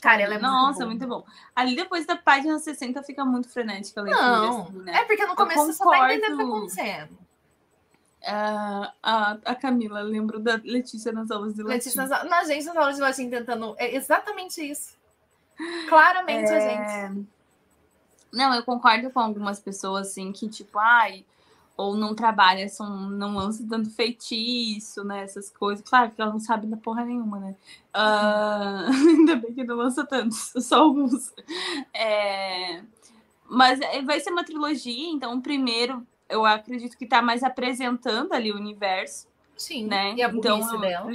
[0.00, 1.26] Cara, ela é Nossa, muito, muito bom.
[1.54, 4.26] Ali depois da página 60 fica muito frenética a leitura.
[4.26, 4.92] Não, assim, né?
[5.00, 7.27] é porque no começo você só tá entendendo o que tá acontecendo.
[8.22, 11.74] Uh, a, a Camila, lembro da Letícia nas aulas de latim.
[11.74, 13.74] Letícia nas, na gente nas aulas de latim tentando.
[13.78, 14.96] É exatamente isso.
[15.88, 16.56] Claramente é...
[16.56, 17.26] a gente.
[18.32, 21.24] Não, eu concordo com algumas pessoas assim que, tipo, ai,
[21.76, 25.22] ou não trabalha, são, não lança dando feitiço, né?
[25.22, 25.88] Essas coisas.
[25.88, 27.56] Claro que ela não sabe da porra nenhuma, né?
[27.94, 31.32] Uh, ainda bem que não lança tantos, só alguns.
[31.94, 32.82] É,
[33.48, 38.32] mas é, vai ser uma trilogia, então o primeiro eu acredito que está mais apresentando
[38.32, 39.26] ali o universo.
[39.56, 40.14] Sim, né?
[40.16, 41.12] E a então, dela.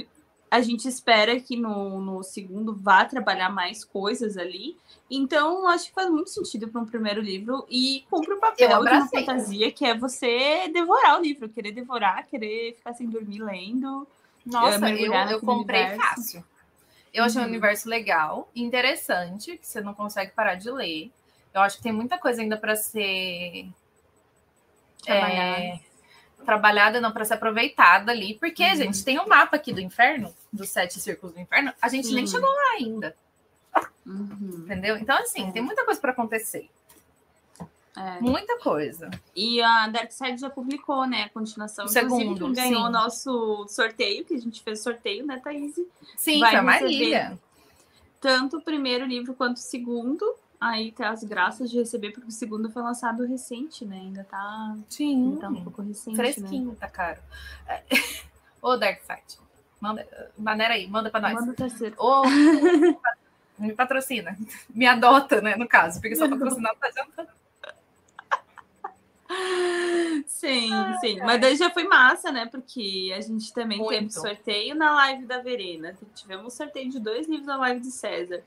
[0.50, 4.76] A gente espera que no, no segundo vá trabalhar mais coisas ali.
[5.10, 8.90] Então, acho que faz muito sentido para um primeiro livro e cumpre o papel de
[8.90, 14.06] uma fantasia que é você devorar o livro, querer devorar, querer ficar sem dormir lendo.
[14.46, 16.14] Nossa, eu, eu comprei universo.
[16.14, 16.44] fácil.
[17.12, 17.46] Eu achei uhum.
[17.46, 21.10] um universo legal, interessante, que você não consegue parar de ler.
[21.52, 23.68] Eu acho que tem muita coisa ainda para ser
[25.10, 25.80] é,
[26.44, 28.76] trabalhada não para ser aproveitada ali, porque, uhum.
[28.76, 32.26] gente, tem um mapa aqui do inferno, dos sete círculos do inferno, a gente nem
[32.26, 33.16] chegou lá ainda.
[34.06, 34.62] Uhum.
[34.64, 34.96] Entendeu?
[34.96, 36.68] Então, assim, tem muita coisa para acontecer.
[37.96, 38.20] É.
[38.20, 39.08] Muita coisa.
[39.36, 41.24] E a Dark Side já publicou, né?
[41.24, 41.84] A continuação.
[41.84, 42.52] O segundo.
[42.52, 42.88] ganhou sim.
[42.88, 45.76] o nosso sorteio, que a gente fez sorteio, né, Thaís?
[46.16, 47.38] Sim, Vai foi a Marília.
[48.20, 50.24] Tanto o primeiro livro quanto o segundo
[50.64, 53.98] aí ter as graças de receber, porque o segundo foi lançado recente, né?
[53.98, 56.16] Ainda tá, Sim, ainda tá um pouco recente.
[56.16, 56.76] Fresquinho, né?
[56.80, 57.20] tá caro.
[58.62, 59.38] Ô, Dark Side,
[59.78, 60.06] manda,
[60.38, 61.34] maneira aí, manda pra nós.
[61.34, 61.94] Manda o terceiro.
[61.98, 62.22] Ô,
[63.58, 64.36] me patrocina.
[64.70, 67.28] Me adota, né, no caso, porque só patrocinar não tá adiantando.
[70.26, 70.70] Sim,
[71.00, 71.18] sim.
[71.20, 72.46] Mas daí já foi massa, né?
[72.46, 73.90] Porque a gente também Muito.
[73.90, 75.96] teve sorteio na live da Verena.
[76.14, 78.42] Tivemos sorteio de dois livros na live de César.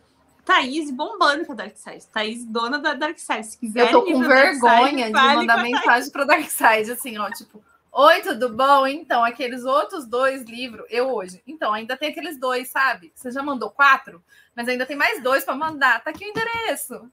[0.48, 2.08] Thaís bombando com a Dark Side.
[2.08, 3.46] Thaís, dona da Dark Side.
[3.46, 7.62] Se quiser, eu tô com vergonha de mandar mensagem pro Dark Side, assim, ó, tipo,
[8.00, 8.86] Oi, tudo bom?
[8.86, 11.42] Então, aqueles outros dois livros, eu hoje.
[11.48, 13.12] Então, ainda tem aqueles dois, sabe?
[13.16, 14.24] Você já mandou quatro,
[14.56, 16.04] mas ainda tem mais dois para mandar.
[16.04, 17.12] Tá aqui o endereço.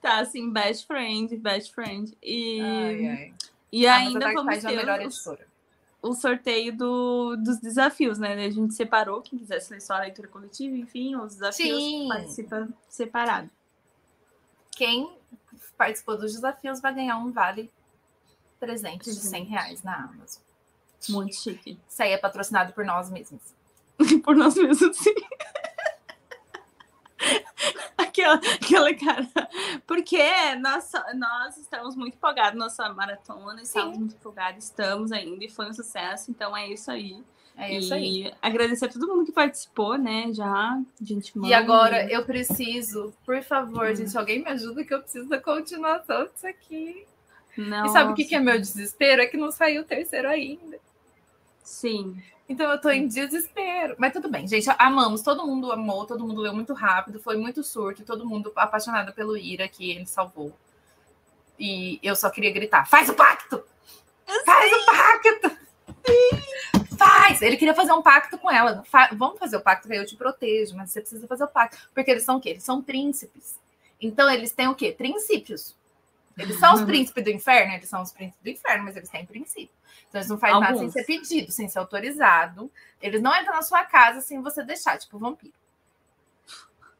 [0.00, 2.16] Tá, assim, best friend, best friend.
[2.22, 3.34] E, Ai, ai.
[3.70, 5.00] e Ah, ainda vamos é a ter melhor
[6.02, 8.34] o, sorteio do, dos desafios, né?
[8.34, 12.08] A gente separou, quem quisesse ler só a leitura coletiva, enfim, os desafios Sim.
[12.08, 13.50] participa separado.
[14.70, 15.16] Quem
[15.76, 17.70] participou dos desafios vai ganhar um vale
[18.58, 19.28] presente de Presente.
[19.28, 20.42] 100 reais na Amazon.
[21.08, 21.78] Muito chique.
[21.88, 23.42] Isso aí é patrocinado por nós mesmos.
[24.22, 25.14] Por nós mesmos, sim.
[28.16, 29.28] Aquela, aquela cara.
[29.86, 30.18] Porque
[30.56, 34.00] nós, nós estamos muito empolgados na nossa maratona, estamos Sim.
[34.00, 37.22] muito empolgados, estamos ainda, e foi um sucesso, então é isso aí.
[37.58, 38.26] É isso aí.
[38.26, 40.30] e agradecer a todo mundo que participou, né?
[40.32, 45.28] Já, gente E agora eu preciso, por favor, gente, alguém me ajuda que eu preciso
[45.28, 47.06] da continuação disso aqui.
[47.56, 49.22] Não, E sabe o que, que é meu desespero?
[49.22, 50.78] É que não saiu o terceiro ainda.
[51.62, 52.22] Sim.
[52.48, 53.96] Então eu tô em desespero.
[53.98, 54.68] Mas tudo bem, gente.
[54.78, 59.12] Amamos, todo mundo amou, todo mundo leu muito rápido, foi muito surto, todo mundo apaixonado
[59.12, 60.52] pelo Ira que ele salvou.
[61.58, 63.62] E eu só queria gritar: faz o pacto!
[64.44, 65.56] Faz o pacto!
[66.96, 67.42] Faz!
[67.42, 68.82] Ele queria fazer um pacto com ela.
[68.84, 71.48] Fa- Vamos fazer o pacto que aí eu te protejo, mas você precisa fazer o
[71.48, 71.76] pacto.
[71.94, 72.50] Porque eles são o quê?
[72.50, 73.58] Eles são príncipes.
[74.00, 74.92] Então eles têm o quê?
[74.96, 75.74] Princípios.
[76.38, 79.24] Eles são os príncipes do inferno, eles são os príncipes do inferno, mas eles têm
[79.24, 79.74] princípio.
[80.08, 82.70] Então eles não fazem nada sem ser pedido, sem ser autorizado.
[83.00, 85.54] Eles não entram na sua casa sem você deixar, tipo vampiro.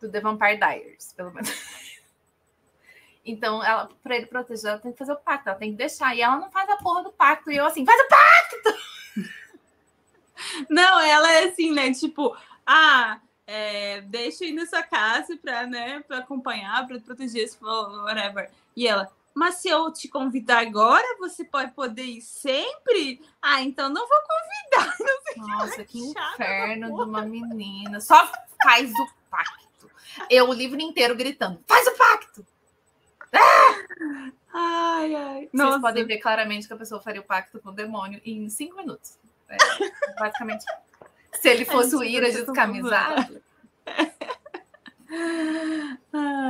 [0.01, 1.51] Do The Vampire Diaries, pelo menos.
[3.29, 6.15] Então, ela, pra ele proteger, ela tem que fazer o pacto, ela tem que deixar.
[6.15, 7.51] E ela não faz a porra do pacto.
[7.51, 8.87] E eu assim, faz o pacto!
[10.71, 11.93] Não, ela é assim, né?
[11.93, 17.49] Tipo, ah, é, deixa eu ir na sua casa pra, né, pra acompanhar, pra proteger,
[17.49, 18.49] se for whatever.
[18.77, 23.21] E ela, mas se eu te convidar agora, você pode poder ir sempre?
[23.43, 24.97] Ah, então não vou convidar.
[25.37, 28.01] Não Nossa, que inferno de uma menina.
[28.01, 28.27] Só
[28.63, 29.91] faz o pacto.
[30.31, 32.47] Eu o livro inteiro gritando: faz o pacto!
[34.55, 35.41] Ai, ai.
[35.41, 35.81] Vocês Nossa.
[35.81, 39.19] podem ver claramente que a pessoa faria o pacto com o demônio em cinco minutos.
[39.51, 39.57] É,
[40.19, 40.65] basicamente.
[41.35, 43.43] Se ele fosse o Ira descamisado,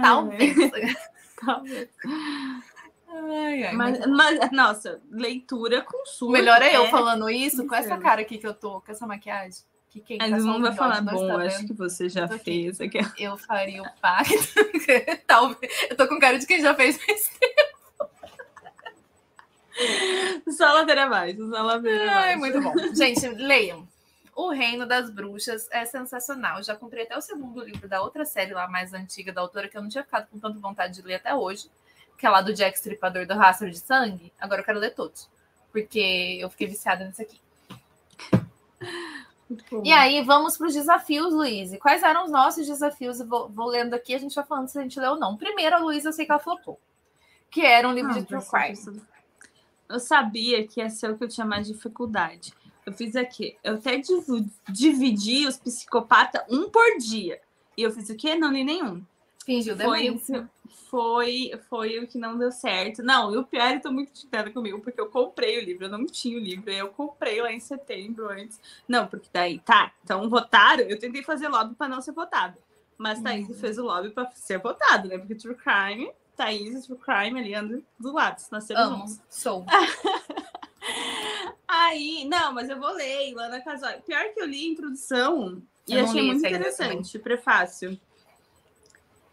[0.01, 0.55] talvez.
[1.45, 1.89] talvez.
[3.09, 6.33] Ai, ai, Mas, mas- mas, nossa, leitura com O surto.
[6.33, 9.07] melhor é eu é- falando isso com essa cara aqui que eu tô, com essa
[9.07, 9.61] maquiagem.
[9.91, 12.39] Que quem Aí tá mundo vai falar, não bom, está acho que você já aqui.
[12.41, 12.81] fez.
[12.81, 12.99] Aqui.
[13.19, 14.35] Eu faria o pacto.
[15.27, 15.73] Talvez.
[15.89, 17.31] Eu tô com cara de quem já fez isso.
[20.57, 22.19] Só ladeira abaixo, só ladeira abaixo.
[22.29, 22.73] Ai, muito bom.
[22.95, 23.87] Gente, leiam.
[24.35, 26.63] O Reino das Bruxas é sensacional.
[26.63, 29.77] Já comprei até o segundo livro da outra série lá mais antiga da autora, que
[29.77, 31.71] eu não tinha ficado com tanta vontade de ler até hoje,
[32.17, 34.33] que é lá do Jack Stripador do Rastro de Sangue.
[34.41, 35.29] Agora eu quero ler todos,
[35.73, 37.41] porque eu fiquei viciada nisso aqui.
[39.85, 41.73] E aí, vamos para os desafios, Luiz.
[41.73, 43.21] E Quais eram os nossos desafios?
[43.21, 45.37] Eu Vou, vou lendo aqui, a gente vai falando se a gente leu ou não.
[45.37, 46.81] Primeiro, a Luísa, eu sei que ela flopou.
[47.51, 49.03] Que era um livro de true crime.
[49.89, 52.53] Eu sabia que ia ser o que eu tinha mais dificuldade.
[52.85, 53.57] Eu fiz aqui.
[53.63, 54.01] Eu até
[54.69, 57.41] dividi os psicopatas um por dia.
[57.77, 58.35] E eu fiz o quê?
[58.35, 59.05] Não li nenhum.
[59.47, 60.43] Fingiu Foi, demência.
[60.67, 63.01] que- foi, foi o que não deu certo.
[63.03, 65.91] Não, e o pior, eu tô muito chateada comigo, porque eu comprei o livro, eu
[65.91, 68.59] não tinha o livro, eu comprei lá em setembro antes.
[68.89, 72.59] Não, porque daí, tá, então votaram, eu tentei fazer lobby pra não ser votado.
[72.99, 73.55] Mas Thaís Uhum.
[73.55, 75.17] fez o lobby pra ser votado, né?
[75.19, 78.97] Porque True Crime, Thaís e True Crime ali andam do lado, se nasceram Amo.
[79.07, 79.21] juntos.
[79.31, 79.65] Sou.
[81.69, 83.93] Aí, não, mas eu vou ler lá na casa.
[84.07, 87.99] Pior que eu li a introdução e Eu achei muito interessante, prefácio.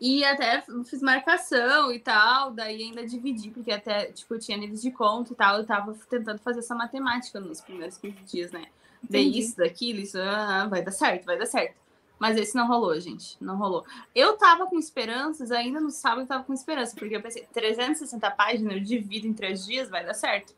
[0.02, 4.82] E até fiz marcação e tal, daí ainda dividi, porque até, tipo, eu tinha níveis
[4.82, 8.66] de conta e tal, eu tava tentando fazer essa matemática nos primeiros 15 dias, né?
[9.10, 9.40] Daí Entendi.
[9.40, 11.76] isso, daquilo, isso, ah, vai dar certo, vai dar certo.
[12.20, 13.86] Mas esse não rolou, gente, não rolou.
[14.16, 18.32] Eu tava com esperanças, ainda no sábado eu tava com esperança, porque eu pensei, 360
[18.32, 20.56] páginas, eu divido em três dias, vai dar certo.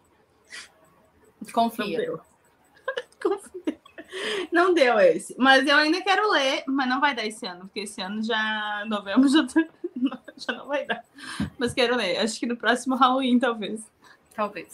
[1.51, 2.19] Confia.
[3.21, 3.74] Confia.
[4.51, 5.35] Não deu esse.
[5.37, 8.83] Mas eu ainda quero ler, mas não vai dar esse ano, porque esse ano já.
[8.87, 9.65] Novembro já, tá-
[10.37, 11.03] já não vai dar.
[11.57, 12.17] Mas quero ler.
[12.17, 13.81] Acho que no próximo Halloween, talvez.
[14.35, 14.69] Talvez.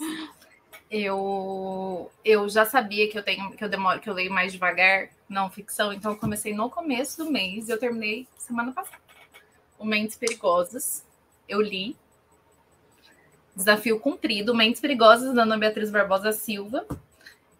[0.90, 5.08] Eu, eu já sabia que eu tenho que eu demoro, que eu leio mais devagar,
[5.26, 8.98] não ficção, então eu comecei no começo do mês e eu terminei semana passada.
[9.78, 11.02] O Mentes Perigosas,
[11.48, 11.96] eu li.
[13.56, 16.86] Desafio cumprido, Mentes Perigosas, da Ana Beatriz Barbosa Silva,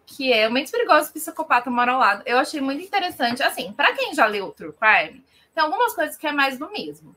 [0.05, 2.23] que é o Mentes Perigosas Psicopata Mora ao Lado.
[2.25, 3.41] Eu achei muito interessante.
[3.41, 5.23] Assim, para quem já leu True Crime,
[5.53, 7.15] Tem algumas coisas que é mais do mesmo.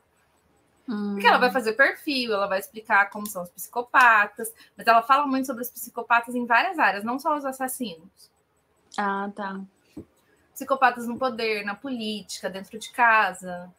[0.87, 5.27] Porque ela vai fazer perfil, ela vai explicar como são os psicopatas, mas ela fala
[5.27, 8.31] muito sobre os psicopatas em várias áreas, não só os assassinos.
[8.97, 9.59] Ah, tá.
[10.53, 13.69] Psicopatas no poder, na política, dentro de casa.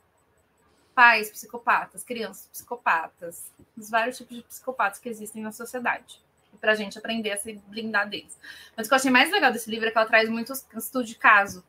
[0.95, 3.51] Pais psicopatas, crianças psicopatas.
[3.75, 6.23] Os vários tipos de psicopatas que existem na sociedade.
[6.61, 8.39] Para a gente aprender a se blindar deles.
[8.77, 11.05] Mas o que eu achei mais legal desse livro é que ela traz muitos estudo
[11.05, 11.65] de caso.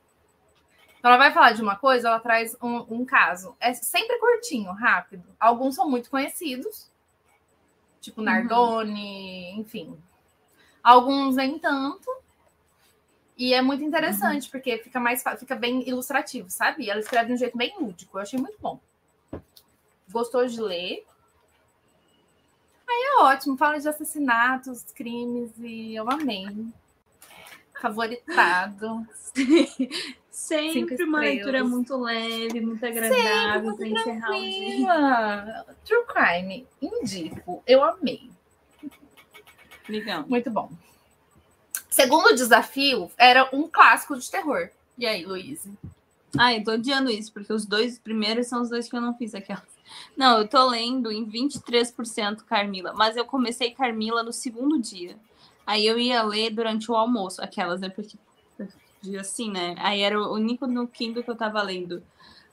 [0.99, 3.55] Então, ela vai falar de uma coisa, ela traz um, um, caso.
[3.59, 5.23] É sempre curtinho, rápido.
[5.39, 6.91] Alguns são muito conhecidos,
[8.01, 9.61] tipo Nardone, uhum.
[9.61, 9.97] enfim.
[10.83, 12.09] Alguns nem tanto.
[13.37, 14.51] E é muito interessante, uhum.
[14.51, 16.89] porque fica mais fica bem ilustrativo, sabe?
[16.89, 18.17] Ela escreve de um jeito bem lúdico.
[18.17, 18.77] Eu achei muito bom.
[20.11, 21.05] Gostou de ler?
[22.89, 26.47] Aí é ótimo, fala de assassinatos, crimes, e eu amei.
[27.79, 29.07] Favoritado.
[30.31, 35.65] Sempre uma leitura muito leve, muito agradável para encerrar o dia.
[35.85, 37.61] True Crime, indico.
[37.67, 38.31] Eu amei.
[39.87, 40.25] Legal.
[40.27, 40.71] Muito bom.
[41.89, 44.69] Segundo desafio era um clássico de terror.
[44.97, 45.67] E aí, Luiz?
[46.37, 49.17] Ah, eu tô odiando isso, porque os dois primeiros são os dois que eu não
[49.17, 49.63] fiz aquela.
[50.15, 55.15] Não, eu tô lendo em 23% Carmila, mas eu comecei Carmila no segundo dia.
[55.65, 57.89] Aí eu ia ler durante o almoço, aquelas, né?
[57.89, 58.17] Porque
[59.01, 59.75] dia assim, né?
[59.79, 62.03] Aí era o único no Kindle que eu tava lendo.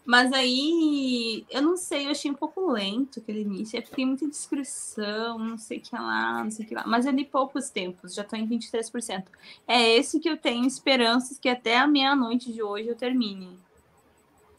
[0.05, 3.83] Mas aí, eu não sei, eu achei um pouco lento aquele início.
[3.83, 6.85] Tem muita descrição, não sei o que lá, não sei o que lá.
[6.87, 9.25] Mas eu li poucos tempos, já tô em 23%.
[9.67, 13.59] É esse que eu tenho esperanças que até a meia-noite de hoje eu termine.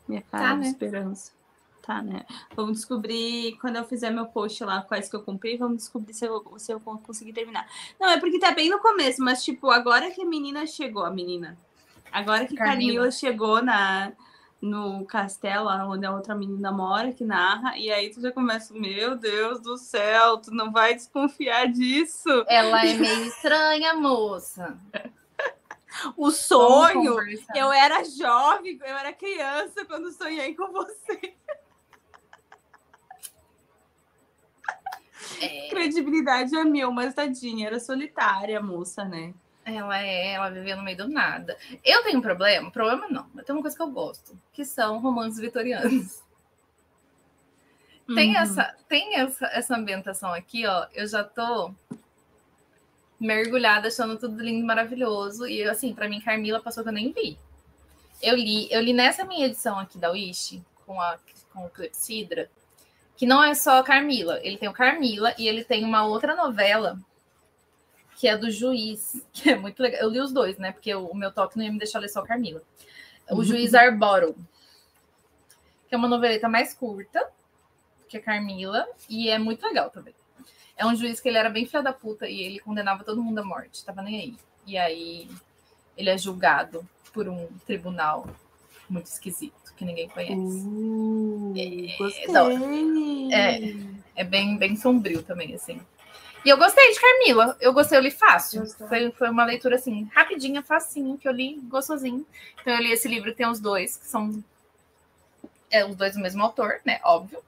[0.05, 0.67] Minha cara tá, de né?
[0.67, 1.36] esperança.
[1.87, 2.25] Tá, né?
[2.53, 6.25] Vamos descobrir, quando eu fizer meu post lá, quais que eu comprei, vamos descobrir se
[6.25, 7.65] eu, se eu conseguir terminar.
[7.97, 11.09] Não, é porque tá bem no começo, mas tipo, agora que a menina chegou, a
[11.09, 11.57] menina,
[12.11, 14.11] Agora que Carmila, Camila chegou na,
[14.61, 19.15] no castelo, onde a outra menina mora, que narra, e aí tu já começa, meu
[19.15, 22.29] Deus do céu, tu não vai desconfiar disso.
[22.47, 24.77] Ela é meio estranha, moça.
[26.15, 27.17] o sonho,
[27.55, 31.35] eu era jovem, eu era criança quando sonhei com você.
[35.41, 35.69] É.
[35.69, 39.33] Credibilidade é mil, mas tadinha, era solitária a moça, né?
[39.65, 41.57] Ela é, ela vivia no meio do nada.
[41.83, 44.99] Eu tenho um problema, problema não, mas tem uma coisa que eu gosto, que são
[44.99, 46.23] romances vitorianos.
[48.07, 48.15] Uhum.
[48.15, 50.87] Tem essa, tem essa, essa ambientação aqui, ó.
[50.93, 51.73] Eu já tô
[53.19, 55.45] mergulhada, achando tudo lindo e maravilhoso.
[55.45, 57.37] E assim, para mim, Carmila passou que eu nem vi.
[58.21, 61.17] Eu li, eu li nessa minha edição aqui da Wish, com, a,
[61.53, 62.49] com o Clepsidra,
[63.17, 64.39] que não é só Carmila.
[64.43, 66.99] Ele tem o Carmila e ele tem uma outra novela
[68.15, 70.01] que é do juiz, que é muito legal.
[70.01, 70.71] Eu li os dois, né?
[70.71, 72.61] Porque o, meu toque não ia me deixar ler só Camila.
[73.29, 74.35] O juiz Arboro,
[75.89, 77.27] que é uma noveleta mais curta
[78.07, 80.15] que a Carmila, e é muito legal também.
[80.77, 83.39] É um juiz que ele era bem filho da puta e ele condenava todo mundo
[83.39, 84.37] à morte, tava nem aí.
[84.65, 85.27] E aí
[85.97, 88.27] ele é julgado por um tribunal
[88.89, 90.33] muito esquisito, que ninguém conhece.
[90.35, 91.95] Uh, é.
[93.33, 93.73] É,
[94.15, 95.81] é bem, bem sombrio também, assim.
[96.45, 97.57] E eu gostei de Carmila.
[97.59, 98.65] Eu gostei, eu li fácil.
[98.87, 102.25] Foi, foi uma leitura assim, rapidinha, facinho, que eu li gostosinho.
[102.61, 104.43] Então eu li esse livro, tem os dois, que são
[105.69, 106.99] é, os dois do mesmo autor, né?
[107.03, 107.39] Óbvio.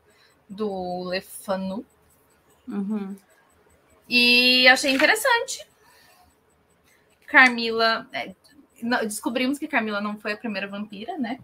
[0.50, 1.86] Do Lefanu.
[2.68, 3.16] Uhum.
[4.10, 5.66] E achei interessante.
[7.28, 8.08] Carmila.
[8.12, 8.34] É,
[9.06, 11.40] descobrimos que Carmila não foi a primeira vampira, né?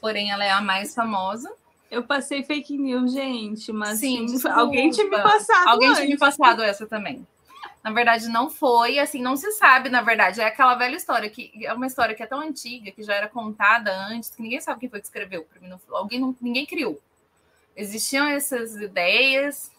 [0.00, 1.52] Porém, ela é a mais famosa.
[1.90, 5.68] Eu passei fake news, gente, mas Sim, alguém tinha me passado.
[5.68, 6.00] Alguém antes.
[6.00, 7.26] tinha me passado essa também.
[7.82, 10.40] Na verdade, não foi, assim, não se sabe, na verdade.
[10.40, 13.28] É aquela velha história, que é uma história que é tão antiga, que já era
[13.28, 15.46] contada antes, que ninguém sabe quem foi que escreveu.
[15.62, 17.00] Não, alguém não, ninguém criou.
[17.76, 19.70] Existiam essas ideias,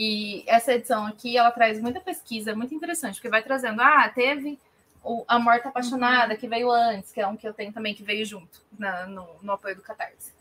[0.00, 4.56] e essa edição aqui, ela traz muita pesquisa, muito interessante, porque vai trazendo, ah, teve
[5.02, 8.02] o, a Morta Apaixonada, que veio antes, que é um que eu tenho também, que
[8.02, 10.32] veio junto na, no, no apoio do Catarse.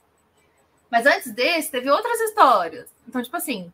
[0.90, 2.90] Mas antes desse, teve outras histórias.
[3.08, 3.72] Então, tipo assim,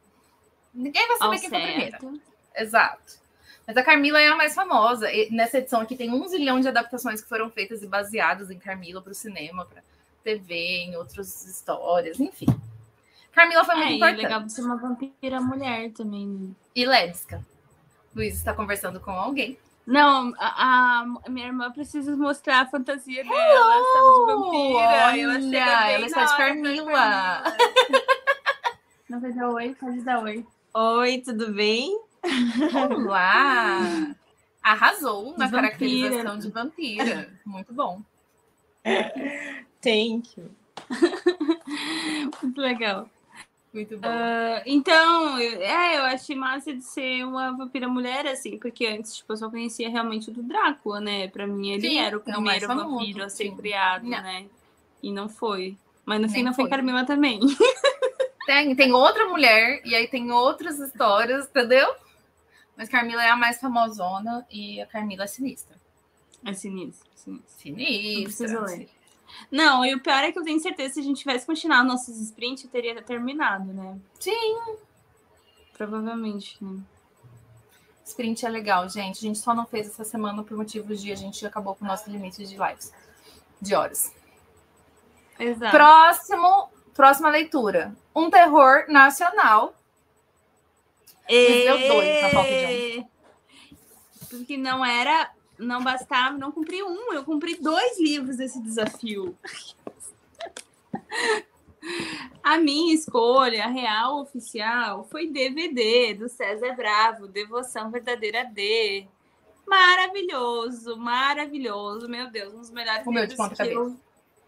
[0.73, 1.59] ninguém vai saber Ao quem certo.
[1.59, 2.23] foi a primeira.
[2.55, 3.23] Exato.
[3.65, 5.11] Mas a Carmila é a mais famosa.
[5.11, 8.59] E nessa edição aqui tem um zilhão de adaptações que foram feitas e baseadas em
[8.59, 9.83] Carmila para o cinema, para
[10.23, 12.47] TV, em outras histórias, enfim.
[13.31, 14.19] Carmila foi muito é, importante.
[14.19, 16.55] É legal ser uma vampira mulher também.
[16.75, 17.43] E lésbica.
[18.15, 19.57] Luiz está conversando com alguém.
[19.85, 23.29] Não, a, a, minha irmã precisa mostrar a fantasia Hello!
[23.29, 23.75] dela.
[23.75, 24.77] Ela de vampira.
[24.77, 27.43] Olha, ela, chega ela está de Carmila.
[29.09, 30.45] Não faz dar oi, pode dar oi.
[30.73, 31.99] Oi, tudo bem?
[32.73, 34.15] Olá!
[34.63, 37.29] Arrasou na caracterização de vampira.
[37.45, 38.01] Muito bom.
[39.81, 40.49] Thank you.
[42.41, 43.09] Muito legal.
[43.73, 44.07] Muito bom.
[44.07, 49.15] Uh, então, eu- é, eu achei massa de ser uma vampira mulher, assim, porque antes,
[49.17, 51.27] tipo, eu só conhecia realmente o do Drácula, né?
[51.27, 53.55] Pra mim, ele Sim, era o é primeiro vampiro a ser sim.
[53.55, 54.21] criado, Não.
[54.21, 54.45] né?
[55.01, 55.75] E não foi.
[56.05, 56.69] Mas no fim Nem não foi foi.
[56.69, 57.39] Carmila também.
[58.45, 61.95] Tem, tem outra mulher, e aí tem outras histórias, entendeu?
[62.75, 65.77] Mas Carmila é a mais famosona e a Carmila é sinistra.
[66.45, 67.49] É sinistro, sinistro.
[67.57, 68.13] Sinistra.
[68.17, 68.89] Não precisa ler.
[69.51, 71.87] Não, e o pior é que eu tenho certeza que se a gente tivesse continuado
[71.87, 73.97] nossos sprints, eu teria terminado, né?
[74.19, 74.77] Sim.
[75.77, 76.81] Provavelmente, né?
[78.05, 79.19] Sprint é legal, gente.
[79.19, 81.87] A gente só não fez essa semana por motivos de a gente acabou com o
[81.87, 82.91] nosso limite de lives.
[83.61, 84.11] De horas.
[85.39, 85.71] Exato.
[85.71, 87.95] Próximo, próxima leitura.
[88.15, 89.73] Um terror nacional.
[91.29, 93.05] Liseu dois na falta de E...
[94.29, 99.37] Porque não era, não bastava, não cumpri um, eu cumpri dois livros desse desafio.
[102.41, 109.05] A minha escolha real oficial foi DVD do César Bravo, Devoção Verdadeira D.
[109.65, 113.97] Maravilhoso, maravilhoso, meu Deus, um dos melhores O meu de livros que cabeça.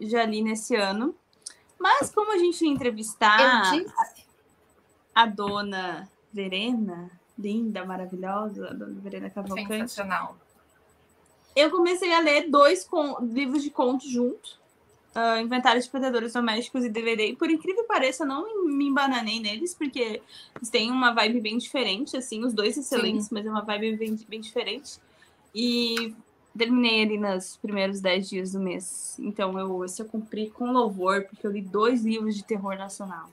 [0.00, 1.14] eu já li nesse ano.
[1.78, 4.24] Mas como a gente ia entrevistar disse.
[5.14, 10.36] a dona Verena, linda, maravilhosa, a dona Verena Cavalcante, Sensacional.
[11.56, 12.86] Eu comecei a ler dois
[13.22, 14.58] livros de contos juntos.
[15.42, 17.28] Inventário de Predadores Domésticos e DVD.
[17.28, 20.20] E por incrível que pareça, eu não me embananei neles, porque
[20.54, 24.14] eles têm uma vibe bem diferente, assim, os dois excelentes, mas é uma vibe bem,
[24.28, 24.98] bem diferente.
[25.54, 26.14] E
[26.56, 29.16] terminei ali nos primeiros dez dias do mês.
[29.18, 33.30] Então eu, esse eu cumpri com louvor, porque eu li dois livros de terror nacional.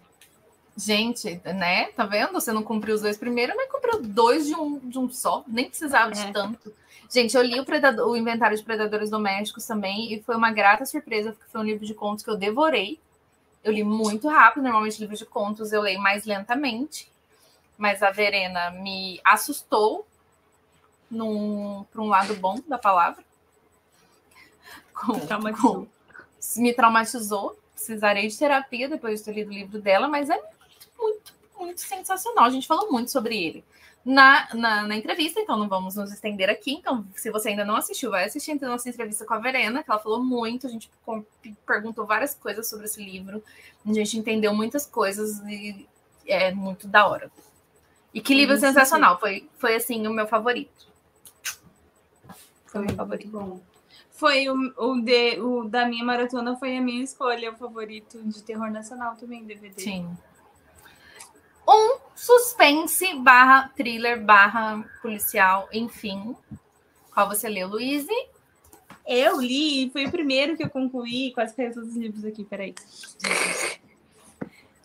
[0.75, 1.85] Gente, né?
[1.91, 2.33] Tá vendo?
[2.33, 5.43] Você não cumpriu os dois primeiros, mas cumpriu dois de um, de um só.
[5.47, 6.31] Nem precisava de É.
[6.31, 6.73] tanto.
[7.11, 10.83] Gente, eu li o, Predador- o Inventário de Predadores Domésticos também e foi uma grata
[10.85, 12.99] surpresa, porque foi um livro de contos que eu devorei.
[13.63, 17.07] Eu li muito rápido, normalmente livros de contos eu leio mais lentamente.
[17.77, 20.07] Mas a Verena me assustou
[21.07, 23.23] para um lado bom da palavra.
[24.93, 25.87] Com- Traumatizou.
[26.55, 27.57] com- me traumatizou.
[27.75, 30.39] Precisarei de terapia depois de ter lido o livro dela, mas é
[30.97, 32.45] muito, muito sensacional.
[32.45, 33.63] A gente falou muito sobre ele
[34.05, 36.73] na, na, na entrevista, então não vamos nos estender aqui.
[36.73, 39.89] Então, se você ainda não assistiu, vai assistir a nossa entrevista com a Verena, que
[39.89, 40.67] ela falou muito.
[40.67, 40.89] A gente
[41.65, 43.41] perguntou várias coisas sobre esse livro.
[43.85, 45.87] A gente entendeu muitas coisas e
[46.27, 47.31] é muito da hora.
[48.13, 49.19] E que livro Sim, sim, sensacional!
[49.19, 50.87] Foi, foi assim, o meu favorito.
[52.67, 53.29] Foi o meu favorito.
[53.29, 53.59] bom.
[54.11, 58.43] Foi o, o, de, o da minha maratona, foi a minha escolha, o favorito de
[58.43, 59.81] terror nacional também, DVD.
[59.81, 60.15] Sim.
[61.67, 66.35] Um suspense barra thriller barra policial, enfim.
[67.13, 68.05] Qual você leu, Luiz?
[69.05, 72.73] Eu li, foi o primeiro que eu concluí, quase caiu todos os livros aqui, peraí.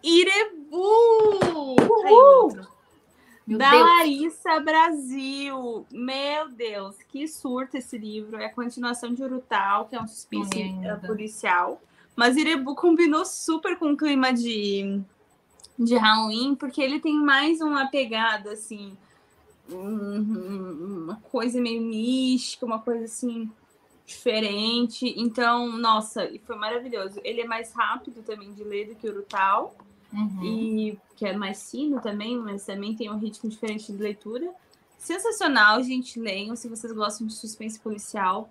[0.02, 1.76] Irebu!
[2.08, 2.66] Outro.
[3.46, 3.82] Meu da Deus.
[3.82, 5.86] Larissa Brasil.
[5.90, 8.36] Meu Deus, que surto esse livro.
[8.36, 11.80] É a continuação de Urutau, que é um suspense eh, policial.
[12.14, 15.00] Mas Irebu combinou super com o clima de,
[15.78, 18.96] de Halloween, porque ele tem mais uma pegada, assim,
[19.70, 23.50] um- uma coisa meio mística, uma coisa assim
[24.06, 25.14] diferente.
[25.16, 27.20] Então, nossa, e foi maravilhoso.
[27.22, 29.76] Ele é mais rápido também de ler do que o Urutau
[30.12, 30.42] Uhum.
[30.42, 34.50] e que é mais fino também, mas também tem um ritmo diferente de leitura.
[34.98, 36.56] Sensacional, gente, leiam.
[36.56, 38.48] Se vocês gostam de suspense policial,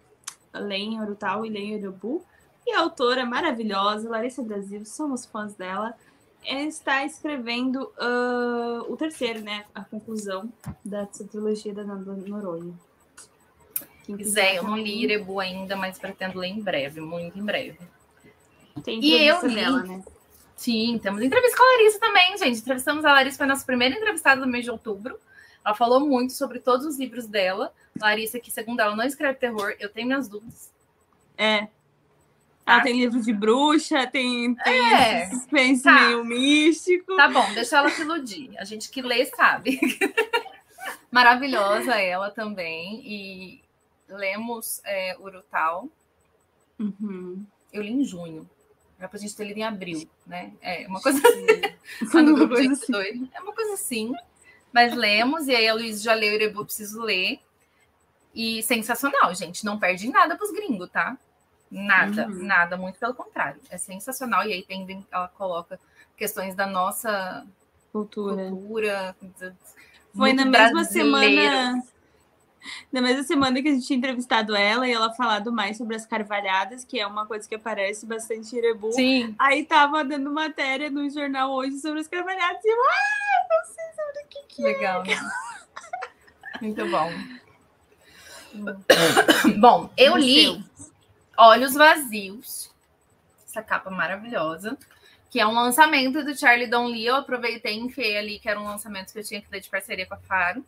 [0.54, 2.24] leiam Urutau e leiam Urubu.
[2.66, 5.98] E a autora maravilhosa, Larissa Brasil, somos fãs dela, ela
[6.46, 9.66] está escrevendo ah, o terceiro, né?
[9.74, 10.52] A conclusão
[10.84, 12.74] dessa trilogia da Nanda Noronha.
[14.06, 17.38] Quem Pois quiser é, eu não li Irebu ainda, mas pretendo ler em breve, muito
[17.38, 17.78] em breve.
[18.84, 19.56] Tem E eu li.
[19.56, 20.04] dela, né?
[20.56, 22.60] Sim, temos entrevista com a Larissa também, gente.
[22.60, 25.20] Entrevistamos a Larissa, foi a nossa primeira entrevistada do mês de outubro.
[25.64, 27.74] Ela falou muito sobre todos os livros dela.
[28.00, 30.72] Larissa, que segundo ela não escreve terror, eu tenho minhas dúvidas.
[31.38, 31.68] É.
[32.68, 32.74] Tá.
[32.74, 35.30] Ela tem livro de bruxa, tem, tem É.
[35.30, 35.94] suspense Tá.
[36.02, 37.16] meio místico.
[37.16, 38.52] Tá bom, deixa ela se iludir.
[38.60, 39.80] A gente que lê sabe.
[41.12, 43.02] Maravilhosa ela também.
[43.06, 43.62] E
[44.10, 45.90] lemos é, Urutau.
[46.80, 47.46] Uhum.
[47.72, 48.50] Eu li em junho.
[49.00, 50.52] Era pra gente ter lido em abril, né?
[50.62, 51.22] É uma coisa
[52.12, 52.92] Foi no uma coisa assim.
[52.92, 53.30] doido.
[53.34, 54.14] É uma coisa assim.
[54.74, 57.40] Mas lemos, e aí a Luiz já leu Irebu, preciso ler.
[58.36, 59.64] E sensacional, gente.
[59.66, 61.18] Não perde nada pros gringos, tá?
[61.70, 62.44] Nada, Uhum.
[62.46, 63.60] nada, muito pelo contrário.
[63.70, 64.46] É sensacional.
[64.48, 65.80] E aí tem, ela coloca
[66.16, 67.46] questões da nossa
[67.92, 68.50] Cultura.
[68.50, 69.16] cultura.
[70.16, 71.84] Foi na mesma semana.
[72.92, 76.06] Na mesma semana que a gente tinha entrevistado ela e ela falado mais sobre as
[76.06, 78.92] carvalhadas, que é uma coisa que aparece bastante em Irebu.
[78.92, 79.36] Sim.
[79.40, 83.86] Aí tava dando matéria no jornal hoje sobre as carvalhadas e eu, ah, não sei
[83.96, 85.04] sobre o que, que Legal.
[85.04, 85.16] né?
[86.62, 87.10] Muito bom.
[89.60, 90.20] Bom, eu é.
[90.20, 90.66] li
[91.38, 92.72] Olhos Vazios,
[93.46, 94.78] essa capa maravilhosa,
[95.30, 97.06] que é um lançamento do Charlie Don Lee.
[97.06, 99.70] Eu aproveitei e enfiei ali, que era um lançamento que eu tinha que dar de
[99.70, 100.66] parceria com a Faro.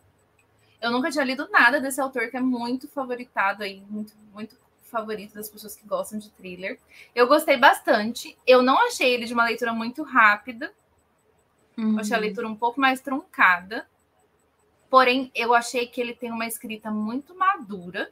[0.80, 5.34] Eu nunca tinha lido nada desse autor, que é muito favoritado aí, muito, muito favorito
[5.34, 6.78] das pessoas que gostam de thriller.
[7.14, 8.36] Eu gostei bastante.
[8.46, 10.72] Eu não achei ele de uma leitura muito rápida.
[11.76, 12.22] Eu achei a Uhum.
[12.24, 13.86] leitura um pouco mais truncada.
[14.88, 18.10] Porém, eu achei que ele tem uma escrita muito madura.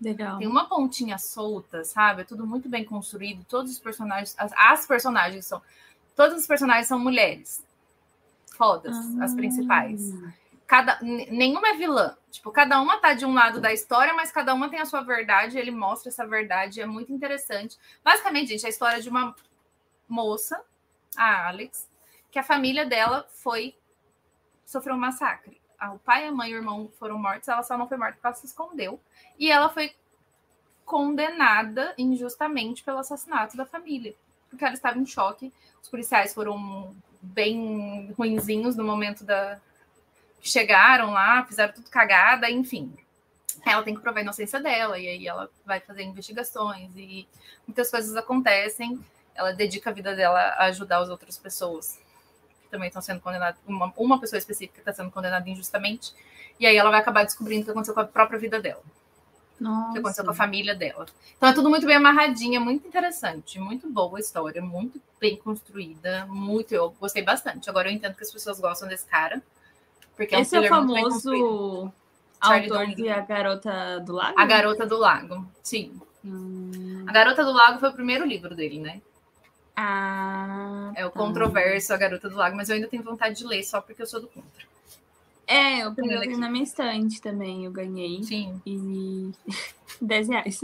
[0.00, 0.38] Legal.
[0.38, 2.22] Tem uma pontinha solta, sabe?
[2.22, 3.44] É tudo muito bem construído.
[3.44, 5.60] Todos os personagens, as, as personagens são,
[6.14, 7.64] todas as personagens são mulheres.
[8.56, 10.12] Fodas, as principais.
[10.66, 12.16] Cada, nenhuma é vilã.
[12.30, 15.00] Tipo, cada uma tá de um lado da história, mas cada uma tem a sua
[15.00, 15.58] verdade.
[15.58, 17.78] Ele mostra essa verdade, é muito interessante.
[18.04, 19.34] Basicamente, gente, é a história de uma
[20.08, 20.60] moça,
[21.16, 21.88] a Alex,
[22.30, 23.74] que a família dela foi
[24.66, 25.57] sofreu um massacre.
[25.80, 28.26] O pai, a mãe e o irmão foram mortos, ela só não foi morta porque
[28.26, 29.00] ela se escondeu.
[29.38, 29.94] E ela foi
[30.84, 34.14] condenada injustamente pelo assassinato da família,
[34.48, 35.52] porque ela estava em choque.
[35.82, 39.60] Os policiais foram bem ruinzinhos no momento da
[40.40, 42.94] que chegaram lá, fizeram tudo cagada, enfim.
[43.66, 47.26] Ela tem que provar a inocência dela, e aí ela vai fazer investigações, e
[47.66, 49.04] muitas coisas acontecem.
[49.34, 52.00] Ela dedica a vida dela a ajudar as outras pessoas
[52.68, 53.58] que também estão sendo condenadas.
[53.66, 56.12] Uma, uma pessoa específica está sendo condenada injustamente,
[56.60, 58.82] e aí ela vai acabar descobrindo o que aconteceu com a própria vida dela
[59.60, 61.06] o que aconteceu com a família dela.
[61.36, 65.36] Então é tudo muito bem amarradinho, é muito interessante, muito boa a história, muito bem
[65.36, 66.72] construída, muito.
[66.72, 67.68] Eu gostei bastante.
[67.68, 69.42] Agora eu entendo que as pessoas gostam desse cara,
[70.16, 71.44] porque é um Esse é o muito bem construído.
[71.44, 71.92] famoso
[72.44, 73.08] Charlie autor de.
[73.08, 74.40] A Garota do Lago?
[74.40, 76.00] A Garota do Lago, sim.
[76.24, 77.04] Hum.
[77.06, 79.00] A Garota do Lago foi o primeiro livro dele, né?
[79.80, 81.16] Ah, É o tá.
[81.20, 84.06] controverso A Garota do Lago, mas eu ainda tenho vontade de ler só porque eu
[84.06, 84.66] sou do contra.
[85.46, 85.96] É, aqui.
[85.96, 88.22] tem na minha estante também, eu ganhei.
[88.24, 88.60] Sim.
[88.66, 89.30] E
[90.02, 90.60] 10 reais.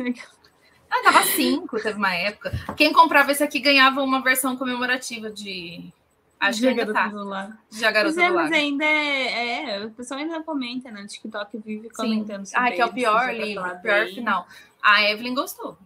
[0.90, 2.52] Ah, tava cinco, teve uma época.
[2.76, 5.92] Quem comprava esse aqui ganhava uma versão comemorativa de.
[6.40, 7.08] Acho que De ainda Garota tá.
[7.08, 7.52] do Lago.
[7.82, 8.54] A Garota Mas é, do mas Lago.
[8.62, 11.02] ainda é, é, o pessoal ainda comenta, né?
[11.02, 14.46] O TikTok vive comentando sobre Ah, que é o pior livro, o pior final.
[14.82, 15.78] A Evelyn gostou.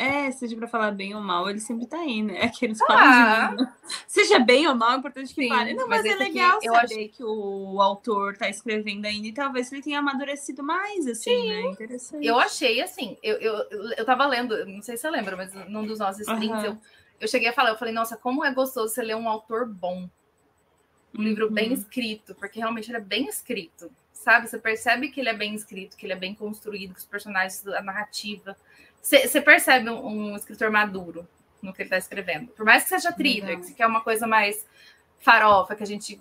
[0.00, 2.44] É, seja pra falar bem ou mal, ele sempre tá aí, né?
[2.44, 2.86] Aqueles Ah.
[2.86, 3.70] falam de...
[4.08, 5.74] Seja bem ou mal, é importante que Sim, fale.
[5.74, 9.70] Não, mas, mas é legal eu saber que o autor tá escrevendo ainda e talvez
[9.70, 11.72] ele tenha amadurecido mais, assim, né?
[11.72, 12.26] Interessante.
[12.26, 13.54] Eu achei assim, eu, eu,
[13.98, 16.66] eu tava lendo, não sei se você lembra, mas num dos nossos streams, Aham.
[16.66, 16.78] eu,
[17.20, 20.08] eu cheguei a falar, eu falei, nossa, como é gostoso você ler um autor bom.
[21.14, 21.74] Um livro bem Uhum.
[21.74, 24.48] escrito, porque realmente ele é bem escrito, sabe?
[24.48, 27.66] Você percebe que ele é bem escrito, que ele é bem construído, que os personagens,
[27.66, 28.56] a narrativa.
[29.02, 31.26] Você, percebe um, um escritor maduro
[31.62, 32.48] no que ele tá escrevendo.
[32.48, 33.64] Por mais que seja thriller, Legal.
[33.64, 34.66] que quer uma coisa mais
[35.18, 36.20] farofa, que a gente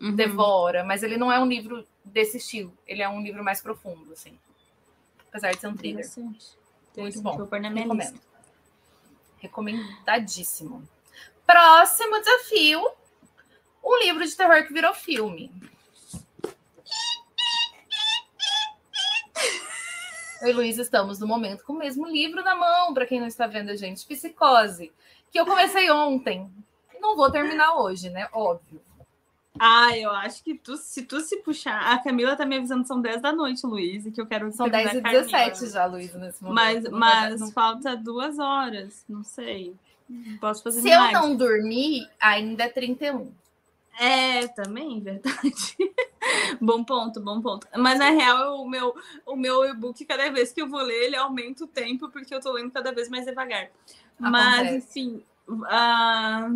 [0.00, 0.14] Uhum.
[0.14, 2.72] devora, mas ele não é um livro desse estilo.
[2.86, 4.38] Ele é um livro mais profundo, assim.
[5.28, 6.06] Apesar de ser um thriller.
[6.96, 7.36] Muito bom.
[7.36, 8.12] Vou pôr na minha Recomendo.
[8.12, 8.28] lista.
[9.38, 10.88] Recomendadíssimo.
[11.46, 12.88] Próximo desafio:
[13.84, 15.52] um livro de terror que virou filme.
[20.42, 23.26] Eu e Luiz estamos no momento com o mesmo livro na mão, para quem não
[23.26, 24.92] está vendo a gente, Psicose,
[25.30, 26.48] que eu comecei ontem.
[27.00, 28.28] Não vou terminar hoje, né?
[28.32, 28.80] Óbvio.
[29.58, 31.92] Ah, eu acho que tu, se tu se puxar.
[31.92, 34.52] A Camila tá me avisando que são 10 da noite, Luiz, e que eu quero.
[34.52, 35.22] São terminar 10 e a Camila.
[35.50, 36.54] 17 já, Luiz, nesse momento.
[36.54, 39.04] Mas, Não mas não- falta duas horas.
[39.08, 39.74] Não sei.
[40.40, 43.30] Posso fazer Se eu não dormir, ainda é 31.
[43.98, 45.76] É, também, verdade.
[46.60, 47.66] bom ponto, bom ponto.
[47.76, 48.94] Mas na real, o meu,
[49.26, 52.40] o meu e-book, cada vez que eu vou ler, ele aumenta o tempo, porque eu
[52.40, 53.70] tô lendo cada vez mais devagar.
[54.18, 55.00] Mas, Acontece.
[55.00, 55.24] enfim,
[55.66, 56.48] ah,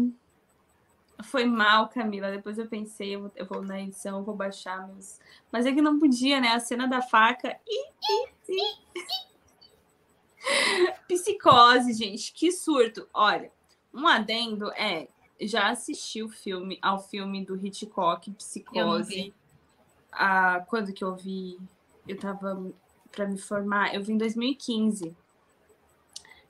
[1.22, 2.30] foi mal, Camila.
[2.30, 5.18] Depois eu pensei, eu vou, eu vou na edição, eu vou baixar meus.
[5.50, 6.48] Mas é que não podia, né?
[6.48, 7.58] A cena da faca.
[7.66, 8.76] Ih, ih, ih.
[11.08, 13.08] Psicose, gente, que surto.
[13.12, 13.50] Olha,
[13.92, 15.08] um adendo é.
[15.42, 19.34] Já assisti o filme, ao filme do Hitchcock, Psicose.
[20.12, 21.58] Ah, quando que eu vi?
[22.06, 22.70] Eu tava
[23.10, 25.14] para me formar, eu vi em 2015.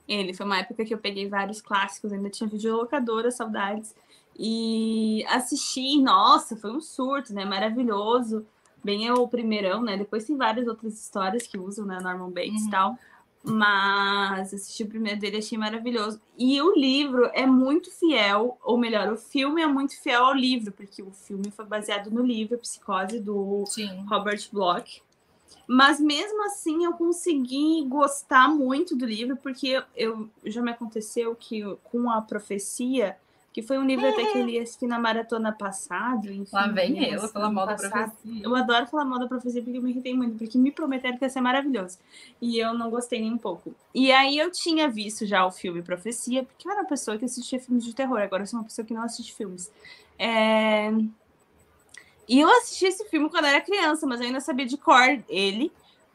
[0.07, 3.95] Ele foi uma época que eu peguei vários clássicos, ainda tinha videolocadora, saudades.
[4.37, 7.45] E assisti, nossa, foi um surto, né?
[7.45, 8.45] Maravilhoso.
[8.83, 9.95] Bem é o primeirão, né?
[9.95, 11.99] Depois tem várias outras histórias que usam, né?
[12.01, 12.71] Norman Bates e Uhum.
[12.71, 12.99] tal.
[13.43, 16.21] Mas assisti o primeiro dele, achei maravilhoso.
[16.37, 20.71] E o livro é muito fiel, ou melhor, o filme é muito fiel ao livro,
[20.71, 24.05] porque o filme foi baseado no livro Psicose do Sim.
[24.07, 25.01] Robert Bloch.
[25.67, 31.63] Mas mesmo assim eu consegui gostar muito do livro, porque eu, já me aconteceu que
[31.83, 33.17] com a profecia,
[33.53, 36.27] que foi um livro até que eu li assim, na maratona passada.
[36.31, 38.11] Enfim, Lá vem li ela assim, pela mal da passado.
[38.11, 38.43] profecia.
[38.43, 41.23] Eu adoro falar mal da profecia porque eu me irritei muito, porque me prometeram que
[41.23, 41.99] ia ser maravilhoso.
[42.41, 43.73] E eu não gostei nem um pouco.
[43.93, 47.25] E aí eu tinha visto já o filme Profecia, porque eu era uma pessoa que
[47.25, 49.71] assistia filmes de terror, agora eu sou uma pessoa que não assiste filmes.
[50.17, 50.91] É,
[52.27, 55.21] E eu assisti esse filme quando eu era criança, mas eu ainda sabia de cor
[55.27, 55.71] ele,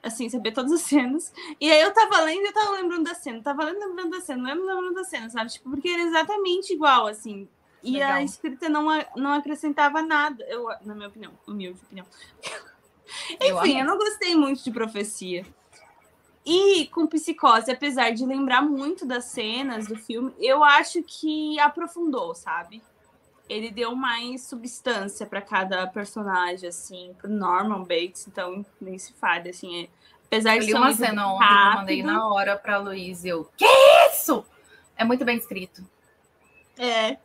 [0.09, 1.33] assim, sabia todas as cenas.
[1.61, 4.21] E aí eu tava lendo e eu tava lembrando da cena, tava lendo lembrando da
[4.21, 5.51] cena, lendo lembrando da cena, sabe?
[5.51, 7.49] Tipo, porque era exatamente igual, assim.
[7.83, 8.13] E Legal.
[8.13, 8.87] a escrita não,
[9.17, 12.07] não acrescentava nada, eu, na minha opinião, humilde opinião.
[13.41, 13.81] Eu Enfim, amei.
[13.81, 15.47] eu não gostei muito de profecia.
[16.45, 22.35] E com psicose, apesar de lembrar muito das cenas do filme, eu acho que aprofundou,
[22.35, 22.83] sabe?
[23.49, 29.51] Ele deu mais substância para cada personagem, assim, pro Norman Bates, então nem se fale,
[29.51, 29.89] assim, é...
[30.29, 32.79] apesar Eu de li ser um uma cena ontem que eu mandei na hora pra
[32.79, 33.51] Luiz e eu.
[33.57, 33.67] Que
[34.13, 34.45] isso?
[34.97, 35.83] É muito bem escrito.
[36.79, 37.17] é,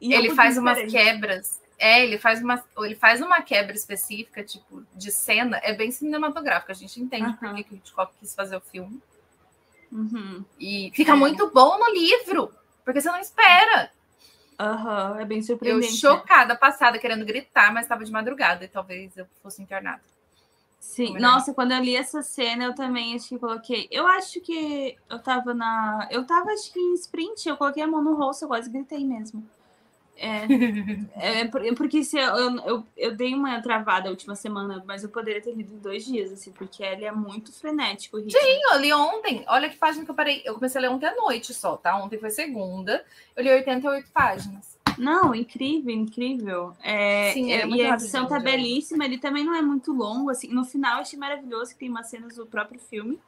[0.00, 0.92] e ele faz umas diferente.
[1.04, 1.62] quebras.
[1.78, 5.60] É, ele faz uma, ele faz uma quebra específica, tipo, de cena.
[5.62, 6.72] É bem cinematográfica.
[6.72, 7.62] A gente entende por Aham.
[7.62, 9.00] que o Hitchcock quis fazer o filme.
[9.92, 10.44] Uhum.
[10.58, 11.14] E fica É.
[11.14, 12.52] muito bom no livro,
[12.84, 13.90] porque você não espera.
[14.58, 15.92] Aham, é bem Eu surpreendente.
[15.92, 15.98] né?
[15.98, 20.00] chocada, passada, querendo gritar, mas estava de madrugada e talvez eu fosse internada.
[20.78, 21.32] Sim, Melhor.
[21.32, 23.88] nossa, quando eu li essa cena, eu também acho que coloquei.
[23.90, 26.08] Eu acho que eu tava na.
[26.10, 29.04] Eu tava, acho que em sprint, eu coloquei a mão no rosto, eu quase gritei
[29.04, 29.44] mesmo.
[30.16, 30.46] É,
[31.42, 35.10] é por- porque se eu, eu, eu, dei uma travada a última semana, mas eu
[35.10, 38.16] poderia ter lido em dois dias, assim, porque ele é muito frenético.
[38.16, 38.38] ritmo.
[38.72, 40.42] Eu li ontem, olha que página que eu parei.
[40.44, 41.96] Eu comecei a ler ontem à noite só, tá?
[41.96, 43.04] Ontem foi segunda.
[43.34, 44.75] Eu li 88 páginas.
[44.98, 46.72] Não, incrível, incrível.
[46.82, 50.30] É, Sim, é- é e a edição tá belíssima, ele também não é muito longo,
[50.30, 50.48] assim.
[50.48, 53.18] No final eu achei maravilhoso que tem umas cenas do próprio filme.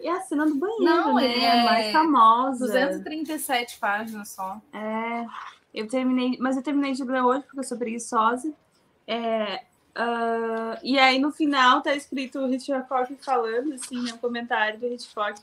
[0.00, 1.44] E a cena do banheiro, Não, né?
[1.44, 2.66] é A mais famosa.
[2.66, 4.60] 237 páginas só.
[4.72, 5.26] É,
[5.74, 8.52] eu terminei, mas eu terminei de ler hoje porque eu sou preguiçosa.
[9.06, 9.62] É,
[9.94, 15.40] ah, e aí no final tá escrito o Hitchcock falando, assim, no comentário do Hitchcock.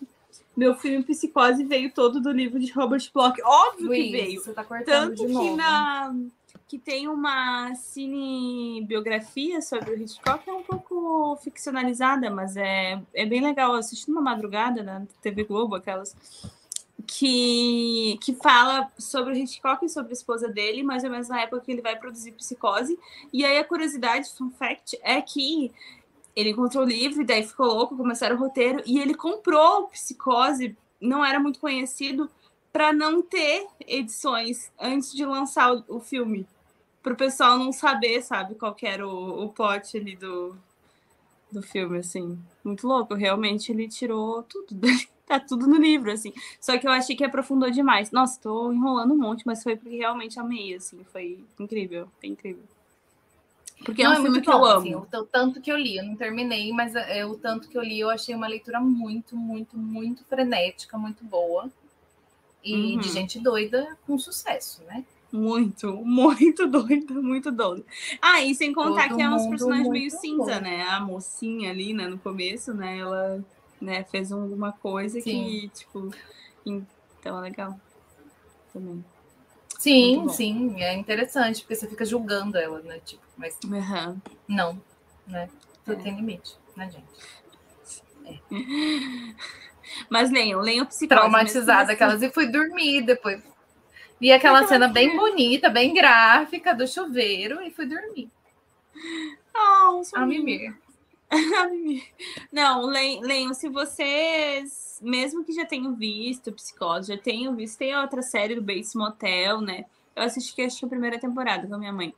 [0.55, 3.41] Meu filme Psicose veio todo do livro de Robert Bloch.
[3.43, 4.41] Óbvio que Luiz, veio.
[4.41, 6.15] você tá cortando Tanto que na
[6.68, 13.41] que tem uma cinebiografia sobre o Hitchcock é um pouco ficcionalizada, mas é, é bem
[13.41, 13.73] legal.
[13.73, 16.15] Eu assisti numa madrugada na TV Globo, aquelas
[17.05, 21.41] que, que fala sobre o Hitchcock e sobre a esposa dele, mais ou menos na
[21.41, 22.97] época que ele vai produzir Psicose.
[23.31, 25.72] E aí a curiosidade, fun fact, é que
[26.35, 30.76] ele encontrou o livro e daí ficou louco, começaram o roteiro, e ele comprou Psicose,
[30.99, 32.30] não era muito conhecido,
[32.72, 36.47] para não ter edições antes de lançar o, o filme.
[37.03, 40.55] Para o pessoal não saber, sabe, qual era o, o plot ali do,
[41.51, 42.39] do filme, assim.
[42.64, 44.68] Muito louco, realmente ele tirou tudo.
[45.26, 46.34] tá tudo no livro, assim.
[46.60, 48.11] Só que eu achei que aprofundou demais.
[48.11, 51.03] Nossa, tô enrolando um monte, mas foi porque realmente amei, assim.
[51.11, 52.64] Foi incrível, foi incrível.
[53.84, 54.80] Porque é um filme muito que eu bom, amo.
[54.80, 57.84] assim, o, tanto que eu li, eu não terminei, mas é, o tanto que eu
[57.84, 61.69] li, eu achei uma leitura muito, muito, muito frenética, muito boa.
[62.64, 62.99] E Uhum.
[63.01, 65.03] de gente doida com sucesso, né?
[65.31, 67.84] Muito, muito doida, muito doida.
[68.22, 70.61] Ah, e sem contar Todo que é uns personagens meio cinza, bom.
[70.61, 70.84] né?
[70.84, 72.99] A mocinha ali, né, no começo, né?
[72.99, 73.43] Ela
[73.81, 75.72] né, fez alguma coisa que, Sim.
[75.73, 76.10] tipo.
[76.65, 77.77] Então é legal.
[78.72, 79.03] Também.
[79.84, 83.01] Sim, sim, é interessante, porque você fica julgando ela, né?
[83.03, 84.22] Tipo, mas Aham.
[84.47, 84.81] não,
[85.27, 85.49] né?
[85.84, 86.03] Tudo É.
[86.03, 87.03] tem limite, né, gente?
[90.10, 91.10] Mas leiam, leiam psicose.
[91.10, 93.43] Traumatizada aquelas e fui dormir depois.
[94.22, 98.31] Vi aquela Aquela cena bem bonita, bem gráfica do chuveiro e fui dormir.
[99.53, 100.73] Oh, A mimir.
[102.51, 107.95] Não, le- leiam, se vocês, mesmo que já tenham visto Psicose, já tenham visto, tem
[107.97, 109.85] outra série do Bates Motel, né?
[110.15, 112.14] Eu assisti que acho que a primeira temporada com a minha mãe.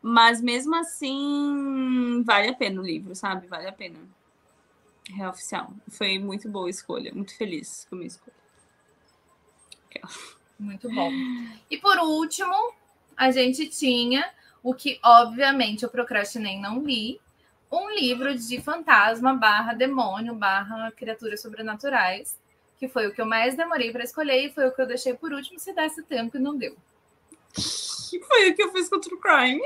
[0.00, 3.46] Mas mesmo assim, vale a pena o livro, sabe?
[3.46, 3.98] Vale a pena.
[5.18, 5.72] É oficial.
[5.88, 8.40] Foi muito boa a escolha, muito feliz com a minha escolha.
[10.58, 11.10] Muito bom.
[11.70, 12.54] E por último,
[13.16, 14.30] a gente tinha
[14.62, 17.20] o que, obviamente, eu procrastinei não li,
[17.70, 22.38] um livro de fantasma barra demônio barra criaturas sobrenaturais,
[22.78, 25.14] que foi o que eu mais demorei para escolher e foi o que eu deixei
[25.14, 26.76] por último, se desse tempo e não deu.
[27.54, 29.62] Que foi o que eu fiz com o True Crime?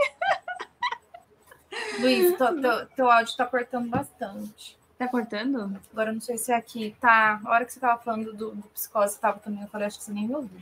[1.98, 4.76] Luiz, teu, teu, teu áudio tá cortando bastante.
[4.98, 5.80] Tá cortando?
[5.90, 6.94] Agora eu não sei se é aqui.
[7.00, 7.40] Tá.
[7.44, 9.62] A hora que você tava falando do, do psicose, tava também.
[9.62, 10.60] Eu falei, acho que você nem me ouviu.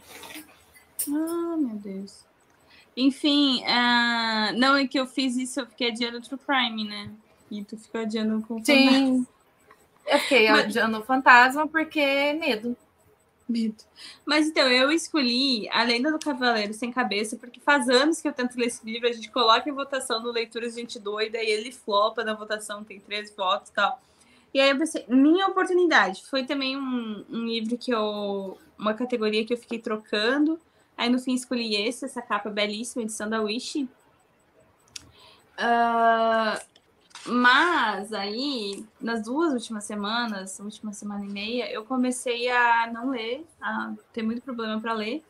[1.08, 2.24] Ah, meu Deus.
[2.96, 7.10] Enfim, ah, não é que eu fiz isso, eu fiquei adiando True Crime, né?
[7.52, 9.26] E tu ficou adiando com Sim.
[10.06, 12.74] Eu fiquei Mas- adiando o fantasma porque medo.
[13.46, 13.84] Medo.
[14.24, 18.32] Mas então, eu escolhi A Lenda do Cavaleiro Sem Cabeça, porque faz anos que eu
[18.32, 21.70] tento ler esse livro, a gente coloca em votação no Leituras Gente Doida e ele
[21.70, 24.00] flopa na votação, tem três votos e tal.
[24.54, 26.22] E aí eu pensei, minha oportunidade.
[26.30, 28.56] Foi também um, um livro que eu.
[28.78, 30.58] uma categoria que eu fiquei trocando.
[30.96, 33.86] Aí no fim escolhi esse, essa capa belíssima, edição da Wish.
[35.58, 36.60] Ah,
[37.26, 43.46] mas aí, nas duas últimas semanas, última semana e meia, eu comecei a não ler,
[43.60, 45.22] a ter muito problema para ler.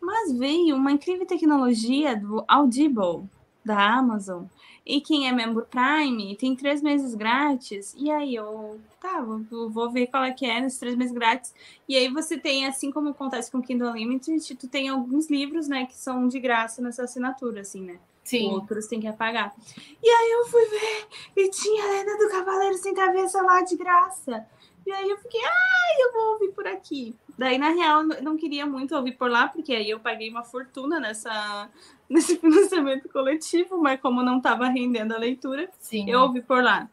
[0.00, 3.28] Mas veio uma incrível tecnologia do Audible
[3.64, 4.44] da Amazon.
[4.86, 7.94] E quem é membro Prime tem três meses grátis.
[7.98, 11.54] E aí eu, tá, vou, vou ver qual é que é nesses três meses grátis.
[11.88, 15.66] E aí você tem, assim como acontece com o Kindle Unlimited, tu tem alguns livros,
[15.66, 17.98] né, que são de graça nessa assinatura, assim, né?
[18.24, 18.50] Sim.
[18.50, 19.54] Outros tem que apagar.
[20.02, 21.06] E aí eu fui ver
[21.36, 24.46] e tinha a Lenda do Cavaleiro Sem Cabeça lá de graça.
[24.86, 27.14] E aí eu fiquei, ai, eu vou ouvir por aqui.
[27.38, 30.44] Daí, na real, eu não queria muito ouvir por lá, porque aí eu paguei uma
[30.44, 31.70] fortuna nessa,
[32.08, 36.08] nesse financiamento coletivo, mas como não estava rendendo a leitura, Sim.
[36.10, 36.88] eu ouvi por lá.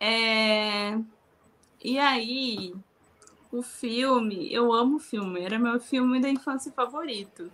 [0.00, 0.98] É,
[1.82, 2.74] E aí,
[3.52, 7.50] o filme, eu amo o filme, era meu filme da infância favorito.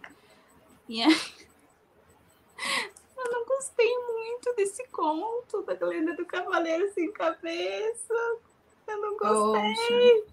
[0.89, 1.15] E aí,
[3.25, 8.15] eu não gostei muito desse conto da Lenda do Cavaleiro Sem Cabeça.
[8.87, 9.75] Eu não gostei.
[9.75, 10.33] Poxa.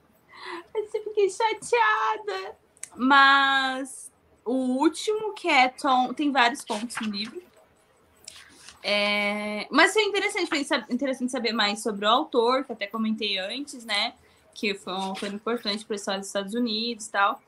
[0.75, 2.57] Eu fiquei chateada.
[2.95, 4.11] Mas
[4.45, 7.41] o último, que é Tom, tem vários pontos no livro.
[8.81, 13.37] É, Mas foi interessante, foi sa- interessante saber mais sobre o autor, que até comentei
[13.37, 14.13] antes, né?
[14.53, 17.41] Que foi um autor importante para dos Estados Unidos e tal.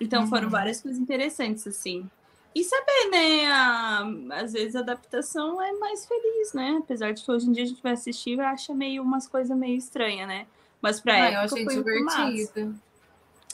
[0.00, 0.50] Então foram Uhum.
[0.50, 2.08] várias coisas interessantes, assim.
[2.54, 3.46] E saber, né?
[3.46, 4.08] a-
[4.42, 6.78] Às vezes a adaptação é mais feliz, né?
[6.82, 9.56] Apesar de que hoje em dia a gente vai assistir e acha meio umas coisas
[9.56, 10.46] meio estranhas, né?
[10.80, 12.74] Mas pra Ah, eu época achei foi divertido.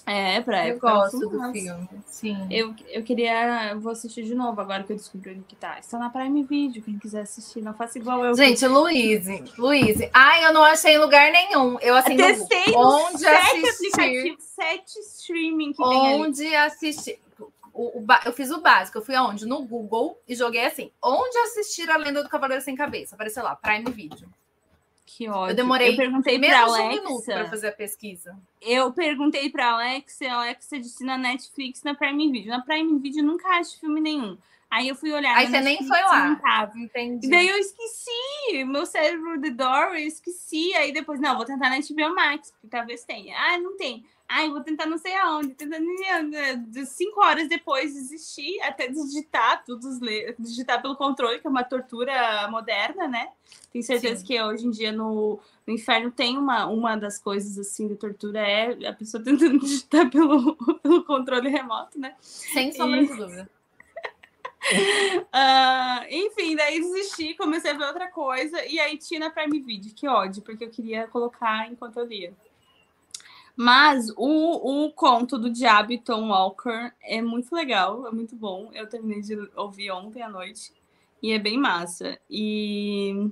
[0.07, 0.91] É, pra Eu época.
[0.93, 1.89] gosto foi do filme.
[2.07, 2.47] Sim.
[2.51, 3.71] Eu, eu queria.
[3.71, 5.79] eu Vou assistir de novo agora que eu descobri onde que tá.
[5.79, 7.63] Está na Prime Video, quem quiser assistir.
[7.63, 8.35] Não faça igual eu.
[8.37, 9.25] Gente, Luiz,
[9.57, 9.97] Luiz.
[10.13, 11.79] Ai, eu não achei em lugar nenhum.
[11.81, 16.21] Eu assim, no testei nos onde sete assistir, aplicativos, sete streaming que tem ali.
[16.23, 17.19] onde assistir.
[17.75, 19.45] O, o eu fiz o básico, eu fui aonde?
[19.45, 23.17] No Google e joguei assim: onde assistir a lenda do Cavaleiro Sem Cabeça?
[23.17, 24.29] Apareceu lá, Prime Video.
[25.05, 25.53] Que ódio.
[25.53, 27.51] Eu demorei Eu perguntei pra Menos de um minuto para Alexa.
[27.51, 28.37] fazer a pesquisa.
[28.61, 32.51] Eu perguntei pra Alexa, a Alexa disse na Netflix, na Prime Video.
[32.51, 34.39] Na Prime Video eu nunca acho filme nenhum.
[34.71, 35.37] Aí eu fui olhar.
[35.37, 36.73] Aí você nem foi lá.
[36.75, 37.27] Entendi.
[37.27, 40.75] E daí eu esqueci, meu cérebro The Door, eu esqueci.
[40.75, 43.37] Aí depois, não, vou tentar na HBO Max, porque talvez tenha.
[43.39, 44.05] Ah, não tem.
[44.29, 45.55] Ai, vou tentar não sei aonde.
[45.55, 45.87] Tentando
[46.67, 49.89] de cinco horas depois desistir, até digitar tudo,
[50.39, 53.29] digitar pelo controle, que é uma tortura moderna, né?
[53.73, 54.27] Tenho certeza Sim.
[54.27, 58.41] que hoje em dia no, no inferno tem uma, uma das coisas assim de tortura
[58.41, 62.15] é a pessoa tentando digitar pelo, pelo controle remoto, né?
[62.21, 63.51] Sem sombra de dúvida.
[65.31, 69.93] Ah, enfim, daí desisti, comecei a ver outra coisa, e aí tinha na Prime Video,
[69.95, 72.33] que ódio, porque eu queria colocar enquanto eu lia.
[73.57, 78.71] Mas o, o conto do Diabo e Tom Walker é muito legal, é muito bom.
[78.73, 80.73] Eu terminei de ouvir ontem à noite,
[81.23, 82.19] e é bem massa.
[82.29, 83.31] E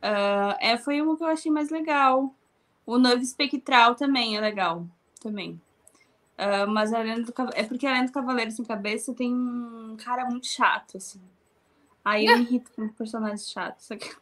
[0.00, 2.34] ah, é, foi uma que eu achei mais legal.
[2.86, 4.86] O Noivo Espectral também é legal,
[5.20, 5.60] também.
[6.36, 10.24] Ah, mas a do Cava- é porque a do Cavaleiro Sem Cabeça tem um cara
[10.26, 11.20] muito chato, assim.
[12.04, 13.42] Aí eu me irrito com personagens
[13.78, 14.16] só que-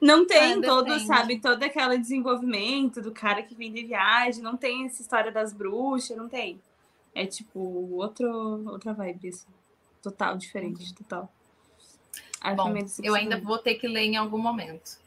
[0.00, 1.06] Não tem Ah, todo, depende.
[1.06, 5.52] sabe, todo aquele desenvolvimento do cara que vem de viagem, não tem essa história das
[5.52, 6.60] bruxas, não tem.
[7.14, 7.58] É tipo
[7.94, 8.28] outro,
[8.70, 9.46] outra vibe, assim.
[10.02, 11.32] Total, diferente, total.
[12.40, 14.98] Aí foi Bom, eu ainda vou ter que ler em algum momento.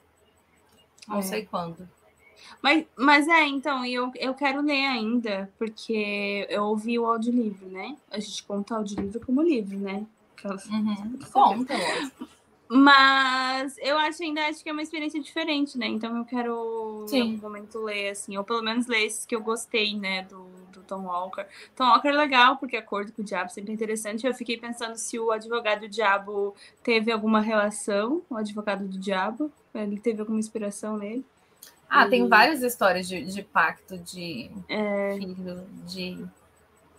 [1.07, 1.21] Não É.
[1.21, 1.87] sei quando.
[2.61, 7.95] Mas, mas é, então, eu, eu quero ler ainda, porque eu ouvi o audiolivro, né?
[8.09, 10.05] A gente conta o audiolivro como livro, né?
[10.35, 11.19] Aquelas- Uhum.
[11.31, 12.27] Conta, lógico.
[12.71, 15.87] Mas eu acho ainda acho que é uma experiência diferente, né?
[15.87, 17.19] Então eu quero em Sim.
[17.19, 20.83] algum momento ler, assim, ou pelo menos ler esses que eu gostei, né, do, do
[20.83, 21.47] Tom Walker.
[21.75, 24.27] Tom Walker é legal, porque acordo com o diabo sempre é interessante.
[24.27, 29.51] Eu fiquei pensando se o advogado do diabo teve alguma relação, o advogado do diabo.
[29.73, 31.25] Ele teve alguma inspiração nele.
[31.89, 36.25] Ah, tem E- várias histórias de, de pacto, de É, filho, de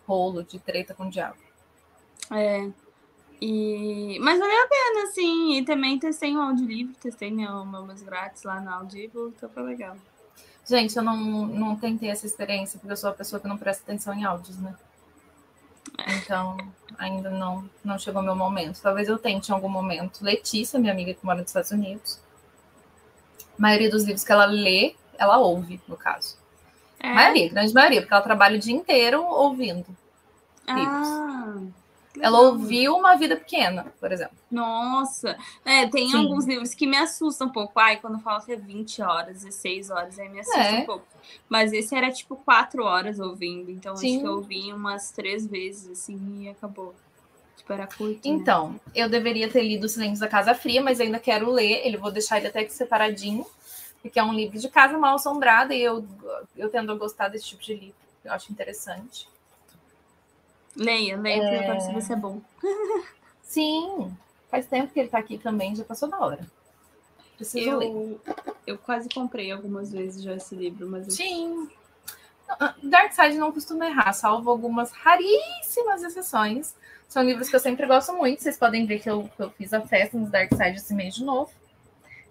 [0.07, 1.39] rolo, de treta com o diabo.
[2.31, 2.71] É.
[3.41, 4.19] E...
[4.21, 5.57] Mas valeu a pena, assim.
[5.57, 9.97] E também testei um audiolivro, testei meu, meus grátis lá no Audible, então foi legal.
[10.67, 13.83] Gente, eu não, não tentei essa experiência, porque eu sou a pessoa que não presta
[13.83, 14.75] atenção em áudios, né?
[16.09, 16.57] Então,
[16.99, 18.81] ainda não, não chegou meu momento.
[18.81, 20.23] Talvez eu tente em algum momento.
[20.23, 22.21] Letícia, minha amiga que mora nos Estados Unidos,
[23.59, 26.39] a maioria dos livros que ela lê, ela ouve, no caso.
[26.99, 27.13] É.
[27.13, 29.87] Maioria, grande maioria, porque ela trabalha o dia inteiro ouvindo.
[30.67, 31.50] Ah,
[32.23, 34.37] Ela ouviu Uma Vida Pequena, por exemplo.
[34.51, 36.17] Nossa, é, tem Sim.
[36.19, 37.79] alguns livros que me assustam um pouco.
[37.79, 40.81] Ai, quando fala que é 20 horas, 16 horas, aí me assusta É.
[40.81, 41.07] um pouco.
[41.49, 44.15] Mas esse era tipo 4 horas ouvindo, então Sim.
[44.15, 46.95] acho que eu ouvi umas três vezes, assim, e acabou.
[47.57, 48.15] Tipo, era curto.
[48.29, 48.35] né?
[48.37, 51.87] Então, eu deveria ter lido Os Silêncios da Casa Fria, mas ainda quero ler.
[51.87, 53.45] Ele vou deixar ele até aqui separadinho,
[54.03, 56.05] porque é um livro de casa mal assombrada e eu,
[56.57, 57.95] eu tendo a gostar desse tipo de livro.
[58.25, 59.29] Eu acho interessante.
[60.77, 62.41] Leia, leia, porque pode saber se é bom.
[63.43, 64.17] Sim,
[64.51, 66.47] faz tempo que ele tá aqui também, já passou da hora.
[67.37, 67.87] Preciso ler.
[67.89, 68.21] Eu,
[68.67, 71.69] eu quase comprei algumas vezes já esse livro, mas eu- Sim.
[72.49, 76.75] Ah, Dark Side não costuma errar, salvo algumas raríssimas exceções.
[77.09, 78.43] São livros que eu sempre gosto muito.
[78.43, 81.15] Vocês podem ver que eu, que eu fiz a festa nos Dark Side esse mês
[81.15, 81.51] de novo.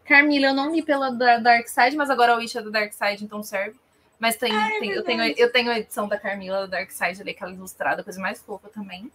[0.05, 2.91] Carmila, eu não li pela da Dark Side, mas agora a Wish é do Dark
[2.93, 3.77] Side, então serve.
[4.19, 7.31] Mas tem, tem- eu, tenho, eu tenho a edição da Carmila da Dark Side ali,
[7.31, 9.09] aquela ilustrada, coisa mais fofa também.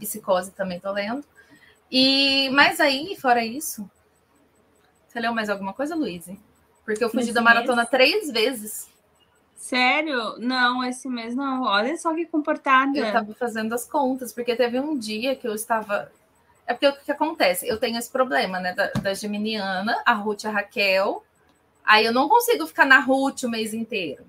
[0.00, 1.24] Psicose também tô lendo.
[1.90, 3.88] E, mas aí, fora isso,
[5.08, 6.24] você leu mais alguma coisa, Luiz?
[6.84, 8.88] Porque eu fugi Nesse da maratona três vezes.
[9.56, 10.36] Sério?
[10.38, 11.62] Não, esse mês não.
[11.62, 12.98] Olha só que comportada.
[12.98, 16.10] Eu estava fazendo as contas, porque teve um dia que eu estava.
[16.66, 17.68] É porque o que, que acontece?
[17.68, 18.72] Eu tenho esse problema, né?
[18.74, 21.24] Da, da Geminiana, a Ruth e a Raquel.
[21.84, 24.24] Aí eu não consigo ficar na Ruth o mês inteiro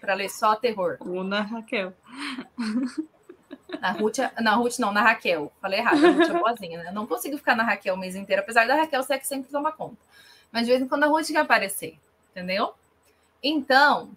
[0.00, 0.96] para ler só terror.
[1.00, 1.92] Una Raquel.
[3.80, 5.52] Na Ruth, na Ruth não, na Raquel.
[5.60, 6.88] Falei errado, a Ruth é boazinha, né?
[6.90, 9.50] Eu não consigo ficar na Raquel o mês inteiro, apesar da Raquel ser que sempre
[9.50, 9.96] toma conta.
[10.52, 11.96] Mas de vez em quando a Ruth quer aparecer,
[12.32, 12.74] entendeu?
[13.42, 14.10] Então,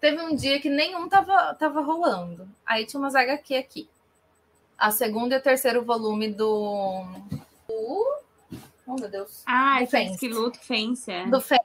[0.00, 2.48] teve um dia que nenhum tava, tava rolando.
[2.64, 3.88] Aí tinha umas HQ aqui.
[4.78, 7.02] A segunda e o terceiro volume do.
[7.68, 8.22] do-
[8.86, 9.42] Oh, meu Deus.
[9.46, 10.18] Ah, Do Fence.
[10.18, 11.26] que luta Fence, é.
[11.26, 11.58] Do Fé.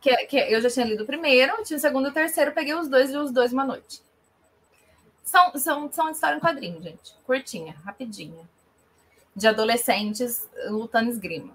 [0.00, 2.74] Que, que eu já tinha lido o primeiro, tinha o segundo e o terceiro, peguei
[2.74, 4.00] os dois e os dois uma noite.
[5.24, 7.12] São, são, são história em quadrinho, gente.
[7.26, 8.48] Curtinha, rapidinha.
[9.36, 11.52] De adolescentes lutando esgrima.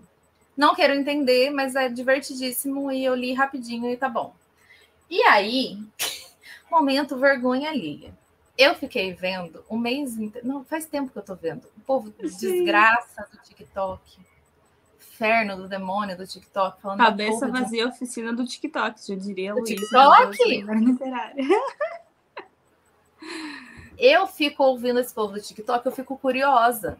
[0.55, 4.35] Não quero entender, mas é divertidíssimo e eu li rapidinho e tá bom.
[5.09, 5.79] E aí,
[6.69, 8.13] momento vergonha alheia.
[8.55, 10.47] Eu fiquei vendo o mês inteiro.
[10.47, 11.67] Não, faz tempo que eu tô vendo.
[11.75, 14.19] O povo desgraça do TikTok.
[15.23, 16.81] Inferno do demônio do TikTok.
[16.81, 19.69] Falando Cabeça porra de vazia, oficina do TikTok, já diria Do Luiz.
[19.69, 20.65] TikTok?
[23.97, 26.97] eu fico ouvindo esse povo do TikTok, eu fico curiosa.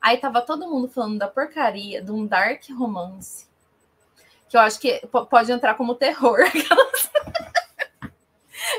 [0.00, 3.48] Aí tava todo mundo falando da porcaria de um dark romance.
[4.48, 6.38] Que eu acho que po- pode entrar como terror.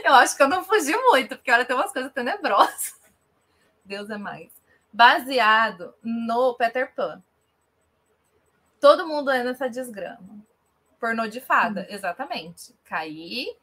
[0.05, 2.93] eu acho que eu não fugi muito, porque olha, tem umas coisas tenebrosas.
[3.83, 4.49] Deus é mais.
[4.93, 7.21] Baseado no Peter Pan.
[8.79, 10.39] Todo mundo é nessa desgrama.
[10.99, 12.73] Pornô de fada, exatamente.
[12.85, 13.55] Caí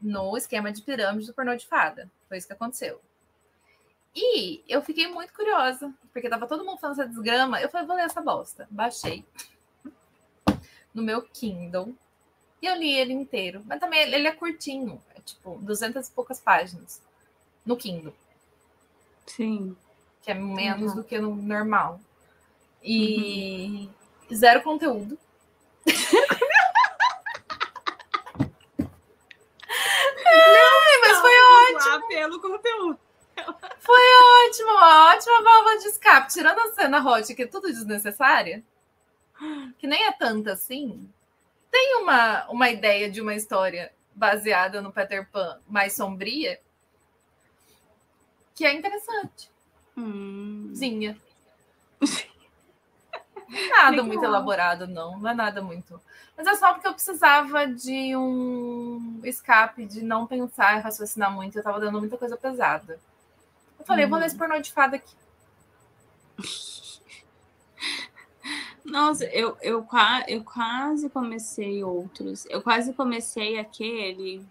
[0.00, 2.10] no esquema de pirâmide do pornô de fada.
[2.28, 3.00] Foi isso que aconteceu.
[4.14, 7.60] E eu fiquei muito curiosa, porque tava todo mundo falando essa desgrama.
[7.60, 8.66] Eu falei, vou ler essa bosta.
[8.70, 9.24] Baixei
[10.92, 11.92] no meu Kindle
[12.62, 13.62] e eu li ele inteiro.
[13.66, 17.02] Mas também ele é curtinho, é tipo 200 e poucas páginas
[17.66, 18.14] no Kindle,
[19.26, 19.76] Sim.
[20.22, 20.96] que é menos Uhum.
[20.98, 22.00] do que no normal.
[22.82, 23.88] E
[24.32, 25.18] zero conteúdo.
[30.26, 31.36] Ai, mas foi
[31.74, 32.08] ótimo.
[32.08, 32.98] pelo conteúdo.
[34.54, 36.32] ótimo, uma ótima válvula de escape.
[36.32, 38.62] Tirando a cena hot, que é tudo desnecessária,
[39.78, 41.10] que nem é tanta assim,
[41.70, 46.60] tem uma, uma ideia de uma história baseada no Peter Pan mais sombria,
[48.54, 49.50] que é interessante.
[49.96, 50.70] Hum.
[50.74, 51.18] Zinha.
[53.70, 54.04] Nada Legal.
[54.06, 55.18] muito elaborado, não.
[55.18, 56.00] Não é nada muito.
[56.36, 61.56] Mas é só porque eu precisava de um escape, de não pensar e raciocinar muito.
[61.58, 62.98] Eu tava dando muita coisa pesada.
[63.78, 65.14] Eu falei, vou ler esse pornô de fada aqui.
[68.84, 69.86] Nossa, eu, eu,
[70.26, 72.44] eu quase comecei outros.
[72.46, 74.44] Eu quase comecei aquele.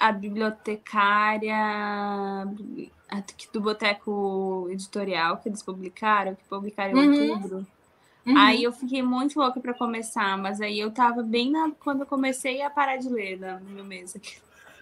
[0.00, 1.56] A bibliotecária
[3.52, 7.30] do Boteco Editorial, que eles publicaram, que publicaram em Uhum.
[7.32, 7.66] outubro.
[8.28, 8.36] Uhum.
[8.36, 12.06] Aí eu fiquei muito louca pra começar, mas aí eu tava bem na, quando eu
[12.06, 14.36] comecei a parar de ler na- no meu mês aqui.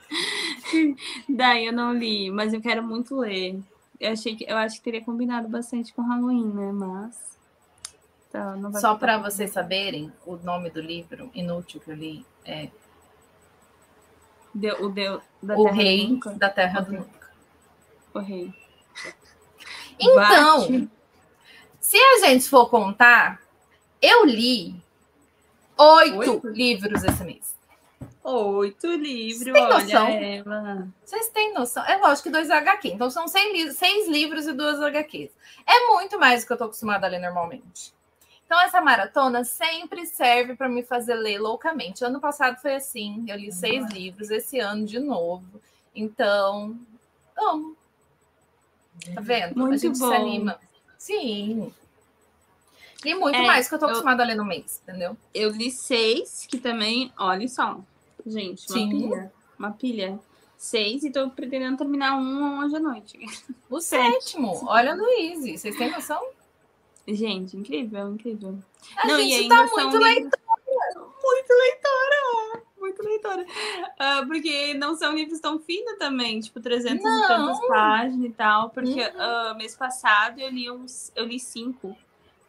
[1.28, 3.60] Daí eu não li, mas eu quero muito ler.
[4.00, 6.72] Eu achei que eu acho que teria combinado bastante com Halloween, né?
[6.72, 7.36] Mas
[8.32, 12.68] vai Só para vocês saberem, o nome do livro inútil que eu li é
[14.54, 16.92] Deu- o deu da O Terra Rei da Terra do.
[16.92, 17.30] Nunca.
[18.14, 18.52] O rei.
[19.98, 20.88] Então, Bate.
[21.80, 23.40] Se a gente for contar,
[24.00, 24.74] eu li
[25.76, 26.48] oito, Oito?
[26.48, 27.54] livros esse mês.
[28.22, 30.08] Oito livros, olha noção?
[30.08, 30.88] ela.
[31.04, 31.84] Vocês têm noção?
[31.84, 32.88] É lógico que dois HQ.
[32.88, 35.30] Então são seis, seis livros e duas HQs.
[35.64, 37.94] É muito mais do que eu tô acostumada a ler normalmente.
[38.44, 42.04] Então essa maratona sempre serve para me fazer ler loucamente.
[42.04, 45.60] Ano passado foi assim, eu li seis livros, esse ano de novo.
[45.94, 46.76] Então,
[47.36, 47.76] amo.
[49.14, 49.52] Tá vendo?
[49.52, 50.08] a Muito gente bom.
[50.08, 50.58] se anima.
[51.06, 51.72] Sim.
[53.04, 55.16] E muito É, mais que eu tô eu- acostumada a ler no mês, entendeu?
[55.32, 57.78] Eu li seis, que também, olha só.
[58.26, 58.88] Gente, uma Sim.
[58.90, 59.32] pilha.
[59.58, 60.18] Uma pilha.
[60.58, 63.18] Seis, e tô pretendendo terminar um hoje à noite.
[63.70, 65.58] O sétimo, olha a Luíse.
[65.58, 66.24] Vocês têm noção?
[67.06, 68.58] Gente, incrível, incrível.
[68.96, 70.38] A Não, e gente ainda tá são muito livros- Muito
[73.06, 73.44] leitora!
[73.44, 73.94] Leitora.
[73.98, 77.24] Ah, porque não são livros tão finos também, tipo 300 Não.
[77.24, 78.70] e tantas páginas e tal.
[78.70, 79.20] Porque Uhum.
[79.20, 81.96] ah, mês passado eu li uns, eu li cinco,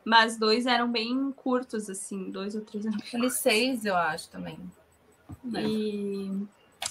[0.03, 4.29] mas dois eram bem curtos, assim, dois ou três eram Eu li seis, eu acho,
[4.29, 4.57] também.
[5.53, 6.31] E.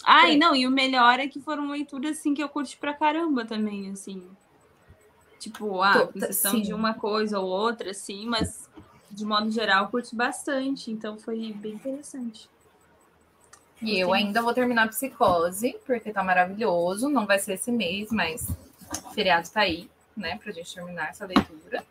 [0.05, 0.39] Ai, É.
[0.39, 3.91] não, e o melhor é que foram leituras assim que eu curti pra caramba também,
[3.91, 4.23] assim.
[5.39, 6.63] Tipo, ah, exceção sim.
[6.63, 8.69] de uma coisa ou outra, assim, mas
[9.11, 12.49] de modo geral eu curti bastante, então foi bem interessante.
[13.83, 17.09] E eu ainda vou terminar Psicose, porque tá maravilhoso.
[17.09, 18.49] Não vai ser esse mês, mas
[19.05, 21.85] o feriado tá aí, né, pra gente terminar essa leitura.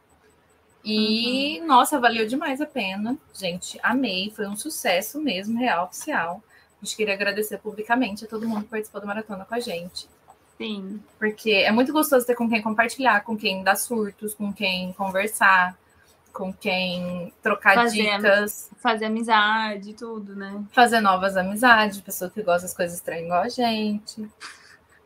[0.83, 3.17] E, nossa, valeu demais a pena.
[3.33, 4.31] Gente, amei.
[4.35, 6.43] Foi um sucesso mesmo, real, oficial.
[6.79, 10.07] A gente queria agradecer publicamente a todo mundo que participou da maratona com a gente.
[10.57, 11.01] Sim.
[11.17, 15.77] Porque é muito gostoso ter com quem compartilhar, com quem dar surtos, com quem conversar,
[16.35, 18.69] com quem trocar Fazer dicas.
[18.81, 20.65] Fazer amizade tudo, né?
[20.73, 24.29] fazer novas amizades, pessoas que gostam das coisas estranhas igual a gente.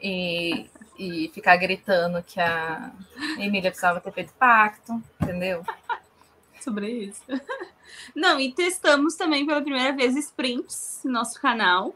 [0.02, 0.66] E,
[0.98, 2.92] e ficar gritando que a
[3.38, 5.64] Emília precisava ter feito pacto, entendeu?
[6.60, 7.22] Sobre isso.
[8.16, 11.94] Não, e testamos também pela primeira vez sprints no nosso canal.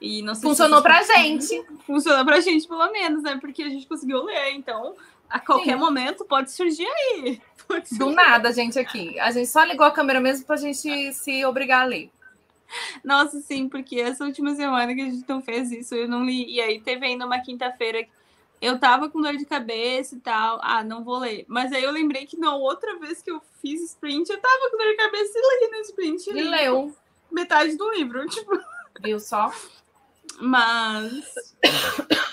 [0.00, 1.62] E não se Funcionou vocês pra gente.
[1.86, 3.36] funcionou pra gente, pelo menos, né?
[3.38, 4.52] Porque a gente conseguiu ler.
[4.52, 4.94] Então,
[5.30, 5.78] a qualquer Sim.
[5.78, 7.40] momento pode surgir aí.
[7.68, 8.04] Pode surgir.
[8.04, 9.16] Do nada, gente, aqui.
[9.20, 12.10] A gente só ligou a câmera mesmo pra gente se obrigar a ler.
[13.04, 16.52] Nossa, sim, porque essa última semana que a gente não fez isso, eu não li.
[16.52, 18.10] E aí teve ainda uma quinta-feira que
[18.60, 20.58] eu tava com dor de cabeça e tal.
[20.62, 21.44] Ah, não vou ler.
[21.46, 24.76] Mas aí eu lembrei que na outra vez que eu fiz sprint, eu tava com
[24.76, 26.30] dor de cabeça e li no sprint.
[26.30, 26.96] E leu,
[27.30, 28.58] Metade do livro, tipo.
[29.00, 29.52] viu só?
[30.40, 31.54] Mas.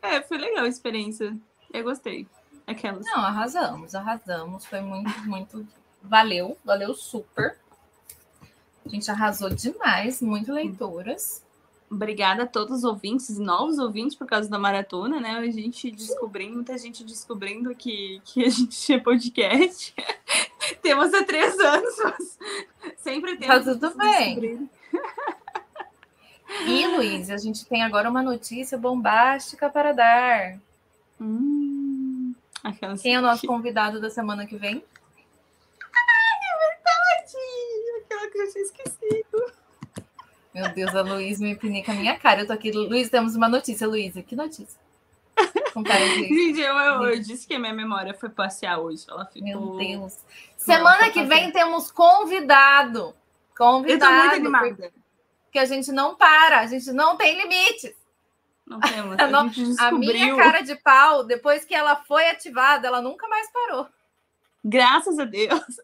[0.00, 1.36] É, foi legal a experiência.
[1.72, 2.26] Eu gostei.
[2.66, 3.04] Aquelas.
[3.04, 4.64] Não, arrasamos, arrasamos.
[4.66, 5.66] Foi muito, muito.
[6.02, 7.56] Valeu, valeu super.
[8.84, 11.44] A gente arrasou demais, muito leituras.
[11.90, 15.38] Obrigada a todos os ouvintes e novos ouvintes por causa da maratona, né?
[15.38, 19.94] A gente descobrindo, muita gente descobrindo que, que a gente tinha podcast.
[20.82, 22.38] temos há três anos, mas
[22.98, 23.64] sempre temos.
[23.64, 24.68] Tá tudo bem.
[26.66, 30.58] E, Luiz, a gente tem agora uma notícia bombástica para dar.
[31.20, 33.02] Hum, aquelas.
[33.02, 34.84] Quem é o nosso convidado da semana que vem?
[38.04, 39.52] Aquela que eu tinha esquecido.
[40.54, 42.40] Meu Deus, a Luiz me pinica a minha cara.
[42.40, 42.72] Eu tô aqui.
[42.72, 44.22] Luiz, temos uma notícia, Luísa.
[44.22, 44.80] Que notícia?
[45.72, 46.26] Com cara de.
[46.26, 49.04] Gente, eu, eu, eu disse que a minha memória foi passear hoje.
[49.08, 49.76] Ela ficou.
[49.76, 50.18] Meu Deus.
[50.56, 52.98] Semana Nossa, que vem temos convidado.
[52.98, 53.14] Eu
[53.54, 54.14] tô Convidado.
[54.14, 54.92] muito animada.
[55.44, 57.94] Porque a gente não para, a gente não tem limites.
[58.68, 59.16] Não temos.
[59.78, 63.86] A A, minha cara de pau, depois que ela foi ativada, ela nunca mais parou.
[64.64, 65.60] Graças a Deus.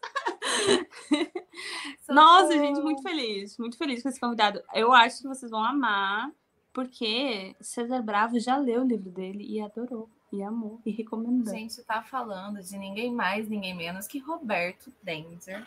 [2.07, 3.57] Nossa, gente, muito feliz.
[3.57, 4.61] Muito feliz com esse convidado.
[4.73, 6.29] Eu acho que vocês vão amar,
[6.73, 11.53] porque César Bravo já leu o livro dele e adorou, e amou, e A recomendou.
[11.53, 15.65] gente tá falando de ninguém mais, ninguém menos que Roberto Denzer,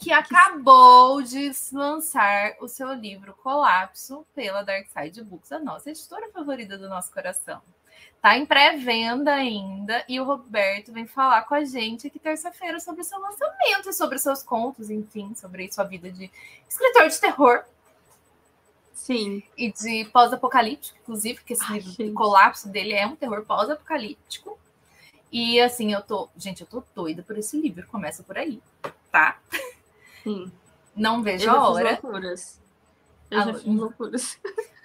[0.00, 6.30] que acabou de lançar o seu livro Colapso pela Dark Side Books, a nossa editora
[6.32, 7.60] favorita do nosso coração.
[8.22, 13.02] Tá em pré-venda ainda e o Roberto vem falar com a gente aqui terça-feira sobre
[13.02, 16.30] o seu lançamento, sobre os seus contos, enfim, sobre sua vida de
[16.66, 17.64] escritor de terror
[18.94, 19.42] Sim.
[19.56, 22.10] e de pós-apocalíptico, inclusive, porque esse Ai, livro, gente.
[22.10, 24.58] o colapso dele é um terror pós-apocalíptico.
[25.30, 26.28] E assim, eu tô.
[26.36, 27.86] Gente, eu tô doida por esse livro.
[27.86, 28.60] Começa por aí,
[29.12, 29.38] tá?
[30.22, 30.50] Sim.
[30.94, 31.90] Não Eu vejo já a hora.
[31.90, 32.60] loucuras.
[33.30, 34.38] Eu Ah, já fiz loucuras.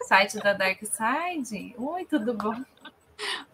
[0.07, 1.75] Site da Dark Side.
[1.77, 2.55] Oi, tudo bom?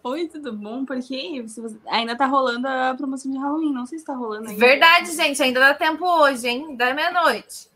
[0.03, 0.83] Oi, tudo bom?
[0.85, 1.61] Porque você...
[1.87, 3.71] ainda tá rolando a promoção de Halloween.
[3.71, 4.59] Não sei se tá rolando ainda.
[4.59, 5.41] Verdade, gente.
[5.41, 6.75] Ainda dá tempo hoje, hein?
[6.75, 7.69] Da meia-noite.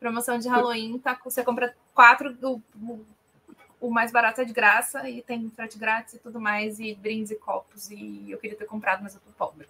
[0.00, 2.60] Promoção de Halloween, tá, você compra quatro do.
[3.80, 7.32] O mais barato é de graça e tem frete grátis e tudo mais, e brindes
[7.32, 7.90] e copos.
[7.90, 9.66] E eu queria ter comprado, mas eu tô pobre.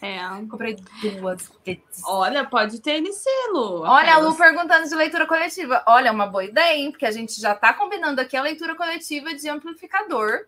[0.00, 0.18] É.
[0.48, 0.76] Comprei
[1.20, 2.02] duas vezes.
[2.04, 3.82] Olha, pode ter esse selo.
[3.82, 5.82] Olha, a Lu perguntando de leitura coletiva.
[5.86, 6.90] Olha, uma boa ideia, hein?
[6.90, 10.46] Porque a gente já tá combinando aqui a leitura coletiva de amplificador.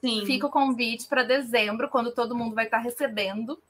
[0.00, 0.26] Sim.
[0.26, 3.60] Fica o convite para dezembro, quando todo mundo vai estar recebendo.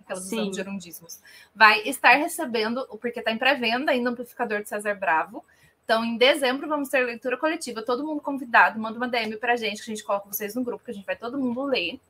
[0.00, 0.52] Aquelas Sim.
[0.52, 1.20] gerundismos.
[1.54, 5.44] Vai estar recebendo, porque está em pré-venda ainda o amplificador de César Bravo.
[5.84, 7.82] Então, em dezembro, vamos ter leitura coletiva.
[7.82, 8.78] Todo mundo convidado.
[8.78, 11.06] Manda uma DM pra gente, que a gente coloca vocês no grupo, que a gente
[11.06, 12.00] vai todo mundo ler.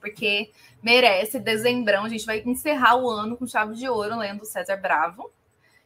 [0.00, 0.50] Porque
[0.82, 1.38] merece.
[1.40, 5.30] Dezembrão, a gente vai encerrar o ano com chave de ouro lendo César Bravo.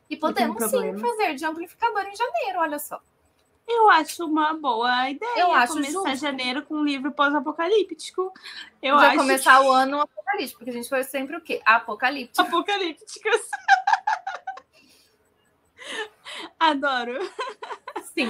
[0.08, 3.00] E podemos sim fazer de amplificador em janeiro, olha só.
[3.68, 5.38] Eu acho uma boa ideia.
[5.38, 6.16] Eu acho começar justo.
[6.16, 8.32] janeiro com um livro pós-apocalíptico.
[8.82, 11.60] Eu vai acho começar o ano apocalíptico, porque a gente foi sempre o quê?
[11.64, 12.42] Apocalíptico.
[12.42, 13.22] apocalípticos.
[16.58, 17.18] Adoro.
[18.12, 18.28] Sim.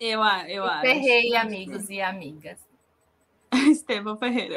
[0.00, 0.80] Eu, a- eu acho.
[0.82, 2.58] Ferrei, amigos e amigas.
[3.70, 4.56] Estevão Ferreira.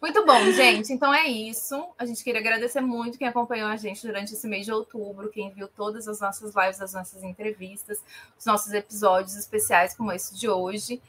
[0.00, 0.92] Muito bom, gente.
[0.92, 1.88] Então é isso.
[1.98, 5.50] A gente queria agradecer muito quem acompanhou a gente durante esse mês de outubro, quem
[5.50, 7.98] viu todas as nossas lives, as nossas entrevistas,
[8.38, 11.02] os nossos episódios especiais como esse de hoje.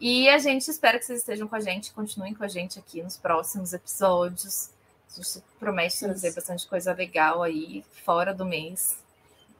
[0.00, 3.00] E a gente espera que vocês estejam com a gente, continuem com a gente aqui
[3.00, 4.70] nos próximos episódios.
[5.12, 8.98] A gente promete trazer bastante coisa legal aí, fora do mês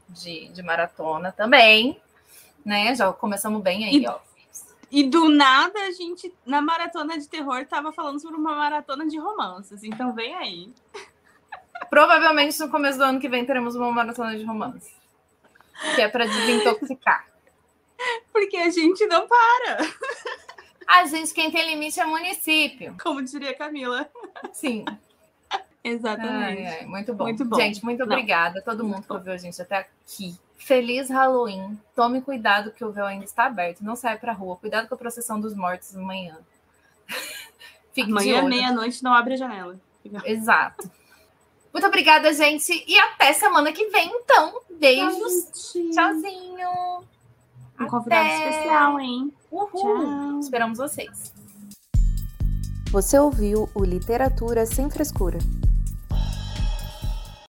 [0.08, 2.00] de, de maratona também.
[2.64, 2.92] Né?
[2.96, 4.18] Já começamos bem aí, E- ó.
[4.92, 9.18] E do nada a gente, na maratona de terror, tava falando sobre uma maratona de
[9.18, 9.82] romances.
[9.82, 10.72] Então vem aí.
[11.88, 14.94] Provavelmente no começo do ano que vem teremos uma maratona de romance.
[15.94, 17.26] Que é para desintoxicar.
[18.32, 19.78] Porque a gente não para,
[20.86, 22.94] A gente, quem tem limite é município.
[23.02, 24.08] como diria Camila.
[24.52, 24.84] Sim.
[25.82, 26.66] Exatamente.
[26.66, 27.24] Ai, ai, muito bom.
[27.24, 27.56] Muito bom.
[27.56, 28.06] Gente, muito Não.
[28.06, 30.36] obrigada a todo mundo que ouviu a gente até aqui.
[30.64, 31.78] Feliz Halloween.
[31.94, 33.80] Tome cuidado que o véu ainda está aberto.
[33.80, 34.56] Não saia pra rua.
[34.56, 36.38] Cuidado com a procissão dos mortos amanhã.
[37.92, 39.78] Fique de Amanhã, meia-noite, não abre a janela.
[40.24, 40.90] Exato.
[41.72, 42.84] Muito obrigada, gente.
[42.86, 44.60] E até semana que vem, então.
[44.78, 45.72] Beijos.
[45.72, 45.90] Gente.
[45.94, 47.04] Tchauzinho.
[47.80, 48.50] Um convidado Até.
[48.50, 49.32] especial, hein?
[49.50, 49.68] Uhul.
[49.70, 50.38] Tchau.
[50.38, 51.34] Esperamos vocês.
[52.90, 55.38] Você ouviu o Literatura Sem Frescura.